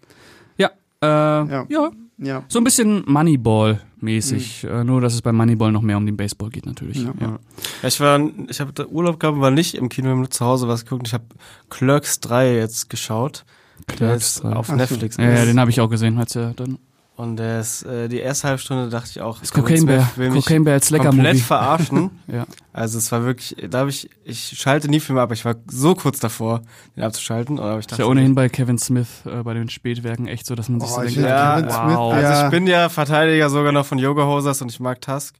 Ja, 0.56 0.70
äh, 1.02 1.06
ja. 1.06 1.66
Ja. 1.68 1.90
Ja. 2.18 2.44
So 2.48 2.60
ein 2.60 2.64
bisschen 2.64 3.04
Moneyball-mäßig. 3.06 4.64
Äh, 4.64 4.84
nur, 4.84 5.00
dass 5.00 5.14
es 5.14 5.22
bei 5.22 5.32
Moneyball 5.32 5.72
noch 5.72 5.82
mehr 5.82 5.96
um 5.96 6.06
den 6.06 6.16
Baseball 6.16 6.50
geht, 6.50 6.66
natürlich. 6.66 7.02
Ja. 7.02 7.12
Ja. 7.20 7.38
Ja, 7.82 7.88
ich 7.88 7.98
war, 8.00 8.20
ich 8.48 8.60
habe 8.60 8.72
da 8.72 8.86
Urlaub 8.86 9.18
gehabt, 9.18 9.40
war 9.40 9.50
nicht 9.50 9.74
im 9.74 9.88
Kino, 9.88 10.06
wir 10.06 10.12
haben 10.12 10.20
nur 10.20 10.30
zu 10.30 10.44
Hause 10.44 10.68
was 10.68 10.84
geguckt. 10.84 11.08
Ich 11.08 11.14
habe 11.14 11.24
Clerks 11.70 12.20
3 12.20 12.54
jetzt 12.54 12.88
geschaut. 12.88 13.44
Der 13.88 13.96
Clerks 13.96 14.36
ist 14.36 14.44
3. 14.44 14.48
auf 14.50 14.66
Ach 14.66 14.70
so. 14.70 14.76
Netflix. 14.76 15.16
Ja, 15.16 15.30
ja, 15.30 15.44
den 15.44 15.58
habe 15.60 15.70
ich 15.70 15.80
auch 15.80 15.88
gesehen, 15.90 16.18
als 16.18 16.34
er 16.36 16.52
dann. 16.54 16.78
Und 17.16 17.36
der 17.36 17.60
ist, 17.60 17.84
äh, 17.84 18.08
die 18.08 18.18
erste 18.18 18.48
halbe 18.48 18.58
Stunde 18.60 18.88
dachte 18.88 19.08
ich 19.10 19.20
auch, 19.20 19.38
Das 19.38 19.52
Cocaine 19.52 19.86
Bear. 19.86 20.10
Cocaine 20.32 20.64
Bear 20.64 20.74
als 20.74 20.90
lecker 20.90 21.10
komplett 21.10 21.34
Movie. 21.34 21.44
verarschen. 21.44 22.10
Ja. 22.26 22.44
Also 22.72 22.98
es 22.98 23.12
war 23.12 23.22
wirklich, 23.24 23.54
da 23.70 23.78
habe 23.80 23.90
ich, 23.90 24.10
ich 24.24 24.54
schalte 24.58 24.88
nie 24.88 24.98
Filme 24.98 25.20
ab, 25.22 25.30
ich 25.30 25.44
war 25.44 25.54
so 25.70 25.94
kurz 25.94 26.18
davor, 26.18 26.62
den 26.96 27.04
abzuschalten. 27.04 27.60
Aber 27.60 27.74
ich 27.74 27.80
Ist 27.80 27.92
dachte, 27.92 28.02
ja 28.02 28.08
ohnehin 28.08 28.34
bei 28.34 28.48
Kevin 28.48 28.78
Smith 28.78 29.06
äh, 29.26 29.44
bei 29.44 29.54
den 29.54 29.68
Spätwerken 29.70 30.26
echt 30.26 30.44
so, 30.44 30.56
dass 30.56 30.68
man 30.68 30.80
sich 30.80 30.90
Oh, 30.90 30.94
so 30.96 31.02
ich 31.02 31.14
denkt, 31.14 31.28
Ja, 31.28 31.60
Kevin 31.60 31.70
Smith, 31.70 31.96
wow. 31.96 32.12
Also 32.14 32.26
ja, 32.28 32.44
ich 32.46 32.50
bin 32.50 32.66
ja 32.66 32.88
Verteidiger 32.88 33.48
sogar 33.48 33.70
noch 33.70 33.86
von 33.86 33.98
Yoga 33.98 34.24
Hosers 34.24 34.60
und 34.60 34.72
ich 34.72 34.80
mag 34.80 35.00
Tusk. 35.00 35.36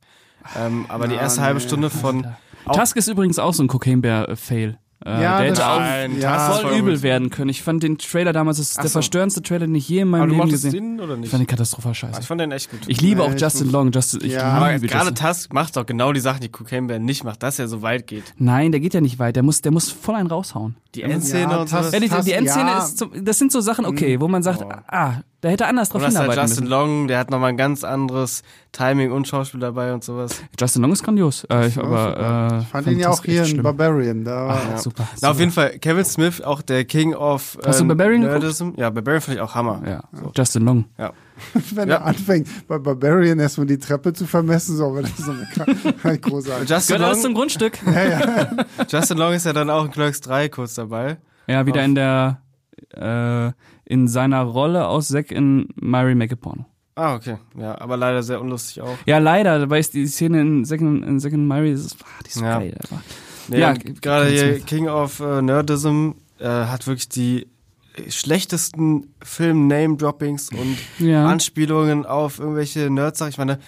Ähm, 0.57 0.85
aber 0.89 1.09
die 1.09 1.17
Ja, 1.17 1.23
erste 1.23 1.41
halbe 1.43 1.59
nee. 1.59 1.67
Stunde 1.67 1.91
von 1.91 2.25
Tusk 2.73 2.97
ist 2.97 3.09
übrigens 3.09 3.41
auch 3.41 3.53
so 3.53 3.65
ein 3.65 3.67
Cocaine 3.69 4.01
Bear 4.01 4.29
äh, 4.29 4.37
Fail. 4.37 4.79
Äh, 5.07 5.23
Ja, 5.23 5.39
der 5.41 5.51
das 5.51 5.59
hätte 5.59 5.69
auch 5.71 5.79
Nein, 5.81 6.21
ja, 6.21 6.39
voll 6.51 6.73
übel 6.79 6.95
gut. 6.95 7.03
werden 7.03 7.29
können. 7.31 7.51
Ich 7.51 7.63
fand 7.63 7.83
den 7.83 7.99
Trailer 7.99 8.33
damals, 8.33 8.57
das 8.57 8.69
ist 8.71 8.77
der 8.79 8.85
so. 8.85 8.91
verstörendste 8.93 9.43
Trailer, 9.43 9.67
den 9.67 9.75
ich 9.75 9.89
je 9.89 10.01
in 10.01 10.09
meinem 10.09 10.31
Leben 10.31 10.49
gesehen 10.49 10.73
den 10.73 11.01
oder 11.01 11.15
Ich 11.15 11.21
nicht? 11.21 11.31
fand 11.31 11.43
den 11.43 11.47
katastrophal 11.47 11.95
scheiße. 11.95 12.21
Ich 12.23 12.27
fand 12.27 12.41
den 12.41 12.53
echt 12.53 12.71
gut. 12.71 12.81
Ich 12.87 13.01
liebe 13.03 13.21
Nee, 13.21 13.27
auch 13.29 13.35
ich 13.35 13.41
Justin 13.41 13.71
Long. 13.71 13.93
Justin, 13.93 14.21
ich 14.25 14.33
Ja. 14.33 14.45
aber 14.45 14.73
liebe 14.73 14.87
gerade 14.87 15.11
Justin. 15.11 15.27
Tusk 15.27 15.53
macht 15.53 15.77
doch 15.77 15.85
genau 15.85 16.13
die 16.13 16.21
Sachen, 16.21 16.41
die 16.41 16.49
Cocaine 16.49 16.87
Bear 16.87 16.99
nicht 16.99 17.23
macht, 17.25 17.43
dass 17.43 17.59
er 17.59 17.69
so 17.69 17.83
weit 17.83 18.07
geht. 18.07 18.25
Nein, 18.39 18.73
der 18.73 18.81
geht 18.81 18.95
ja 18.95 19.01
nicht 19.03 19.19
weit. 19.19 19.37
Der 19.37 19.43
muss, 19.43 19.61
der 19.61 19.73
muss 19.73 19.91
voll 19.91 20.15
einen 20.15 20.29
raushauen. 20.29 20.77
Die 20.95 21.03
Endszene 21.03 21.43
Ja, 21.53 21.57
und. 21.61 21.71
Ja, 21.71 21.83
die, 22.23 22.33
Endszene 22.33 22.71
ja. 22.71 22.79
ist, 22.79 22.99
zum, 22.99 23.11
das 23.25 23.39
sind 23.39 23.53
so 23.53 23.61
Sachen, 23.61 23.85
okay, 23.85 24.21
wo 24.21 24.29
man 24.29 24.43
sagt, 24.43 24.63
Oh. 24.63 24.73
ah, 24.89 25.17
da 25.45 25.51
hätte 25.51 25.65
er 25.65 25.71
anders 25.71 25.91
drauf 25.91 26.01
der 26.01 26.09
hinarbeiten 26.11 26.41
Justin 26.43 26.65
müssen. 26.65 26.71
Long, 26.71 27.07
der 27.09 27.19
hat 27.19 27.31
nochmal 27.31 27.51
ein 27.51 27.57
ganz 27.57 27.85
anderes 27.85 28.43
Timing 28.73 29.13
und 29.13 29.29
Schauspiel 29.29 29.61
dabei 29.61 29.93
und 29.93 30.03
sowas. 30.03 30.43
Justin 30.59 30.83
Long 30.83 30.93
ist 30.93 31.03
grandios. 31.05 31.45
Äh, 31.51 31.69
ich, 31.69 31.77
Ja, 31.77 31.83
aber, 31.85 32.51
äh, 32.57 32.61
ich 32.63 32.67
fand 32.69 32.87
ihn 32.87 32.99
ja 32.99 33.11
auch 33.11 33.23
hier 33.23 33.43
in 33.43 33.49
schlimm. 33.49 33.63
Barbarian. 33.63 34.25
Da 34.25 34.49
Ah, 34.49 34.59
Ja. 34.73 34.79
super. 34.79 35.07
Na, 35.21 35.31
auf 35.31 35.39
jeden 35.39 35.53
Fall, 35.53 35.79
Kevin 35.79 36.05
Smith, 36.05 36.41
auch 36.41 36.63
der 36.63 36.85
King 36.87 37.15
of 37.15 37.59
äh, 37.63 37.69
Hast 37.69 37.81
du 37.81 37.87
Barbarian 37.87 38.23
geguckt? 38.23 38.41
Nerdism. 38.41 38.71
Ja, 38.77 38.89
Barbarian 38.91 39.21
fand 39.21 39.37
ich 39.37 39.43
auch 39.43 39.55
Hammer. 39.55 39.83
Ja, 39.87 40.03
Justin 40.35 40.65
Long. 40.65 40.85
wenn 41.75 41.89
Ja. 41.89 41.97
er 41.97 42.05
anfängt, 42.07 42.49
bei 42.67 42.79
Barbarian 42.79 43.39
erstmal 43.39 43.67
die 43.67 43.79
Treppe 43.79 44.13
zu 44.13 44.27
vermessen, 44.27 44.77
so, 44.77 44.87
aber 44.87 45.03
das 45.03 45.11
ist 45.11 45.25
so 45.27 45.33
eine 46.03 46.19
großartig. 46.19 46.69
Justin 46.71 46.97
Gehört 46.97 47.03
alles 47.11 47.19
Long, 47.19 47.23
zum 47.23 47.35
Grundstück. 47.35 47.79
Justin 48.89 49.19
Long 49.19 49.33
ist 49.35 49.45
ja 49.47 49.53
dann 49.53 49.69
auch 49.71 49.85
in 49.85 49.91
Clerks 49.91 50.21
3 50.23 50.49
kurz 50.49 50.75
dabei. 50.75 51.19
Ja, 51.47 51.67
wieder 51.67 51.81
Auf- 51.81 51.87
in 51.87 51.95
der, 51.95 52.41
äh, 52.95 53.53
in 53.85 54.09
seiner 54.09 54.43
Rolle 54.43 54.87
aus 54.89 55.09
Zack 55.09 55.31
in 55.31 55.69
Mary 55.77 56.15
Make 56.15 56.35
a 56.35 56.37
Porno. 56.37 56.67
Ah, 56.97 57.15
okay. 57.17 57.39
Ja, 57.59 57.81
aber 57.81 57.97
leider 57.97 58.23
sehr 58.23 58.41
unlustig 58.41 58.81
auch. 58.83 58.97
Ja, 59.05 59.19
leider, 59.19 59.69
weil 59.69 59.81
ich 59.81 59.91
die 59.91 60.07
Szene 60.07 60.41
in 60.41 60.65
Zack 60.65 60.81
in, 60.81 61.03
in 61.03 61.47
Mary, 61.47 61.73
das 61.73 61.81
ist, 61.87 61.97
ah, 62.03 62.23
die 62.25 62.29
ist 62.29 62.41
Ja. 62.41 62.59
geil 62.59 62.75
einfach. 62.81 63.01
Nee, 63.49 63.59
Ja, 63.61 63.73
gerade 63.73 64.29
hier. 64.31 64.61
King 64.61 64.89
of 64.89 65.21
äh, 65.21 65.43
Nerdism 65.43 66.11
äh, 66.39 66.47
hat 66.47 66.87
wirklich 66.87 67.09
die 67.09 67.47
schlechtesten 68.09 69.09
Film-Name-Droppings 69.23 70.51
und 70.51 70.77
Ja. 70.99 71.27
Anspielungen 71.27 72.07
auf 72.07 72.39
irgendwelche 72.39 72.91
Nerds. 72.91 73.21
Ich 73.23 73.39
meine, 73.39 73.59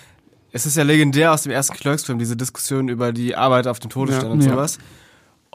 es 0.53 0.67
ist 0.67 0.77
ja 0.77 0.83
legendär 0.85 1.33
aus 1.33 1.43
dem 1.43 1.53
ersten 1.53 1.77
Clerks-Film, 1.77 2.19
diese 2.19 2.37
Diskussion 2.37 2.89
über 2.89 3.13
die 3.13 3.37
Arbeit 3.37 3.67
auf 3.67 3.79
dem 3.79 3.91
Todesstern 3.91 4.27
Ja. 4.27 4.33
und 4.33 4.41
Ja. 4.43 4.67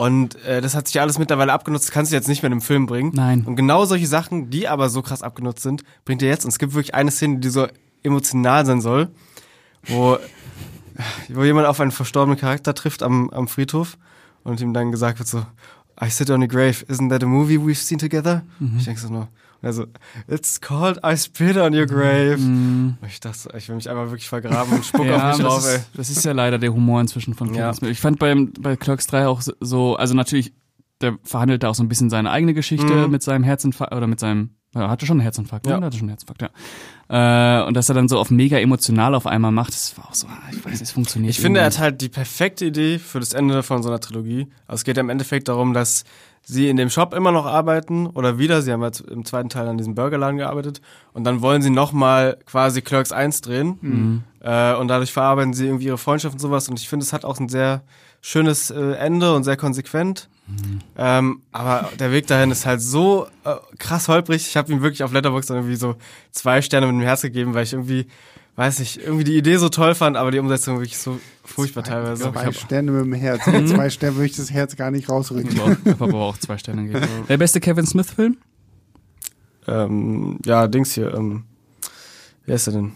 Und 0.02 0.44
äh, 0.46 0.62
das 0.62 0.74
hat 0.74 0.88
sich 0.88 1.00
alles 1.00 1.20
mittlerweile 1.20 1.54
abgenutzt, 1.54 1.86
das 1.86 1.92
kannst 1.92 2.12
du 2.12 2.16
jetzt 2.16 2.28
nicht 2.28 2.42
mehr 2.42 2.48
in 2.48 2.54
einem 2.54 2.62
Film 2.62 2.88
bringen. 2.88 3.12
Nein. 3.14 3.44
Und 3.46 3.56
genau 3.56 3.86
solche 3.86 4.08
Sachen, 4.08 4.50
die 4.50 4.68
aber 4.68 4.90
so 4.90 5.04
krass 5.04 5.22
abgenutzt 5.22 5.62
sind, 5.62 5.84
bringt 6.06 6.24
er 6.24 6.30
jetzt. 6.30 6.44
Und 6.44 6.50
es 6.50 6.58
gibt 6.58 6.74
wirklich 6.74 6.96
eine 6.96 7.12
Szene, 7.12 7.38
die 7.38 7.50
so 7.50 7.68
emotional 8.02 8.66
sein 8.66 8.82
soll, 8.82 9.10
wo, 9.84 10.18
wo 11.30 11.44
jemand 11.44 11.68
auf 11.68 11.80
einen 11.80 11.92
verstorbenen 11.92 12.40
Charakter 12.40 12.74
trifft 12.74 13.04
am, 13.04 13.30
am 13.30 13.48
Friedhof 13.48 14.00
und 14.44 14.60
ihm 14.60 14.74
dann 14.74 14.92
gesagt 14.92 15.20
wird 15.20 15.30
so, 15.30 15.46
I 16.04 16.10
sit 16.10 16.32
on 16.32 16.42
a 16.42 16.48
grave, 16.48 16.84
isn't 16.88 17.12
that 17.12 17.24
a 17.24 17.28
movie 17.28 17.60
we've 17.60 17.76
seen 17.76 18.00
together? 18.00 18.42
Ich 18.80 18.86
denke 18.86 19.00
so 19.00 19.10
nur, 19.10 19.28
er 19.62 19.74
so, 19.74 19.86
it's 20.28 20.60
called 20.62 21.00
I 21.06 21.16
spit 21.18 21.58
on 21.58 21.74
your 21.76 21.86
grave. 21.86 22.36
Und 22.36 22.98
ich 23.08 23.20
dachte, 23.20 23.50
ich 23.58 23.68
will 23.70 23.76
mich 23.76 23.90
einfach 23.90 24.06
wirklich 24.08 24.28
vergraben 24.30 24.74
und 24.74 24.86
spuck 24.86 25.06
Ja, 25.06 25.32
auf 25.32 25.38
mich 25.38 25.46
das, 25.46 25.54
drauf, 25.56 25.68
ey. 25.68 25.76
ist, 25.78 25.90
das 25.96 26.10
ist 26.10 26.26
ja 26.26 26.32
leider 26.32 26.58
der 26.58 26.74
Humor 26.74 27.00
inzwischen 27.02 27.34
von 27.34 27.48
Kevin 27.52 27.60
Ja. 27.82 27.90
Ich 27.90 28.00
fand 28.00 28.18
beim, 28.20 28.54
bei 28.60 28.76
Clerks 28.76 29.08
3 29.08 29.28
auch 29.28 29.42
so, 29.60 29.96
also 29.96 30.14
natürlich, 30.14 30.54
der 31.02 31.18
verhandelt 31.24 31.64
da 31.64 31.70
auch 31.70 31.76
so 31.76 31.84
ein 31.84 31.90
bisschen 31.90 32.10
seine 32.10 32.32
eigene 32.32 32.54
Geschichte 32.54 33.06
Mhm. 33.06 33.12
mit 33.12 33.24
seinem 33.24 33.44
Herzinfarkt, 33.44 33.94
oder 33.94 34.08
mit 34.08 34.20
seinem, 34.20 34.52
er 34.74 34.90
hatte 34.90 35.06
schon 35.06 35.16
einen 35.16 35.22
Herzinfarkt, 35.22 35.66
Ja. 35.68 35.74
ne? 35.78 35.84
Er 35.84 35.86
hatte 35.88 35.98
schon 35.98 36.04
einen 36.10 36.18
Herzinfarkt, 36.18 36.42
ja. 36.44 37.62
Äh, 37.64 37.66
und 37.68 37.74
dass 37.76 37.90
er 37.90 37.96
dann 37.96 38.08
so 38.08 38.18
auf 38.20 38.32
mega 38.32 38.58
emotional 38.58 39.16
auf 39.16 39.28
einmal 39.28 39.52
macht, 39.52 39.74
das 39.74 39.98
war 39.98 40.08
auch 40.10 40.14
so, 40.14 40.28
ah, 40.28 40.40
ich 40.52 40.64
weiß, 40.64 40.80
es 40.82 40.92
funktioniert. 40.92 41.32
Ich 41.32 41.40
finde, 41.42 41.60
er 41.60 41.66
irgendwie 41.66 41.78
hat 41.78 41.84
halt 41.84 42.02
die 42.02 42.10
perfekte 42.10 42.66
Idee 42.66 42.98
für 43.00 43.20
das 43.20 43.34
Ende 43.34 43.64
von 43.64 43.84
so 43.84 43.90
einer 43.90 44.00
Trilogie. 44.00 44.48
Also 44.68 44.80
es 44.82 44.84
geht 44.86 44.96
ja 44.98 45.02
im 45.02 45.10
Endeffekt 45.10 45.50
darum, 45.50 45.74
dass 45.74 46.04
sie 46.44 46.70
in 46.70 46.78
dem 46.78 46.90
Shop 46.90 47.14
immer 47.14 47.32
noch 47.32 47.46
arbeiten 47.46 48.08
oder 48.08 48.38
wieder. 48.38 48.62
Sie 48.62 48.72
haben 48.72 48.84
jetzt 48.84 49.02
im 49.02 49.26
zweiten 49.26 49.50
Teil 49.50 49.68
an 49.68 49.78
diesem 49.78 49.96
Burgerladen 49.96 50.38
gearbeitet 50.38 50.82
und 51.14 51.24
dann 51.24 51.42
wollen 51.42 51.62
sie 51.62 51.70
nochmal 51.70 52.38
quasi 52.46 52.82
Clerks 52.82 53.12
1 53.12 53.42
drehen. 53.42 53.78
Mhm. 53.82 54.24
Äh, 54.42 54.76
und 54.76 54.88
dadurch 54.88 55.14
verarbeiten 55.14 55.54
sie 55.54 55.66
irgendwie 55.66 55.86
ihre 55.86 55.98
Freundschaft 55.98 56.34
und 56.34 56.40
sowas. 56.40 56.68
Und 56.68 56.80
ich 56.80 56.90
finde, 56.90 57.04
es 57.04 57.14
hat 57.14 57.26
auch 57.26 57.40
ein 57.40 57.50
sehr 57.50 57.84
schönes 58.22 58.70
äh, 58.72 58.94
Ende 58.94 59.34
und 59.34 59.44
sehr 59.44 59.58
konsequent. 59.58 60.30
Ähm, 60.98 61.42
aber 61.52 61.90
der 62.00 62.12
Weg 62.12 62.28
dahin 62.28 62.52
ist 62.52 62.66
halt 62.66 62.82
so 62.82 63.28
äh, 63.46 63.56
krass 63.78 64.08
holprig. 64.08 64.48
Ich 64.48 64.58
habe 64.58 64.72
ihm 64.72 64.82
wirklich 64.82 65.04
auf 65.04 65.14
Letterboxd 65.14 65.52
irgendwie 65.52 65.76
so 65.76 65.96
zwei 66.32 66.62
Sterne 66.62 66.88
mit 66.88 66.96
dem 66.96 67.02
Herz 67.02 67.22
gegeben, 67.22 67.54
weil 67.54 67.64
ich 67.64 67.74
irgendwie, 67.74 68.08
weiß 68.56 68.80
nicht, 68.80 68.98
irgendwie 68.98 69.24
die 69.24 69.38
Idee 69.38 69.58
so 69.58 69.70
toll 69.70 69.96
fand, 69.96 70.18
aber 70.18 70.32
die 70.32 70.40
Umsetzung 70.40 70.78
wirklich 70.78 70.98
so 70.98 71.20
furchtbar 71.44 71.84
teilweise. 71.84 72.32
Zwei 72.32 72.52
Sterne 72.52 72.92
mit 72.92 73.06
dem 73.06 73.14
Herz. 73.14 73.46
Mit 73.48 73.70
zwei 73.70 73.90
Sternen 73.90 74.18
würde 74.18 74.28
ich 74.28 74.36
das 74.36 74.52
Herz 74.52 74.76
gar 74.76 74.92
nicht 74.92 75.10
rausrücken. 75.10 75.52
Ich 75.52 75.60
habe 75.60 76.04
aber 76.04 76.22
auch 76.22 76.38
zwei 76.38 76.58
Sterne 76.58 76.88
gegeben. 76.88 77.08
Der 77.30 77.38
beste 77.38 77.60
Kevin 77.60 77.86
Smith-Film? 77.86 78.38
Ähm, 79.68 80.40
ja, 80.46 80.68
Dings 80.68 80.94
hier. 80.94 81.14
Ähm, 81.14 81.46
wer 82.46 82.56
ist 82.56 82.68
der 82.68 82.74
denn? 82.74 82.94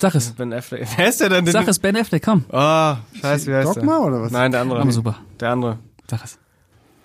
Sag 0.00 0.14
es. 0.16 0.32
Ben 0.32 0.52
Affleck. 0.52 0.86
Wer 0.96 1.08
ist 1.08 1.20
der 1.20 1.28
denn? 1.28 1.46
Sag 1.46 1.68
es, 1.68 1.78
Ben 1.78 1.96
Affleck, 1.96 2.22
komm. 2.24 2.44
Oh, 2.50 2.94
scheiße, 3.20 3.46
wie 3.46 3.54
heißt 3.54 3.76
Dogma 3.76 3.98
der? 3.98 4.00
oder 4.06 4.22
was? 4.22 4.32
Nein, 4.32 4.50
der 4.50 4.60
andere. 4.60 4.80
Aber 4.80 4.92
super. 4.92 5.16
Der 5.40 5.50
andere. 5.50 5.78
Sag 6.10 6.24
es. 6.24 6.38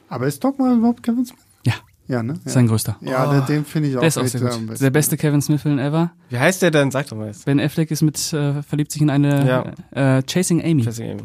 Aber 0.10 0.26
ist 0.26 0.44
Dogma 0.44 0.74
überhaupt 0.74 1.04
Kevin 1.04 1.24
Smith? 1.26 1.40
Ja, 2.10 2.18
Ja, 2.18 2.24
ne? 2.24 2.34
Ja, 2.44 2.52
sein 2.52 2.68
größter. 2.68 2.98
ja 3.00 3.32
der, 3.32 3.42
den 3.42 3.64
finde 3.64 3.90
ich 3.90 3.96
auch, 3.96 4.02
Der 4.02 4.08
ist 4.08 4.18
auch 4.18 4.26
sehr 4.26 4.42
gut. 4.42 4.82
Der 4.82 4.90
beste 4.90 5.16
Kevin 5.16 5.42
Smith-Film 5.42 5.80
ever. 5.80 6.12
Wie 6.30 6.38
heißt 6.38 6.62
der 6.62 6.72
denn? 6.72 6.92
Sag 6.92 7.08
doch 7.08 7.16
mal 7.18 7.28
jetzt. 7.28 7.46
Ben 7.46 7.60
Affleck 7.60 7.92
ist 7.92 8.02
mit, 8.02 8.34
äh, 8.34 8.62
verliebt 8.64 8.92
sich 8.92 9.02
in 9.02 9.10
eine 9.10 9.74
äh, 9.92 10.22
Chasing 10.24 10.62
Amy. 10.62 10.84
Chasing 10.84 11.12
Amy. 11.12 11.24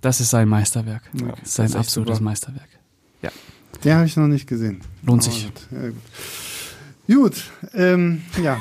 Das 0.00 0.20
ist 0.20 0.30
sein 0.30 0.48
Meisterwerk. 0.48 1.02
Ja, 1.12 1.26
das 1.26 1.40
ist 1.42 1.54
sein 1.54 1.64
das 1.66 1.70
ist 1.72 1.76
echt 1.76 1.88
absolutes 1.88 2.16
super. 2.18 2.24
Meisterwerk. 2.24 2.68
Den 3.84 3.94
habe 3.94 4.04
ich 4.04 4.16
noch 4.16 4.26
nicht 4.26 4.46
gesehen. 4.46 4.80
Lohnt 5.02 5.22
sich. 5.22 5.44
gut, 5.44 5.68
ja, 5.70 5.88
gut. 5.88 5.96
Gut, 7.06 7.50
ähm, 7.74 8.22
ja, 8.42 8.58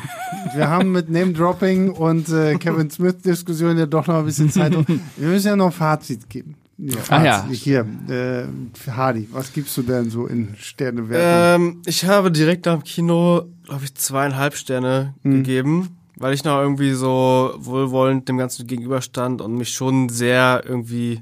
wir 0.56 0.70
haben 0.70 0.92
mit 0.92 1.10
Name-Dropping 1.10 1.92
und 1.92 2.30
äh, 2.30 2.56
Kevin 2.56 2.90
Smith-Diskussion 2.90 3.78
ja 3.78 3.86
doch 3.86 4.08
noch 4.08 4.20
ein 4.20 4.26
bisschen 4.26 4.50
Zeit. 4.50 4.74
Wir 5.18 5.28
müssen 5.28 5.48
ja 5.48 5.56
noch 5.56 5.68
ein 5.68 5.72
Fazit 5.72 6.28
geben. 6.30 6.56
Ja, 6.82 6.98
Ah, 7.10 7.24
ja. 7.26 7.48
Hier, 7.52 7.86
äh, 8.10 8.46
Hardy, 8.92 9.28
was 9.32 9.52
gibst 9.52 9.76
du 9.78 9.82
denn 9.82 10.10
so 10.10 10.28
in 10.28 10.56
Sternewertung? 10.58 11.66
Ähm, 11.74 11.82
ich 11.86 12.06
habe 12.06 12.32
direkt 12.32 12.66
nach 12.66 12.76
dem 12.76 12.84
Kino, 12.84 13.44
glaube 13.66 13.84
ich, 13.84 13.94
zweieinhalb 13.96 14.56
Sterne 14.56 15.14
gegeben, 15.24 15.98
weil 16.16 16.34
ich 16.34 16.44
noch 16.46 16.58
irgendwie 16.60 16.92
so 16.94 17.54
wohlwollend 17.58 18.30
dem 18.30 18.38
Ganzen 18.38 18.66
gegenüberstand 18.66 19.42
und 19.42 19.56
mich 19.56 19.72
schon 19.74 20.08
sehr 20.10 20.64
irgendwie 20.66 21.22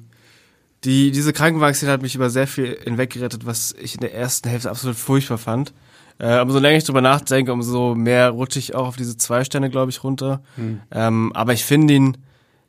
die 0.84 1.10
diese 1.12 1.34
Krankenwagen-Szene 1.34 1.92
hat 1.92 2.04
mich 2.04 2.14
über 2.16 2.30
sehr 2.30 2.46
viel 2.48 2.78
hinweggerettet, 2.84 3.46
was 3.48 3.74
ich 3.82 3.96
in 3.96 4.02
der 4.02 4.14
ersten 4.14 4.48
Hälfte 4.48 4.70
absolut 4.70 4.96
furchtbar 4.96 5.40
fand. 5.40 5.74
Äh, 6.20 6.40
umso 6.40 6.60
länger 6.60 6.78
ich 6.78 6.84
drüber 6.84 7.02
nachdenke, 7.02 7.52
umso 7.52 7.96
mehr 7.96 8.30
rutsche 8.30 8.60
ich 8.60 8.76
auch 8.76 8.88
auf 8.88 8.96
diese 8.96 9.18
zwei 9.18 9.44
Sterne, 9.44 9.70
glaube 9.72 9.90
ich, 9.90 10.04
runter. 10.04 10.42
Ähm, 10.92 11.32
aber 11.34 11.54
ich 11.54 11.66
finde 11.66 11.94
ihn 11.96 12.18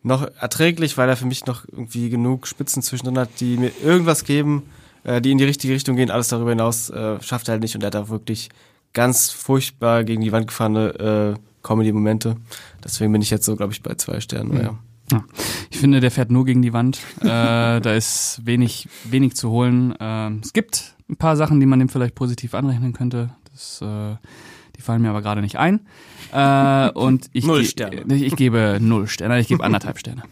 noch 0.09 0.29
erträglich, 0.41 0.99
weil 0.99 1.09
er 1.09 1.17
für 1.17 1.27
mich 1.27 1.47
noch 1.47 1.65
irgendwie 1.71 2.11
genug 2.11 2.47
Spitzen 2.47 2.83
zwischendrin 2.83 3.19
hat, 3.19 3.29
die 3.41 3.57
mir 3.57 3.71
irgendwas 3.85 4.25
geben, 4.25 4.65
äh, 5.05 5.21
die 5.21 5.31
in 5.31 5.39
die 5.39 5.45
richtige 5.45 5.73
Richtung 5.73 5.97
gehen. 5.97 6.11
Alles 6.11 6.29
darüber 6.29 6.51
hinaus 6.51 6.91
äh, 6.91 7.21
schafft 7.23 7.49
er 7.49 7.53
halt 7.53 7.63
nicht 7.63 7.75
und 7.77 7.83
er 7.83 7.89
hat 7.89 7.97
auch 7.97 8.09
wirklich 8.09 8.49
ganz 8.93 9.31
furchtbar 9.31 10.03
gegen 10.05 10.23
die 10.23 10.33
Wand 10.33 10.49
gefahrene 10.49 11.37
äh, 11.37 11.41
Comedy-Momente. 11.63 12.37
Deswegen 12.83 13.13
bin 13.13 13.23
ich 13.23 13.31
jetzt 13.31 13.45
so, 13.45 13.55
glaube 13.55 13.73
ich, 13.73 13.83
bei 13.83 13.95
zwei 13.95 14.21
Sternen. 14.21 14.61
Ja. 14.61 14.79
Ja. 15.11 15.25
Ich 15.71 15.79
finde, 15.79 16.01
der 16.01 16.11
fährt 16.11 16.31
nur 16.31 16.45
gegen 16.45 16.63
die 16.63 16.73
Wand. 16.73 16.99
Äh, 17.21 17.25
da 17.81 17.95
ist 17.95 18.41
wenig, 18.45 18.89
wenig 19.05 19.37
zu 19.37 19.51
holen. 19.51 19.95
Ähm, 20.01 20.41
es 20.43 20.53
gibt 20.53 20.95
ein 21.09 21.17
paar 21.17 21.37
Sachen, 21.37 21.61
die 21.61 21.67
man 21.67 21.79
dem 21.79 21.89
vielleicht 21.89 22.15
positiv 22.15 22.55
anrechnen 22.55 22.93
könnte. 22.93 23.31
Das, 23.51 23.81
äh, 23.83 24.17
die 24.79 24.83
fallen 24.83 25.03
mir 25.03 25.11
aber 25.11 25.20
gerade 25.22 25.43
nicht 25.43 25.57
ein. 25.57 25.81
Äh, 26.33 26.91
und 26.91 27.29
ich, 27.33 27.45
Null 27.47 27.61
ge- 27.61 27.68
Sterne. 27.68 28.14
Ich, 28.14 28.22
ich 28.22 28.37
gebe 28.37 28.79
null 28.81 29.09
Sterne. 29.09 29.41
Ich 29.41 29.49
gebe 29.49 29.62
anderthalb 29.64 29.99
Sterne. 29.99 30.22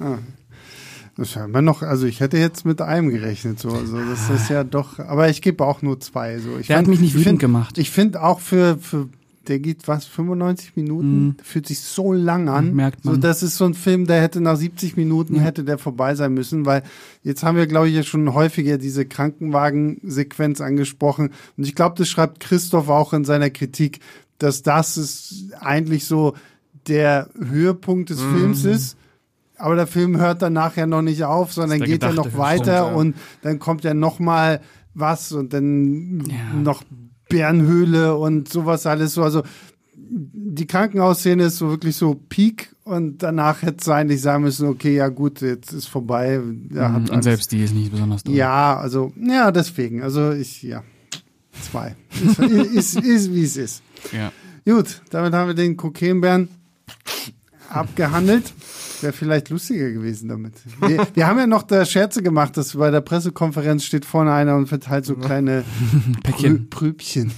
Das 1.16 1.28
ist 1.30 1.34
ja 1.34 1.46
immer 1.46 1.62
noch, 1.62 1.82
also 1.82 2.06
ich 2.06 2.20
hätte 2.20 2.36
jetzt 2.38 2.64
mit 2.66 2.80
einem 2.82 3.08
gerechnet, 3.08 3.58
so, 3.58 3.70
also 3.70 3.98
das 3.98 4.28
ist 4.28 4.50
ja 4.50 4.64
doch, 4.64 4.98
aber 4.98 5.30
ich 5.30 5.40
gebe 5.40 5.64
auch 5.64 5.80
nur 5.80 5.98
zwei, 5.98 6.38
so. 6.38 6.58
Ich 6.58 6.66
Der 6.66 6.76
hat 6.76 6.84
fand- 6.84 6.88
mich 6.88 7.00
nicht 7.00 7.10
ich 7.14 7.20
wütend 7.20 7.28
find- 7.28 7.40
gemacht. 7.40 7.78
Ich 7.78 7.90
finde 7.90 8.22
auch 8.22 8.38
für, 8.40 8.76
für, 8.76 9.08
der 9.48 9.58
geht 9.60 9.88
was, 9.88 10.04
95 10.04 10.76
Minuten, 10.76 11.24
Mhm. 11.28 11.36
fühlt 11.42 11.66
sich 11.68 11.80
so 11.80 12.12
lang 12.12 12.50
an. 12.50 12.74
Merkt 12.74 13.06
man. 13.06 13.14
So, 13.14 13.20
das 13.20 13.42
ist 13.42 13.56
so 13.56 13.64
ein 13.64 13.72
Film, 13.72 14.06
der 14.06 14.20
hätte 14.20 14.42
nach 14.42 14.56
70 14.56 14.98
Minuten, 14.98 15.40
hätte 15.40 15.64
der 15.64 15.78
vorbei 15.78 16.14
sein 16.16 16.34
müssen, 16.34 16.66
weil 16.66 16.82
jetzt 17.22 17.42
haben 17.42 17.56
wir, 17.56 17.66
glaube 17.66 17.88
ich, 17.88 17.94
ja 17.94 18.02
schon 18.02 18.34
häufiger 18.34 18.76
diese 18.76 19.06
Krankenwagen-Sequenz 19.06 20.60
angesprochen. 20.60 21.30
Und 21.56 21.64
ich 21.66 21.74
glaube, 21.74 21.94
das 21.96 22.08
schreibt 22.08 22.40
Christoph 22.40 22.88
auch 22.88 23.12
in 23.14 23.24
seiner 23.24 23.48
Kritik, 23.50 24.00
dass 24.38 24.62
das 24.62 24.96
ist 24.96 25.52
eigentlich 25.60 26.04
so 26.06 26.34
der 26.86 27.28
Höhepunkt 27.38 28.10
des 28.10 28.20
Films 28.20 28.64
ist. 28.64 28.96
Aber 29.58 29.74
der 29.74 29.86
Film 29.86 30.18
hört 30.18 30.42
dann 30.42 30.52
nachher 30.52 30.86
noch 30.86 31.02
nicht 31.02 31.24
auf, 31.24 31.52
sondern 31.52 31.78
der 31.78 31.88
geht 31.88 32.02
ja 32.02 32.12
noch 32.12 32.36
weiter 32.36 32.74
ja. 32.74 32.84
und 32.84 33.16
dann 33.42 33.58
kommt 33.58 33.84
ja 33.84 33.94
noch 33.94 34.18
mal 34.18 34.60
was 34.94 35.32
und 35.32 35.52
dann 35.52 36.24
Ja. 36.26 36.54
noch 36.54 36.82
Bärenhöhle 37.28 38.16
und 38.16 38.48
sowas 38.48 38.86
alles 38.86 39.14
so. 39.14 39.22
Also 39.22 39.42
die 39.94 40.66
Krankenhausszene 40.66 41.44
ist 41.44 41.56
so 41.56 41.70
wirklich 41.70 41.96
so 41.96 42.14
Peak 42.14 42.74
und 42.84 43.22
danach 43.22 43.62
hätte 43.62 43.78
es 43.80 43.88
eigentlich 43.88 44.20
sagen 44.20 44.44
müssen, 44.44 44.68
okay, 44.68 44.94
ja 44.94 45.08
gut, 45.08 45.40
jetzt 45.40 45.72
ist 45.72 45.86
vorbei. 45.86 46.38
Mhm. 46.38 47.08
und 47.10 47.24
selbst 47.24 47.50
die 47.50 47.64
ist 47.64 47.74
nicht 47.74 47.90
besonders 47.90 48.22
toll. 48.22 48.34
Ja, 48.34 48.76
also, 48.76 49.12
ja, 49.20 49.50
deswegen. 49.50 50.02
Also 50.02 50.30
ich, 50.32 50.62
ja, 50.62 50.84
zwei. 51.70 51.96
Ist, 52.10 52.38
ist, 52.38 52.96
ist 52.96 53.34
wie 53.34 53.44
es 53.44 53.56
ist. 53.56 53.82
ja. 54.12 54.32
Gut, 54.64 55.00
damit 55.10 55.32
haben 55.32 55.46
wir 55.46 55.54
den 55.54 55.76
Kokainbären 55.76 56.48
abgehandelt. 57.68 58.52
Wäre 59.00 59.12
vielleicht 59.12 59.50
lustiger 59.50 59.90
gewesen 59.90 60.28
damit. 60.28 60.54
Wir, 60.80 61.06
wir 61.14 61.26
haben 61.26 61.38
ja 61.38 61.46
noch 61.46 61.62
da 61.62 61.84
Scherze 61.84 62.22
gemacht, 62.22 62.56
dass 62.56 62.74
bei 62.76 62.90
der 62.90 63.00
Pressekonferenz 63.00 63.84
steht 63.84 64.04
vorne 64.04 64.32
einer 64.32 64.56
und 64.56 64.68
verteilt 64.68 65.04
so 65.04 65.14
kleine 65.14 65.64
Päckchen. 66.24 66.68
Prü 66.70 66.92
Prübchen. 66.92 67.30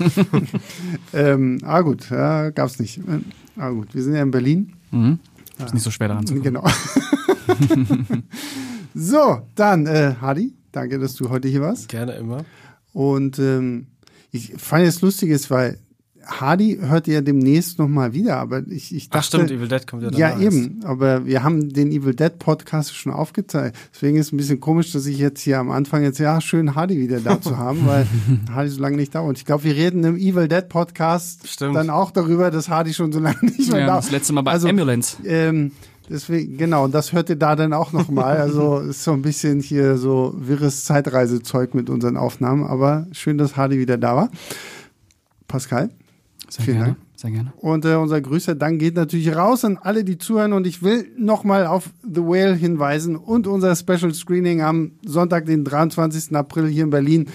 ähm, 1.12 1.58
ah 1.64 1.80
gut, 1.80 2.08
ja, 2.10 2.50
gab's 2.50 2.78
nicht. 2.78 3.00
Ah 3.56 3.70
gut, 3.70 3.94
wir 3.94 4.02
sind 4.02 4.14
ja 4.14 4.22
in 4.22 4.30
Berlin. 4.30 4.72
Mhm. 4.90 5.18
Ist 5.64 5.74
nicht 5.74 5.82
so 5.82 5.90
schwer 5.90 6.08
daran 6.08 6.26
zu 6.26 6.34
kommen. 6.34 6.44
Genau. 6.44 6.64
so, 8.94 9.42
dann, 9.54 9.86
äh, 9.86 10.14
Hadi, 10.20 10.54
danke, 10.70 10.98
dass 10.98 11.14
du 11.14 11.28
heute 11.28 11.48
hier 11.48 11.60
warst. 11.60 11.88
Gerne 11.88 12.12
immer. 12.12 12.44
Und 12.92 13.38
ähm, 13.38 13.88
ich 14.30 14.52
fand 14.56 14.84
es 14.86 15.00
lustig, 15.00 15.30
ist, 15.30 15.50
weil 15.50 15.78
Hardy 16.26 16.76
hört 16.82 17.06
ja 17.06 17.22
demnächst 17.22 17.78
nochmal 17.78 18.12
wieder, 18.12 18.36
aber 18.36 18.62
ich, 18.68 18.94
ich 18.94 19.08
dachte. 19.08 19.18
Ach 19.18 19.24
stimmt, 19.24 19.50
Evil 19.50 19.66
Dead 19.68 19.86
kommt 19.86 20.02
ja 20.02 20.10
Ja, 20.10 20.28
danach 20.30 20.42
eben, 20.42 20.80
aber 20.84 21.24
wir 21.24 21.42
haben 21.42 21.72
den 21.72 21.90
Evil 21.90 22.14
Dead 22.14 22.38
Podcast 22.38 22.94
schon 22.94 23.12
aufgezeigt. 23.12 23.74
Deswegen 23.94 24.18
ist 24.18 24.26
es 24.26 24.32
ein 24.32 24.36
bisschen 24.36 24.60
komisch, 24.60 24.92
dass 24.92 25.06
ich 25.06 25.16
jetzt 25.16 25.40
hier 25.40 25.58
am 25.58 25.70
Anfang 25.70 26.02
jetzt, 26.02 26.18
ja, 26.18 26.38
schön 26.42 26.74
Hardy 26.74 26.98
wieder 26.98 27.20
da 27.20 27.40
zu 27.40 27.56
haben, 27.56 27.86
weil 27.86 28.06
Hardy 28.54 28.68
so 28.68 28.80
lange 28.82 28.96
nicht 28.98 29.14
da 29.14 29.20
war. 29.20 29.26
Und 29.28 29.38
ich 29.38 29.46
glaube, 29.46 29.64
wir 29.64 29.74
reden 29.74 30.04
im 30.04 30.16
Evil 30.16 30.48
Dead 30.48 30.68
Podcast 30.68 31.48
Stimmt. 31.48 31.76
dann 31.76 31.88
auch 31.88 32.10
darüber, 32.10 32.50
dass 32.50 32.68
Hardy 32.68 32.92
schon 32.92 33.10
so 33.10 33.20
lange 33.20 33.38
nicht 33.42 33.70
mehr 33.70 33.80
Ja, 33.80 33.86
da 33.86 33.96
das 33.96 34.10
letzte 34.10 34.34
Mal 34.34 34.42
bei 34.42 34.50
Also, 34.50 34.68
Ambulance. 34.68 35.16
ähm, 35.24 35.72
deswegen, 36.08 36.56
genau, 36.56 36.84
und 36.84 36.94
das 36.94 37.12
hört 37.12 37.30
ihr 37.30 37.36
da 37.36 37.56
dann 37.56 37.72
auch 37.72 37.92
nochmal. 37.92 38.38
Also 38.48 38.78
ist 38.78 39.04
so 39.04 39.12
ein 39.12 39.22
bisschen 39.22 39.60
hier 39.60 39.96
so 39.96 40.34
wirres 40.36 40.84
Zeitreisezeug 40.84 41.74
mit 41.74 41.90
unseren 41.90 42.16
Aufnahmen, 42.16 42.64
aber 42.64 43.06
schön, 43.12 43.36
dass 43.38 43.56
Hardy 43.56 43.78
wieder 43.78 43.98
da 43.98 44.16
war. 44.16 44.30
Pascal. 45.46 45.90
Sehr 46.48 46.64
vielen 46.64 46.76
gerne. 46.78 46.92
Dank. 46.94 47.08
Sehr 47.16 47.30
gerne. 47.32 47.52
Und 47.56 47.84
äh, 47.84 47.94
unser 47.96 48.20
größter 48.20 48.54
Dank 48.54 48.78
geht 48.78 48.94
natürlich 48.94 49.34
raus 49.34 49.64
an 49.64 49.76
alle, 49.76 50.04
die 50.04 50.18
zuhören. 50.18 50.52
Und 50.52 50.66
ich 50.66 50.82
will 50.82 51.10
nochmal 51.18 51.66
auf 51.66 51.90
The 52.02 52.20
Whale 52.20 52.54
hinweisen 52.54 53.16
und 53.16 53.48
unser 53.48 53.74
Special 53.74 54.14
Screening 54.14 54.62
am 54.62 54.92
Sonntag, 55.04 55.46
den 55.46 55.64
23. 55.64 56.36
April 56.36 56.68
hier 56.68 56.84
in 56.84 56.90
Berlin. 56.90 57.26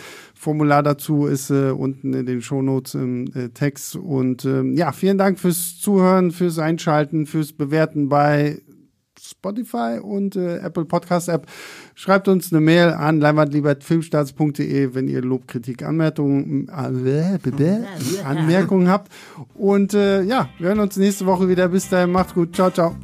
Formular 0.43 0.83
dazu 0.83 1.25
ist 1.25 1.51
äh, 1.51 1.71
unten 1.71 2.13
in 2.13 2.25
den 2.25 2.41
Shownotes 2.41 2.95
im 2.95 3.27
äh, 3.33 3.47
Text. 3.49 3.95
Und 3.95 4.43
ähm, 4.43 4.75
ja, 4.75 4.91
vielen 4.91 5.17
Dank 5.17 5.39
fürs 5.39 5.79
Zuhören, 5.79 6.31
fürs 6.31 6.59
Einschalten, 6.59 7.25
fürs 7.25 7.53
Bewerten 7.53 8.09
bei 8.09 8.61
Spotify 9.17 9.99
und 10.01 10.35
äh, 10.35 10.57
Apple 10.57 10.83
Podcast 10.83 11.29
App. 11.29 11.47
Schreibt 11.95 12.27
uns 12.27 12.51
eine 12.51 12.59
Mail 12.59 12.89
an 12.89 13.21
leinwandliebertfilmstarts.de, 13.21 14.93
wenn 14.93 15.07
ihr 15.07 15.21
Lob, 15.21 15.47
Kritik, 15.47 15.81
Anmerkungen, 15.81 16.67
äh, 16.67 17.79
Anmerkungen 18.25 18.89
habt. 18.89 19.13
Und 19.53 19.93
äh, 19.93 20.23
ja, 20.23 20.49
wir 20.59 20.67
hören 20.67 20.79
uns 20.79 20.97
nächste 20.97 21.25
Woche 21.25 21.47
wieder. 21.47 21.69
Bis 21.69 21.87
dahin, 21.87 22.11
macht's 22.11 22.33
gut. 22.33 22.53
Ciao, 22.53 22.69
ciao. 22.69 22.97